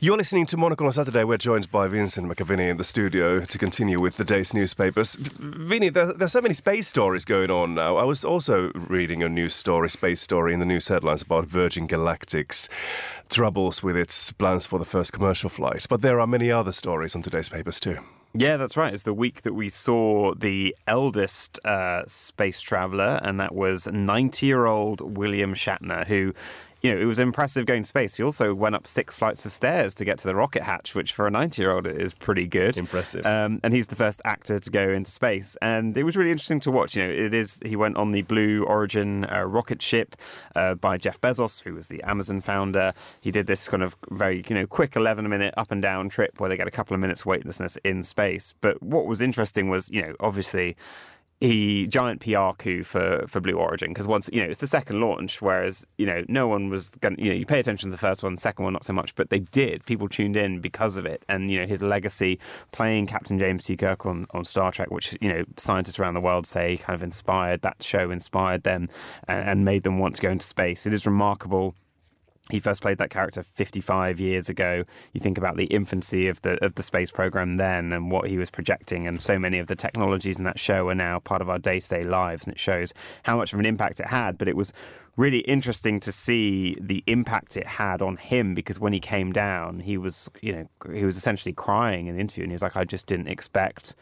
You're 0.00 0.16
listening 0.16 0.46
to 0.46 0.56
Monocle 0.56 0.86
on 0.86 0.92
Saturday. 0.92 1.22
We're 1.22 1.38
joined 1.38 1.70
by 1.70 1.86
Vincent 1.86 2.26
McAviney 2.26 2.68
in 2.68 2.76
the 2.76 2.82
studio 2.82 3.44
to 3.44 3.56
continue 3.56 4.00
with 4.00 4.16
the 4.16 4.24
day's 4.24 4.52
newspapers. 4.52 5.14
Vinny, 5.14 5.90
there, 5.90 6.12
there's 6.12 6.32
so 6.32 6.40
many 6.40 6.54
space 6.54 6.88
stories 6.88 7.24
going 7.24 7.52
on 7.52 7.72
now. 7.74 7.98
I 7.98 8.04
was 8.04 8.24
also 8.24 8.72
reading 8.74 9.22
a 9.22 9.28
news 9.28 9.54
story, 9.54 9.88
space 9.88 10.20
story 10.20 10.52
in 10.52 10.58
the 10.58 10.66
news 10.66 10.88
headlines 10.88 11.22
about 11.22 11.46
Virgin 11.46 11.86
Galactic's 11.86 12.68
troubles 13.28 13.84
with 13.84 13.96
its 13.96 14.32
plans 14.32 14.66
for 14.66 14.80
the 14.80 14.84
first 14.84 15.12
commercial 15.12 15.48
flight. 15.48 15.86
But 15.88 16.02
there 16.02 16.18
are 16.18 16.26
many 16.26 16.50
other 16.50 16.72
stories 16.72 17.14
on 17.14 17.22
today's 17.22 17.48
papers 17.48 17.78
too. 17.78 18.00
Yeah, 18.32 18.58
that's 18.58 18.76
right. 18.76 18.94
It's 18.94 19.02
the 19.02 19.12
week 19.14 19.42
that 19.42 19.54
we 19.54 19.68
saw 19.68 20.34
the 20.34 20.76
eldest 20.86 21.58
uh, 21.64 22.04
space 22.06 22.60
traveler, 22.60 23.18
and 23.22 23.40
that 23.40 23.54
was 23.54 23.88
90 23.88 24.46
year 24.46 24.66
old 24.66 25.16
William 25.16 25.52
Shatner, 25.52 26.06
who 26.06 26.32
you 26.82 26.94
know, 26.94 27.00
it 27.00 27.04
was 27.04 27.18
impressive 27.18 27.66
going 27.66 27.82
to 27.82 27.86
space. 27.86 28.16
He 28.16 28.22
also 28.22 28.54
went 28.54 28.74
up 28.74 28.86
six 28.86 29.14
flights 29.14 29.44
of 29.44 29.52
stairs 29.52 29.94
to 29.96 30.04
get 30.04 30.18
to 30.18 30.26
the 30.26 30.34
rocket 30.34 30.62
hatch, 30.62 30.94
which 30.94 31.12
for 31.12 31.26
a 31.26 31.30
90 31.30 31.60
year 31.60 31.72
old 31.72 31.86
is 31.86 32.14
pretty 32.14 32.46
good. 32.46 32.76
Impressive. 32.76 33.26
Um, 33.26 33.60
and 33.62 33.74
he's 33.74 33.88
the 33.88 33.96
first 33.96 34.22
actor 34.24 34.58
to 34.58 34.70
go 34.70 34.88
into 34.88 35.10
space. 35.10 35.56
And 35.60 35.96
it 35.96 36.04
was 36.04 36.16
really 36.16 36.30
interesting 36.30 36.60
to 36.60 36.70
watch. 36.70 36.96
You 36.96 37.04
know, 37.04 37.10
it 37.10 37.34
is, 37.34 37.60
he 37.64 37.76
went 37.76 37.96
on 37.96 38.12
the 38.12 38.22
Blue 38.22 38.64
Origin 38.64 39.26
uh, 39.30 39.44
rocket 39.44 39.82
ship 39.82 40.16
uh, 40.56 40.74
by 40.74 40.96
Jeff 40.96 41.20
Bezos, 41.20 41.62
who 41.62 41.74
was 41.74 41.88
the 41.88 42.02
Amazon 42.02 42.40
founder. 42.40 42.92
He 43.20 43.30
did 43.30 43.46
this 43.46 43.68
kind 43.68 43.82
of 43.82 43.94
very, 44.10 44.42
you 44.48 44.54
know, 44.54 44.66
quick 44.66 44.96
11 44.96 45.28
minute 45.28 45.52
up 45.56 45.70
and 45.70 45.82
down 45.82 46.08
trip 46.08 46.40
where 46.40 46.48
they 46.48 46.56
get 46.56 46.66
a 46.66 46.70
couple 46.70 46.94
of 46.94 47.00
minutes 47.00 47.26
weightlessness 47.26 47.76
in 47.84 48.02
space. 48.02 48.54
But 48.60 48.82
what 48.82 49.06
was 49.06 49.20
interesting 49.20 49.68
was, 49.68 49.90
you 49.90 50.02
know, 50.02 50.14
obviously, 50.20 50.76
he 51.40 51.86
giant 51.86 52.20
PR 52.20 52.52
coup 52.58 52.82
for 52.84 53.24
for 53.26 53.40
Blue 53.40 53.54
Origin 53.54 53.88
because 53.88 54.06
once 54.06 54.28
you 54.32 54.42
know 54.42 54.48
it's 54.48 54.58
the 54.58 54.66
second 54.66 55.00
launch, 55.00 55.40
whereas 55.40 55.86
you 55.96 56.04
know 56.04 56.22
no 56.28 56.46
one 56.46 56.68
was 56.68 56.90
going. 57.00 57.18
You 57.18 57.30
know 57.30 57.36
you 57.36 57.46
pay 57.46 57.58
attention 57.58 57.88
to 57.88 57.92
the 57.92 57.98
first 57.98 58.22
one, 58.22 58.36
second 58.36 58.64
one 58.64 58.74
not 58.74 58.84
so 58.84 58.92
much, 58.92 59.14
but 59.14 59.30
they 59.30 59.38
did. 59.38 59.84
People 59.86 60.08
tuned 60.08 60.36
in 60.36 60.60
because 60.60 60.98
of 60.98 61.06
it, 61.06 61.24
and 61.28 61.50
you 61.50 61.58
know 61.58 61.66
his 61.66 61.80
legacy 61.80 62.38
playing 62.72 63.06
Captain 63.06 63.38
James 63.38 63.64
T. 63.64 63.76
Kirk 63.76 64.04
on, 64.04 64.26
on 64.32 64.44
Star 64.44 64.70
Trek, 64.70 64.90
which 64.90 65.16
you 65.20 65.32
know 65.32 65.44
scientists 65.56 65.98
around 65.98 66.14
the 66.14 66.20
world 66.20 66.46
say 66.46 66.76
kind 66.76 66.94
of 66.94 67.02
inspired 67.02 67.62
that 67.62 67.82
show, 67.82 68.10
inspired 68.10 68.62
them, 68.64 68.90
and, 69.26 69.48
and 69.48 69.64
made 69.64 69.82
them 69.82 69.98
want 69.98 70.16
to 70.16 70.22
go 70.22 70.28
into 70.30 70.44
space. 70.44 70.86
It 70.86 70.92
is 70.92 71.06
remarkable 71.06 71.74
he 72.50 72.60
first 72.60 72.82
played 72.82 72.98
that 72.98 73.10
character 73.10 73.42
55 73.42 74.20
years 74.20 74.48
ago. 74.48 74.84
You 75.12 75.20
think 75.20 75.38
about 75.38 75.56
the 75.56 75.64
infancy 75.66 76.28
of 76.28 76.42
the 76.42 76.62
of 76.64 76.74
the 76.74 76.82
space 76.82 77.10
program 77.10 77.56
then 77.56 77.92
and 77.92 78.10
what 78.10 78.28
he 78.28 78.38
was 78.38 78.50
projecting, 78.50 79.06
and 79.06 79.20
so 79.20 79.38
many 79.38 79.58
of 79.58 79.66
the 79.66 79.76
technologies 79.76 80.38
in 80.38 80.44
that 80.44 80.58
show 80.58 80.88
are 80.88 80.94
now 80.94 81.18
part 81.20 81.42
of 81.42 81.48
our 81.48 81.58
day 81.58 81.80
to 81.80 81.88
day 81.88 82.02
lives, 82.04 82.44
and 82.44 82.52
it 82.54 82.58
shows 82.60 82.92
how 83.24 83.36
much 83.36 83.52
of 83.52 83.58
an 83.60 83.66
impact 83.66 84.00
it 84.00 84.06
had. 84.06 84.38
But 84.38 84.48
it 84.48 84.56
was 84.56 84.72
really 85.16 85.40
interesting 85.40 86.00
to 86.00 86.12
see 86.12 86.76
the 86.80 87.02
impact 87.06 87.56
it 87.56 87.66
had 87.66 88.00
on 88.00 88.16
him 88.16 88.54
because 88.54 88.78
when 88.80 88.92
he 88.92 89.00
came 89.00 89.32
down, 89.32 89.80
he 89.80 89.98
was 89.98 90.30
you 90.40 90.52
know 90.52 90.68
he 90.94 91.04
was 91.04 91.16
essentially 91.16 91.52
crying 91.52 92.06
in 92.06 92.14
the 92.14 92.20
interview, 92.20 92.44
and 92.44 92.50
he 92.52 92.54
was 92.54 92.62
like, 92.62 92.76
"I 92.76 92.84
just 92.84 93.06
didn't 93.06 93.28
expect." 93.28 93.94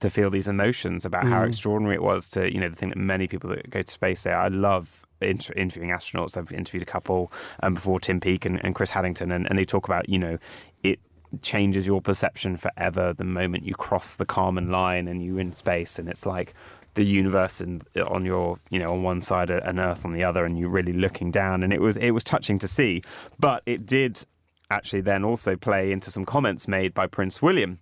To 0.00 0.10
feel 0.10 0.28
these 0.28 0.48
emotions 0.48 1.06
about 1.06 1.24
how 1.24 1.42
Mm. 1.42 1.48
extraordinary 1.48 1.94
it 1.94 2.02
was 2.02 2.28
to, 2.30 2.52
you 2.52 2.60
know, 2.60 2.68
the 2.68 2.76
thing 2.76 2.90
that 2.90 2.98
many 2.98 3.26
people 3.26 3.48
that 3.50 3.70
go 3.70 3.80
to 3.80 3.90
space 3.90 4.20
say. 4.22 4.32
I 4.32 4.48
love 4.48 5.06
inter- 5.24 5.54
interviewing 5.54 5.90
astronauts. 5.90 6.36
I've 6.36 6.52
interviewed 6.52 6.82
a 6.82 6.86
couple 6.86 7.32
um, 7.62 7.74
before 7.74 8.00
Tim 8.00 8.20
Peake 8.20 8.44
and, 8.44 8.64
and 8.64 8.74
Chris 8.74 8.90
Haddington, 8.90 9.30
and, 9.32 9.46
and 9.48 9.58
they 9.58 9.64
talk 9.64 9.86
about, 9.86 10.08
you 10.08 10.18
know, 10.18 10.38
it 10.82 11.00
changes 11.42 11.86
your 11.86 12.00
perception 12.00 12.56
forever 12.56 13.12
the 13.12 13.24
moment 13.24 13.64
you 13.64 13.74
cross 13.74 14.16
the 14.16 14.26
Kármán 14.26 14.70
line 14.70 15.08
and 15.08 15.24
you're 15.24 15.40
in 15.40 15.52
space, 15.52 15.98
and 15.98 16.08
it's 16.08 16.24
like 16.24 16.54
the 16.94 17.04
universe 17.04 17.60
and 17.60 17.84
on 18.06 18.24
your, 18.24 18.58
you 18.70 18.78
know, 18.78 18.92
on 18.92 19.02
one 19.02 19.20
side 19.20 19.50
and 19.50 19.78
Earth 19.78 20.04
on 20.04 20.12
the 20.12 20.22
other, 20.22 20.44
and 20.44 20.58
you're 20.58 20.68
really 20.68 20.92
looking 20.92 21.30
down, 21.30 21.62
and 21.62 21.72
it 21.72 21.80
was 21.80 21.96
it 21.96 22.12
was 22.12 22.24
touching 22.24 22.58
to 22.60 22.68
see, 22.68 23.02
but 23.38 23.62
it 23.66 23.84
did 23.84 24.24
actually 24.70 25.00
then 25.00 25.24
also 25.24 25.56
play 25.56 25.92
into 25.92 26.10
some 26.10 26.24
comments 26.24 26.66
made 26.66 26.94
by 26.94 27.06
Prince 27.06 27.42
William 27.42 27.78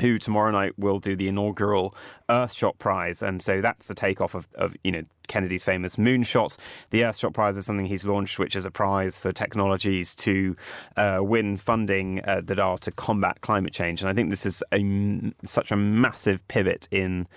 who 0.00 0.18
tomorrow 0.18 0.50
night 0.50 0.78
will 0.78 0.98
do 0.98 1.16
the 1.16 1.28
inaugural 1.28 1.94
Earthshot 2.28 2.78
Prize, 2.78 3.22
and 3.22 3.42
so 3.42 3.60
that's 3.60 3.88
the 3.88 3.94
takeoff 3.94 4.34
of, 4.34 4.48
of 4.54 4.76
you 4.84 4.92
know 4.92 5.02
Kennedy's 5.28 5.64
famous 5.64 5.96
moonshots. 5.96 6.58
The 6.90 7.02
Earthshot 7.02 7.32
Prize 7.32 7.56
is 7.56 7.66
something 7.66 7.86
he's 7.86 8.04
launched, 8.04 8.38
which 8.38 8.56
is 8.56 8.66
a 8.66 8.70
prize 8.70 9.16
for 9.16 9.32
technologies 9.32 10.14
to 10.16 10.56
uh, 10.96 11.20
win 11.22 11.56
funding 11.56 12.20
uh, 12.24 12.42
that 12.44 12.58
are 12.58 12.78
to 12.78 12.90
combat 12.90 13.40
climate 13.40 13.72
change. 13.72 14.00
And 14.00 14.10
I 14.10 14.12
think 14.12 14.30
this 14.30 14.44
is 14.44 14.62
a, 14.72 15.32
such 15.44 15.70
a 15.70 15.76
massive 15.76 16.46
pivot 16.48 16.88
in 16.90 17.28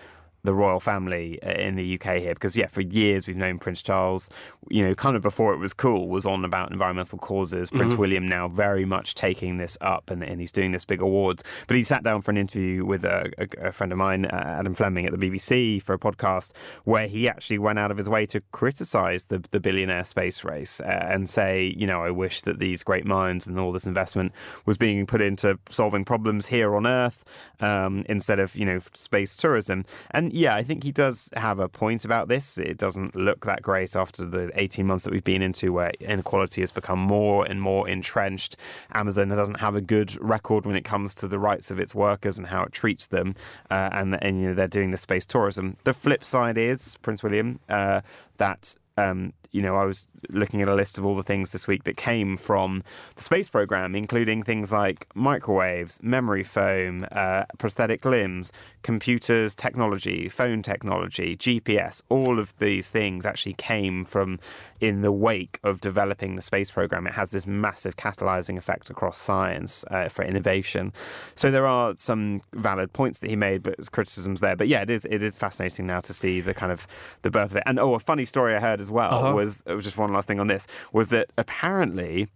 the 0.43 0.53
royal 0.53 0.79
family 0.79 1.41
uh, 1.41 1.51
in 1.51 1.75
the 1.75 1.95
UK 1.99 2.17
here 2.17 2.33
because 2.33 2.57
yeah 2.57 2.67
for 2.67 2.81
years 2.81 3.27
we've 3.27 3.37
known 3.37 3.57
Prince 3.59 3.81
Charles 3.81 4.29
you 4.69 4.83
know 4.83 4.93
kind 4.93 5.15
of 5.15 5.21
before 5.21 5.53
it 5.53 5.57
was 5.57 5.73
cool 5.73 6.09
was 6.09 6.25
on 6.25 6.43
about 6.45 6.71
environmental 6.71 7.17
causes. 7.17 7.69
Prince 7.69 7.93
Mhm. 7.93 7.97
William 7.97 8.27
now 8.27 8.47
very 8.47 8.85
much 8.85 9.15
taking 9.15 9.57
this 9.57 9.77
up 9.81 10.09
and, 10.09 10.23
and 10.23 10.39
he's 10.41 10.51
doing 10.51 10.71
this 10.71 10.85
big 10.85 11.01
awards. 11.01 11.43
But 11.67 11.77
he 11.77 11.83
sat 11.83 12.03
down 12.03 12.21
for 12.21 12.31
an 12.31 12.37
interview 12.37 12.85
with 12.85 13.05
a, 13.05 13.31
a, 13.37 13.67
a 13.67 13.71
friend 13.71 13.91
of 13.91 13.97
mine 13.97 14.25
uh, 14.25 14.57
Adam 14.59 14.73
Fleming 14.73 15.05
at 15.05 15.17
the 15.17 15.29
BBC 15.29 15.81
for 15.81 15.93
a 15.93 15.99
podcast 15.99 16.51
where 16.83 17.07
he 17.07 17.27
actually 17.29 17.57
went 17.59 17.79
out 17.79 17.91
of 17.91 17.97
his 17.97 18.09
way 18.09 18.25
to 18.27 18.41
criticize 18.51 19.25
the, 19.25 19.43
the 19.51 19.59
billionaire 19.59 20.03
space 20.03 20.43
race 20.43 20.81
uh, 20.81 21.07
and 21.09 21.29
say 21.29 21.73
you 21.77 21.87
know 21.87 22.01
I 22.03 22.11
wish 22.11 22.41
that 22.41 22.59
these 22.59 22.83
great 22.83 23.05
minds 23.05 23.47
and 23.47 23.57
all 23.59 23.71
this 23.71 23.87
investment 23.87 24.31
was 24.65 24.77
being 24.77 25.05
put 25.05 25.21
into 25.21 25.57
solving 25.69 26.03
problems 26.03 26.47
here 26.47 26.75
on 26.75 26.85
earth 26.85 27.23
um, 27.61 28.03
instead 28.09 28.39
of 28.39 28.55
you 28.55 28.65
know 28.65 28.79
space 28.93 29.37
tourism. 29.37 29.85
And 30.11 30.32
yeah, 30.33 30.55
I 30.55 30.63
think 30.63 30.83
he 30.83 30.91
does 30.91 31.29
have 31.35 31.59
a 31.59 31.69
point 31.69 32.05
about 32.05 32.27
this. 32.27 32.57
It 32.57 32.79
doesn't 32.79 33.15
look 33.15 33.45
that 33.45 33.61
great 33.61 33.95
after 33.95 34.25
the 34.25 34.49
18 34.55 34.87
months 34.87 35.03
that 35.03 35.13
we've 35.13 35.23
been 35.23 35.43
into 35.43 35.71
where 35.71 35.91
inequality 35.99 36.61
has 36.61 36.71
become 36.71 36.97
more 36.97 37.45
and 37.45 37.61
more 37.61 37.87
entrenched. 37.87 38.55
Amazon 38.91 39.29
doesn't 39.29 39.59
have 39.59 39.75
a 39.75 39.81
good 39.81 40.19
record 40.19 40.65
when 40.65 40.75
it 40.75 40.83
comes 40.83 41.13
to 41.15 41.27
the 41.27 41.37
rights 41.37 41.69
of 41.69 41.79
its 41.79 41.93
workers 41.93 42.39
and 42.39 42.47
how 42.47 42.63
it 42.63 42.71
treats 42.71 43.05
them. 43.05 43.35
Uh, 43.69 43.89
and, 43.91 44.23
and, 44.23 44.41
you 44.41 44.47
know, 44.47 44.53
they're 44.55 44.67
doing 44.67 44.89
the 44.89 44.97
space 44.97 45.27
tourism. 45.27 45.77
The 45.83 45.93
flip 45.93 46.23
side 46.23 46.57
is, 46.57 46.97
Prince 47.03 47.21
William, 47.21 47.59
uh, 47.69 48.01
that 48.37 48.75
um, 48.97 49.33
you 49.53 49.61
know, 49.61 49.75
I 49.77 49.85
was 49.85 50.07
looking 50.29 50.61
at 50.61 50.67
a 50.67 50.73
list 50.75 50.97
of 50.97 51.05
all 51.05 51.15
the 51.15 51.23
things 51.23 51.51
this 51.51 51.67
week 51.67 51.83
that 51.85 51.95
came 51.95 52.37
from 52.37 52.83
the 53.15 53.21
space 53.21 53.49
program, 53.49 53.95
including 53.95 54.43
things 54.43 54.71
like 54.71 55.07
microwaves, 55.15 56.01
memory 56.03 56.43
foam, 56.43 57.05
uh, 57.11 57.43
prosthetic 57.59 58.03
limbs, 58.03 58.51
computers, 58.81 59.53
technology, 59.55 60.27
phone 60.27 60.61
technology, 60.63 61.37
GPS. 61.37 62.01
All 62.09 62.39
of 62.39 62.57
these 62.57 62.89
things 62.89 63.25
actually 63.25 63.53
came 63.53 64.05
from 64.05 64.39
in 64.81 65.01
the 65.01 65.11
wake 65.11 65.59
of 65.63 65.79
developing 65.81 66.35
the 66.35 66.41
space 66.41 66.71
program. 66.71 67.05
It 67.07 67.13
has 67.13 67.31
this 67.31 67.45
massive 67.45 67.95
catalyzing 67.95 68.57
effect 68.57 68.89
across 68.89 69.19
science 69.19 69.85
uh, 69.91 70.09
for 70.09 70.25
innovation. 70.25 70.91
So 71.35 71.51
there 71.51 71.67
are 71.67 71.93
some 71.95 72.41
valid 72.53 72.91
points 72.91 73.19
that 73.19 73.29
he 73.29 73.35
made, 73.35 73.61
but 73.61 73.75
criticisms 73.91 74.41
there. 74.41 74.55
But 74.55 74.67
yeah, 74.67 74.81
it 74.81 74.89
is 74.89 75.05
it 75.05 75.21
is 75.21 75.37
fascinating 75.37 75.85
now 75.85 75.99
to 76.01 76.13
see 76.13 76.41
the 76.41 76.55
kind 76.55 76.71
of 76.71 76.87
the 77.21 77.29
birth 77.31 77.51
of 77.51 77.57
it. 77.57 77.63
And 77.67 77.79
oh, 77.79 77.93
a 77.93 77.99
funny 77.99 78.25
story 78.25 78.55
I 78.55 78.59
heard 78.59 78.81
as 78.81 78.89
well 78.89 79.13
Uh-huh. 79.25 79.33
was 79.35 79.42
it 79.43 79.73
was 79.73 79.79
uh, 79.79 79.81
just 79.81 79.97
one 79.97 80.13
last 80.13 80.27
thing 80.27 80.39
on 80.39 80.47
this 80.47 80.67
was 80.91 81.09
that 81.09 81.29
apparently. 81.37 82.27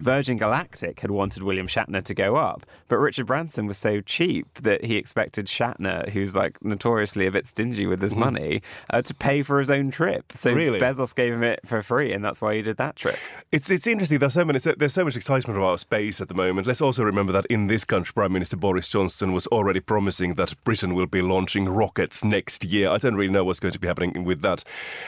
Virgin 0.00 0.36
Galactic 0.36 1.00
had 1.00 1.10
wanted 1.10 1.42
William 1.42 1.66
Shatner 1.66 2.02
to 2.04 2.14
go 2.14 2.36
up, 2.36 2.66
but 2.88 2.96
Richard 2.98 3.26
Branson 3.26 3.66
was 3.66 3.78
so 3.78 4.00
cheap 4.00 4.46
that 4.54 4.84
he 4.84 4.96
expected 4.96 5.46
Shatner, 5.46 6.08
who's 6.10 6.34
like 6.34 6.62
notoriously 6.64 7.26
a 7.26 7.30
bit 7.30 7.46
stingy 7.46 7.86
with 7.86 8.00
his 8.02 8.12
Mhm. 8.12 8.18
money, 8.18 8.60
uh, 8.90 9.02
to 9.02 9.14
pay 9.14 9.42
for 9.42 9.58
his 9.58 9.70
own 9.70 9.90
trip. 9.90 10.32
So 10.34 10.52
Really? 10.52 10.80
Bezos 10.80 11.14
gave 11.14 11.32
him 11.32 11.42
it 11.42 11.60
for 11.64 11.82
free, 11.82 12.12
and 12.12 12.24
that's 12.24 12.40
why 12.40 12.56
he 12.56 12.62
did 12.62 12.76
that 12.78 12.96
trip. 12.96 13.16
It's 13.52 13.70
it's 13.70 13.86
interesting. 13.86 14.18
There's 14.18 14.34
so 14.34 14.44
many. 14.44 14.58
There's 14.58 14.92
so 14.94 15.04
much 15.04 15.16
excitement 15.16 15.58
about 15.58 15.80
space 15.80 16.20
at 16.20 16.28
the 16.28 16.34
moment. 16.34 16.66
Let's 16.66 16.80
also 16.80 17.04
remember 17.04 17.32
that 17.32 17.46
in 17.46 17.66
this 17.68 17.84
country, 17.84 18.12
Prime 18.14 18.32
Minister 18.32 18.56
Boris 18.56 18.88
Johnson 18.88 19.32
was 19.32 19.46
already 19.48 19.80
promising 19.80 20.34
that 20.34 20.54
Britain 20.64 20.94
will 20.94 21.06
be 21.06 21.22
launching 21.22 21.66
rockets 21.66 22.24
next 22.24 22.64
year. 22.64 22.90
I 22.90 22.98
don't 22.98 23.14
really 23.14 23.32
know 23.32 23.44
what's 23.44 23.60
going 23.60 23.72
to 23.72 23.78
be 23.78 23.86
happening 23.88 24.24
with 24.24 24.42
that. 24.42 24.64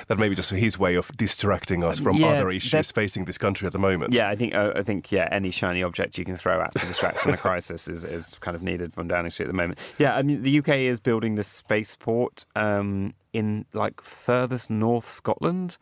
That 0.08 0.18
may 0.18 0.28
be 0.28 0.34
just 0.34 0.50
his 0.50 0.78
way 0.78 0.94
of 0.94 1.10
distracting 1.16 1.82
us 1.82 1.98
from 1.98 2.16
Yeah, 2.16 2.28
other 2.28 2.50
issues 2.50 2.70
that- 2.70 2.86
facing 2.94 3.24
this 3.24 3.38
country 3.38 3.66
at 3.66 3.72
the 3.72 3.78
moment. 3.78 4.12
Yeah, 4.12 4.28
I 4.28 4.36
think 4.36 4.54
uh, 4.54 4.72
I 4.76 4.82
think 4.82 5.10
yeah, 5.10 5.28
any 5.30 5.50
shiny 5.50 5.82
object 5.82 6.18
you 6.18 6.24
can 6.24 6.36
throw 6.36 6.60
at 6.60 6.72
to 6.74 6.86
distract 6.86 7.18
from 7.18 7.32
the 7.32 7.36
crisis 7.36 7.88
is, 7.88 8.04
is 8.04 8.36
kind 8.40 8.54
of 8.54 8.62
needed 8.62 8.94
from 8.94 9.08
Downing 9.08 9.30
Street 9.30 9.46
at 9.46 9.50
the 9.50 9.56
moment. 9.56 9.78
Yeah, 9.98 10.14
I 10.14 10.22
mean 10.22 10.42
the 10.42 10.58
UK 10.58 10.68
is 10.68 11.00
building 11.00 11.34
this 11.34 11.48
spaceport 11.48 12.44
um, 12.54 13.14
in 13.32 13.66
like 13.72 14.00
furthest 14.00 14.70
north 14.70 15.06
Scotland. 15.06 15.76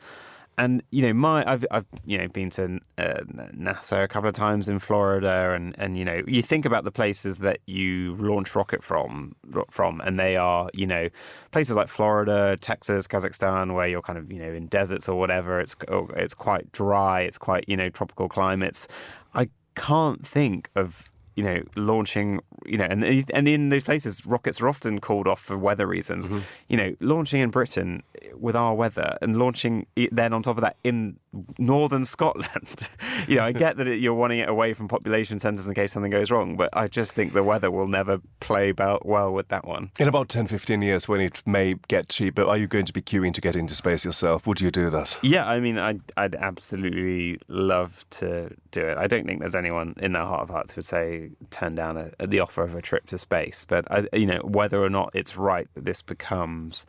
And 0.57 0.83
you 0.91 1.03
know, 1.03 1.13
my 1.13 1.45
I've 1.51 1.65
I've 1.71 1.87
you 2.05 2.17
know 2.17 2.29
been 2.29 2.51
to 2.51 2.79
uh, 2.99 3.21
NASA 3.29 4.05
a 4.05 4.09
couple 4.09 4.29
of 4.29 4.35
times 4.35 4.69
in 4.69 4.79
Florida, 4.79 5.53
and 5.53 5.75
and 5.79 5.99
you 5.99 6.05
know, 6.05 6.23
you 6.27 6.43
think 6.43 6.65
about 6.65 6.85
the 6.85 6.93
places 6.93 7.39
that 7.39 7.59
you 7.67 8.15
launch 8.17 8.55
rocket 8.55 8.85
from 8.85 9.35
from, 9.71 10.01
and 10.01 10.19
they 10.19 10.37
are 10.37 10.71
you 10.73 10.87
know 10.87 11.09
places 11.51 11.75
like 11.75 11.89
Florida, 11.89 12.57
Texas, 12.61 13.07
Kazakhstan, 13.07 13.75
where 13.75 13.89
you're 13.89 14.03
kind 14.03 14.19
of 14.19 14.31
you 14.31 14.39
know 14.39 14.53
in 14.53 14.67
deserts 14.69 15.09
or 15.09 15.19
whatever. 15.19 15.61
It's 15.61 15.75
it's 16.17 16.35
quite 16.35 16.71
dry. 16.73 17.23
It's 17.23 17.39
quite 17.39 17.65
you 17.69 17.77
know 17.77 17.89
tropical 17.89 18.29
climates. 18.29 18.87
I 19.35 19.49
can't 19.75 20.25
think 20.25 20.71
of 20.77 21.11
you 21.37 21.43
know 21.43 21.62
launching 21.76 22.41
you 22.66 22.78
know 22.78 22.85
and 22.85 23.05
and 23.32 23.49
in 23.49 23.68
those 23.70 23.85
places 23.85 24.24
rockets 24.26 24.61
are 24.61 24.68
often 24.68 25.01
called 25.01 25.26
off 25.26 25.41
for 25.41 25.59
weather 25.59 25.87
reasons 25.87 26.28
mm-hmm. 26.28 26.41
you 26.68 26.76
know 26.76 26.95
launching 27.01 27.41
in 27.41 27.51
britain 27.51 28.03
with 28.35 28.57
our 28.57 28.74
weather 28.74 29.16
and 29.22 29.39
launching 29.39 29.87
then 30.11 30.32
on 30.32 30.43
top 30.43 30.57
of 30.57 30.62
that 30.62 30.76
in 30.85 31.16
northern 31.59 32.05
scotland 32.14 32.89
you 33.28 33.37
know 33.37 33.43
i 33.43 33.53
get 33.64 33.76
that 33.76 33.89
it, 33.89 34.01
you're 34.01 34.14
wanting 34.14 34.39
it 34.39 34.49
away 34.49 34.74
from 34.74 34.89
population 34.89 35.41
centres 35.41 35.66
in 35.66 35.74
case 35.74 35.93
something 35.93 36.11
goes 36.11 36.30
wrong 36.30 36.57
but 36.57 36.70
i 36.72 36.87
just 36.87 37.12
think 37.12 37.32
the 37.32 37.43
weather 37.43 37.70
will 37.70 37.89
never 37.89 38.20
play 38.41 38.72
well 39.05 39.32
with 39.32 39.49
that 39.49 39.66
one 39.66 39.91
In 39.99 40.09
about 40.09 40.28
10, 40.28 40.47
15 40.47 40.82
years, 40.82 41.09
when 41.09 41.20
it 41.20 41.43
may 41.47 41.74
get 41.89 42.09
cheaper, 42.09 42.43
are 42.43 42.57
you 42.57 42.66
going 42.66 42.85
to 42.87 42.93
be 42.93 43.01
queuing 43.01 43.32
to 43.35 43.41
get 43.41 43.57
into 43.57 43.74
space 43.74 44.05
yourself? 44.05 44.47
Would 44.47 44.61
you 44.61 44.70
do 44.70 44.91
that? 44.91 45.18
Yeah, 45.22 45.49
I 45.49 45.61
mean, 45.61 45.78
I'd, 45.78 46.01
I'd 46.16 46.35
absolutely 46.35 47.39
love 47.49 48.05
to 48.11 48.55
do 48.72 48.80
it. 48.80 48.99
I 48.99 49.07
don't 49.07 49.26
think 49.26 49.41
there's 49.41 49.55
anyone 49.55 49.95
in 50.01 50.12
their 50.12 50.22
heart 50.22 50.43
of 50.43 50.51
hearts 50.51 50.72
who 50.72 50.80
would 50.80 50.87
say 50.87 51.24
turn 51.51 51.75
down 51.75 52.12
a, 52.18 52.27
the 52.27 52.41
offer 52.41 52.62
of 52.62 52.75
a 52.75 52.83
trip 52.83 53.07
to 53.07 53.18
space. 53.18 53.64
But 53.64 53.91
I, 53.91 54.09
you 54.12 54.27
know, 54.27 54.41
whether 54.45 54.83
or 54.83 54.91
not 54.91 55.11
it's 55.14 55.37
right 55.37 55.68
that 55.75 55.85
this 55.85 56.03
becomes 56.03 56.87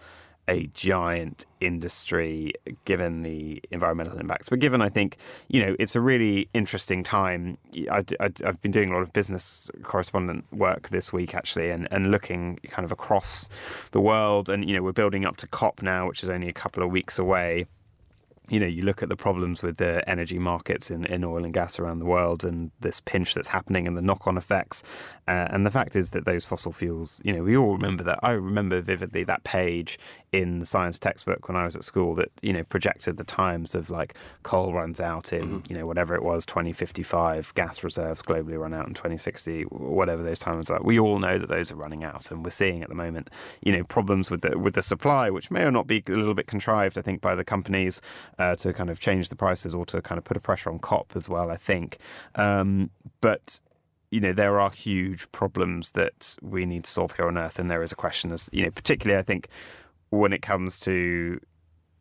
a 0.48 0.68
giant 0.68 1.46
industry 1.60 2.54
given 2.86 3.24
the 3.24 3.62
environmental 3.72 4.18
impacts. 4.20 4.50
But 4.50 4.60
given, 4.60 4.82
I 4.82 4.90
think, 4.90 5.18
you 5.48 5.66
know, 5.66 5.76
it's 5.80 5.96
a 5.96 6.02
really 6.02 6.50
interesting 6.54 7.04
time. 7.04 7.58
I, 7.92 8.04
have 8.20 8.62
been 8.62 8.72
doing 8.72 8.92
a 8.92 8.94
lot 8.94 9.02
of 9.02 9.12
business 9.12 9.70
correspondent 9.84 10.46
work 10.54 10.90
this 10.90 11.12
week, 11.12 11.34
actually, 11.34 11.72
and, 11.72 11.88
and 11.92 12.12
looking 12.12 12.60
kind 12.68 12.86
of 12.86 12.92
across 12.92 13.50
the 13.92 14.02
world. 14.02 14.50
And, 14.50 14.70
you 14.70 14.76
know, 14.76 14.84
we're 14.84 14.92
building 14.92 15.26
up 15.26 15.38
to 15.38 15.48
COP 15.48 15.82
now, 15.82 16.08
which 16.08 16.24
is 16.24 16.30
only 16.30 16.48
a 16.48 16.54
couple 16.54 16.84
of 16.84 16.92
weeks 16.92 17.18
away 17.18 17.66
you 18.50 18.60
know, 18.60 18.66
you 18.66 18.84
look 18.84 19.02
at 19.02 19.10
the 19.10 19.16
problems 19.16 19.64
with 19.64 19.78
the 19.78 20.08
energy 20.10 20.40
markets 20.40 20.92
in, 20.92 21.06
in 21.06 21.24
oil 21.24 21.44
and 21.44 21.54
gas 21.54 21.80
around 21.80 22.00
the 22.00 22.06
world 22.06 22.44
and 22.44 22.72
this 22.80 23.00
pinch 23.00 23.34
that's 23.34 23.48
happening 23.48 23.88
and 23.88 23.98
the 23.98 24.02
knock 24.02 24.28
on 24.28 24.38
effects. 24.38 24.84
Uh, 25.28 25.48
and 25.50 25.66
the 25.66 25.72
fact 25.72 25.96
is 25.96 26.12
that 26.12 26.26
those 26.26 26.46
fossil 26.46 26.72
fuels, 26.72 27.20
you 27.24 27.34
know, 27.34 27.44
we 27.44 27.58
all 27.58 27.74
remember 27.74 28.04
that. 28.04 28.20
I 28.22 28.32
remember 28.32 28.82
vividly 28.82 29.24
that 29.24 29.44
page 29.44 29.98
in 30.36 30.60
the 30.60 30.66
science 30.66 31.00
textbook 31.00 31.48
when 31.48 31.56
I 31.56 31.64
was 31.64 31.78
at 31.78 31.86
school 31.86 32.14
that, 32.16 32.30
you 32.42 32.52
know, 32.52 32.64
projected 32.66 33.16
the 33.16 33.24
times 33.24 33.74
of 33.74 33.90
like 33.90 34.18
coal 34.44 34.74
runs 34.74 35.00
out 35.00 35.32
in, 35.32 35.62
mm-hmm. 35.62 35.72
you 35.72 35.80
know, 35.80 35.88
whatever 35.88 36.14
it 36.14 36.24
was, 36.24 36.46
2055, 36.46 37.54
gas 37.54 37.84
reserves 37.86 38.22
globally 38.22 38.60
run 38.60 38.74
out 38.74 38.86
in 38.86 38.94
2060, 38.94 39.64
whatever 39.64 40.24
those 40.24 40.38
times 40.38 40.70
are. 40.70 40.82
We 40.84 41.00
all 41.00 41.20
know 41.20 41.38
that 41.38 41.48
those 41.48 41.72
are 41.72 41.76
running 41.76 42.04
out 42.04 42.30
and 42.32 42.44
we're 42.44 42.52
seeing 42.52 42.84
at 42.84 42.90
the 42.90 42.96
moment, 42.96 43.30
you 43.62 43.72
know, 43.72 43.86
problems 43.86 44.30
with 44.30 44.42
the, 44.42 44.60
with 44.60 44.76
the 44.76 44.82
supply, 44.82 45.30
which 45.30 45.50
may 45.50 45.64
or 45.64 45.72
not 45.72 45.88
be 45.88 46.04
a 46.06 46.12
little 46.12 46.36
bit 46.36 46.48
contrived, 46.48 46.98
I 46.98 47.02
think, 47.02 47.22
by 47.22 47.34
the 47.34 47.46
companies 47.46 48.02
uh, 48.38 48.58
to 48.58 48.74
kind 48.74 48.90
of 48.90 49.00
change 49.00 49.30
the 49.30 49.38
prices 49.38 49.74
or 49.74 49.86
to 49.86 50.02
kind 50.02 50.18
of 50.18 50.26
put 50.26 50.36
a 50.36 50.42
pressure 50.42 50.70
on 50.70 50.80
COP 50.80 51.14
as 51.16 51.30
well, 51.30 51.50
I 51.50 51.58
think. 51.58 51.98
Um, 52.36 52.90
but 53.22 53.62
you 54.12 54.22
know 54.22 54.32
there 54.32 54.60
are 54.60 54.72
huge 54.72 55.30
problems 55.32 55.92
that 55.92 56.38
we 56.42 56.66
need 56.66 56.86
to 56.86 56.90
solve 56.90 57.14
here 57.16 57.28
on 57.28 57.38
earth 57.38 57.60
and 57.60 57.70
there 57.70 57.84
is 57.84 57.92
a 57.92 57.96
question 57.96 58.32
as 58.32 58.50
you 58.54 58.64
know 58.64 58.72
particularly 58.72 59.20
i 59.20 59.24
think 59.24 59.50
when 60.16 60.34
it 60.34 60.42
comes 60.42 60.80
to 60.80 61.40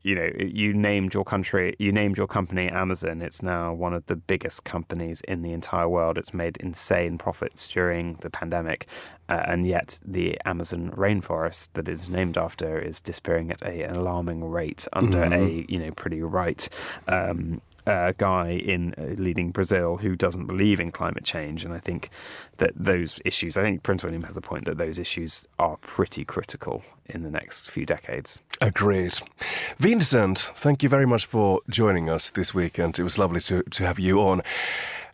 you 0.05 0.15
know 0.15 0.31
you 0.39 0.73
named 0.73 1.15
your 1.15 1.25
country 1.25 1.75
you 1.79 1.91
named 1.91 2.17
your 2.17 2.27
company 2.27 2.69
amazon 2.69 3.23
it's 3.23 3.43
now 3.43 3.73
one 3.73 3.95
of 3.95 4.05
the 4.07 4.15
biggest 4.15 4.62
companies 4.65 5.23
in 5.23 5.43
the 5.43 5.53
entire 5.53 5.89
world 5.89 6.19
it's 6.19 6.35
made 6.35 6.57
insane 6.59 7.19
profits 7.19 7.67
during 7.67 8.15
the 8.21 8.31
pandemic 8.31 8.87
uh, 9.31 9.43
and 9.47 9.67
yet 9.67 9.99
the 10.05 10.39
amazon 10.45 10.91
rainforest 10.93 11.71
that 11.73 11.89
it 11.89 11.95
is 11.95 12.09
named 12.09 12.37
after 12.37 12.79
is 12.79 13.01
disappearing 13.01 13.51
at 13.51 13.62
a, 13.62 13.83
an 13.83 13.97
alarming 13.97 14.45
rate 14.45 14.87
under 14.93 15.19
mm-hmm. 15.19 15.33
a 15.33 15.73
you 15.73 15.79
know 15.79 15.91
pretty 15.93 16.23
right 16.23 16.69
um, 17.09 17.61
uh, 17.87 18.12
guy 18.16 18.51
in 18.51 18.95
uh, 18.97 19.14
leading 19.20 19.51
Brazil 19.51 19.97
who 19.97 20.16
doesn't 20.16 20.47
believe 20.47 20.80
in 20.80 20.91
climate 20.91 21.24
change. 21.24 21.64
And 21.64 21.72
I 21.72 21.78
think 21.78 22.11
that 22.59 22.72
those 22.76 23.20
issues, 23.24 23.57
I 23.57 23.62
think 23.62 23.82
Prince 23.82 24.05
William 24.05 24.22
has 24.22 24.37
a 24.37 24.41
point 24.41 24.64
that 24.64 24.78
those 24.78 24.99
issues 24.99 25.47
are 25.59 25.76
pretty 25.78 26.24
critical 26.24 26.82
in 27.07 27.22
the 27.22 27.30
next 27.30 27.70
few 27.70 27.85
decades. 27.85 28.41
Agreed. 28.61 29.18
Vincent, 29.78 30.51
thank 30.57 30.82
you 30.82 30.89
very 30.89 31.07
much 31.07 31.26
for 31.26 31.61
joining 31.68 32.09
us 32.09 32.30
this 32.30 32.55
weekend. 32.55 32.99
It 32.99 33.03
was 33.03 33.18
lovely 33.18 33.41
to, 33.41 33.62
to 33.62 33.87
have 33.87 33.99
you 33.99 34.20
on. 34.20 34.43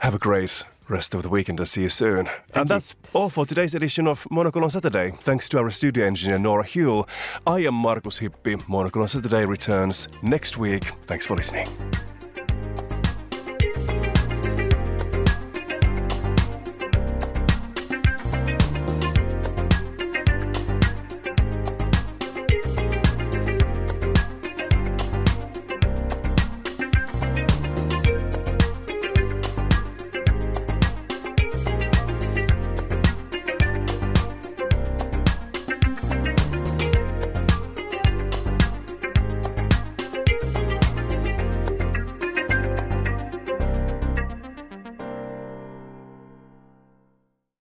Have 0.01 0.15
a 0.15 0.19
great 0.19 0.65
rest 0.89 1.15
of 1.15 1.23
the 1.23 1.29
weekend 1.29 1.61
and 1.61 1.69
see 1.69 1.83
you 1.83 1.89
soon. 1.89 2.29
and 2.55 2.69
that's 2.69 2.95
all 3.13 3.31
for 3.31 3.47
today's 3.47 3.75
edition 3.75 4.07
of 4.07 4.27
Monocle 4.31 4.65
on 4.65 4.71
Saturday. 4.71 5.13
Thanks 5.21 5.49
to 5.51 5.59
our 5.59 5.71
studio 5.71 6.05
engineer 6.05 6.39
Nora 6.39 6.65
Huell. 6.65 7.09
I 7.47 7.61
am 7.61 7.75
Markus 7.75 8.19
Hippi. 8.19 8.67
Monocle 8.69 9.03
on 9.03 9.09
Saturday 9.09 9.45
returns 9.45 10.09
next 10.23 10.57
week. 10.57 10.93
Thanks 11.07 11.27
for 11.27 11.37
listening. 11.37 11.69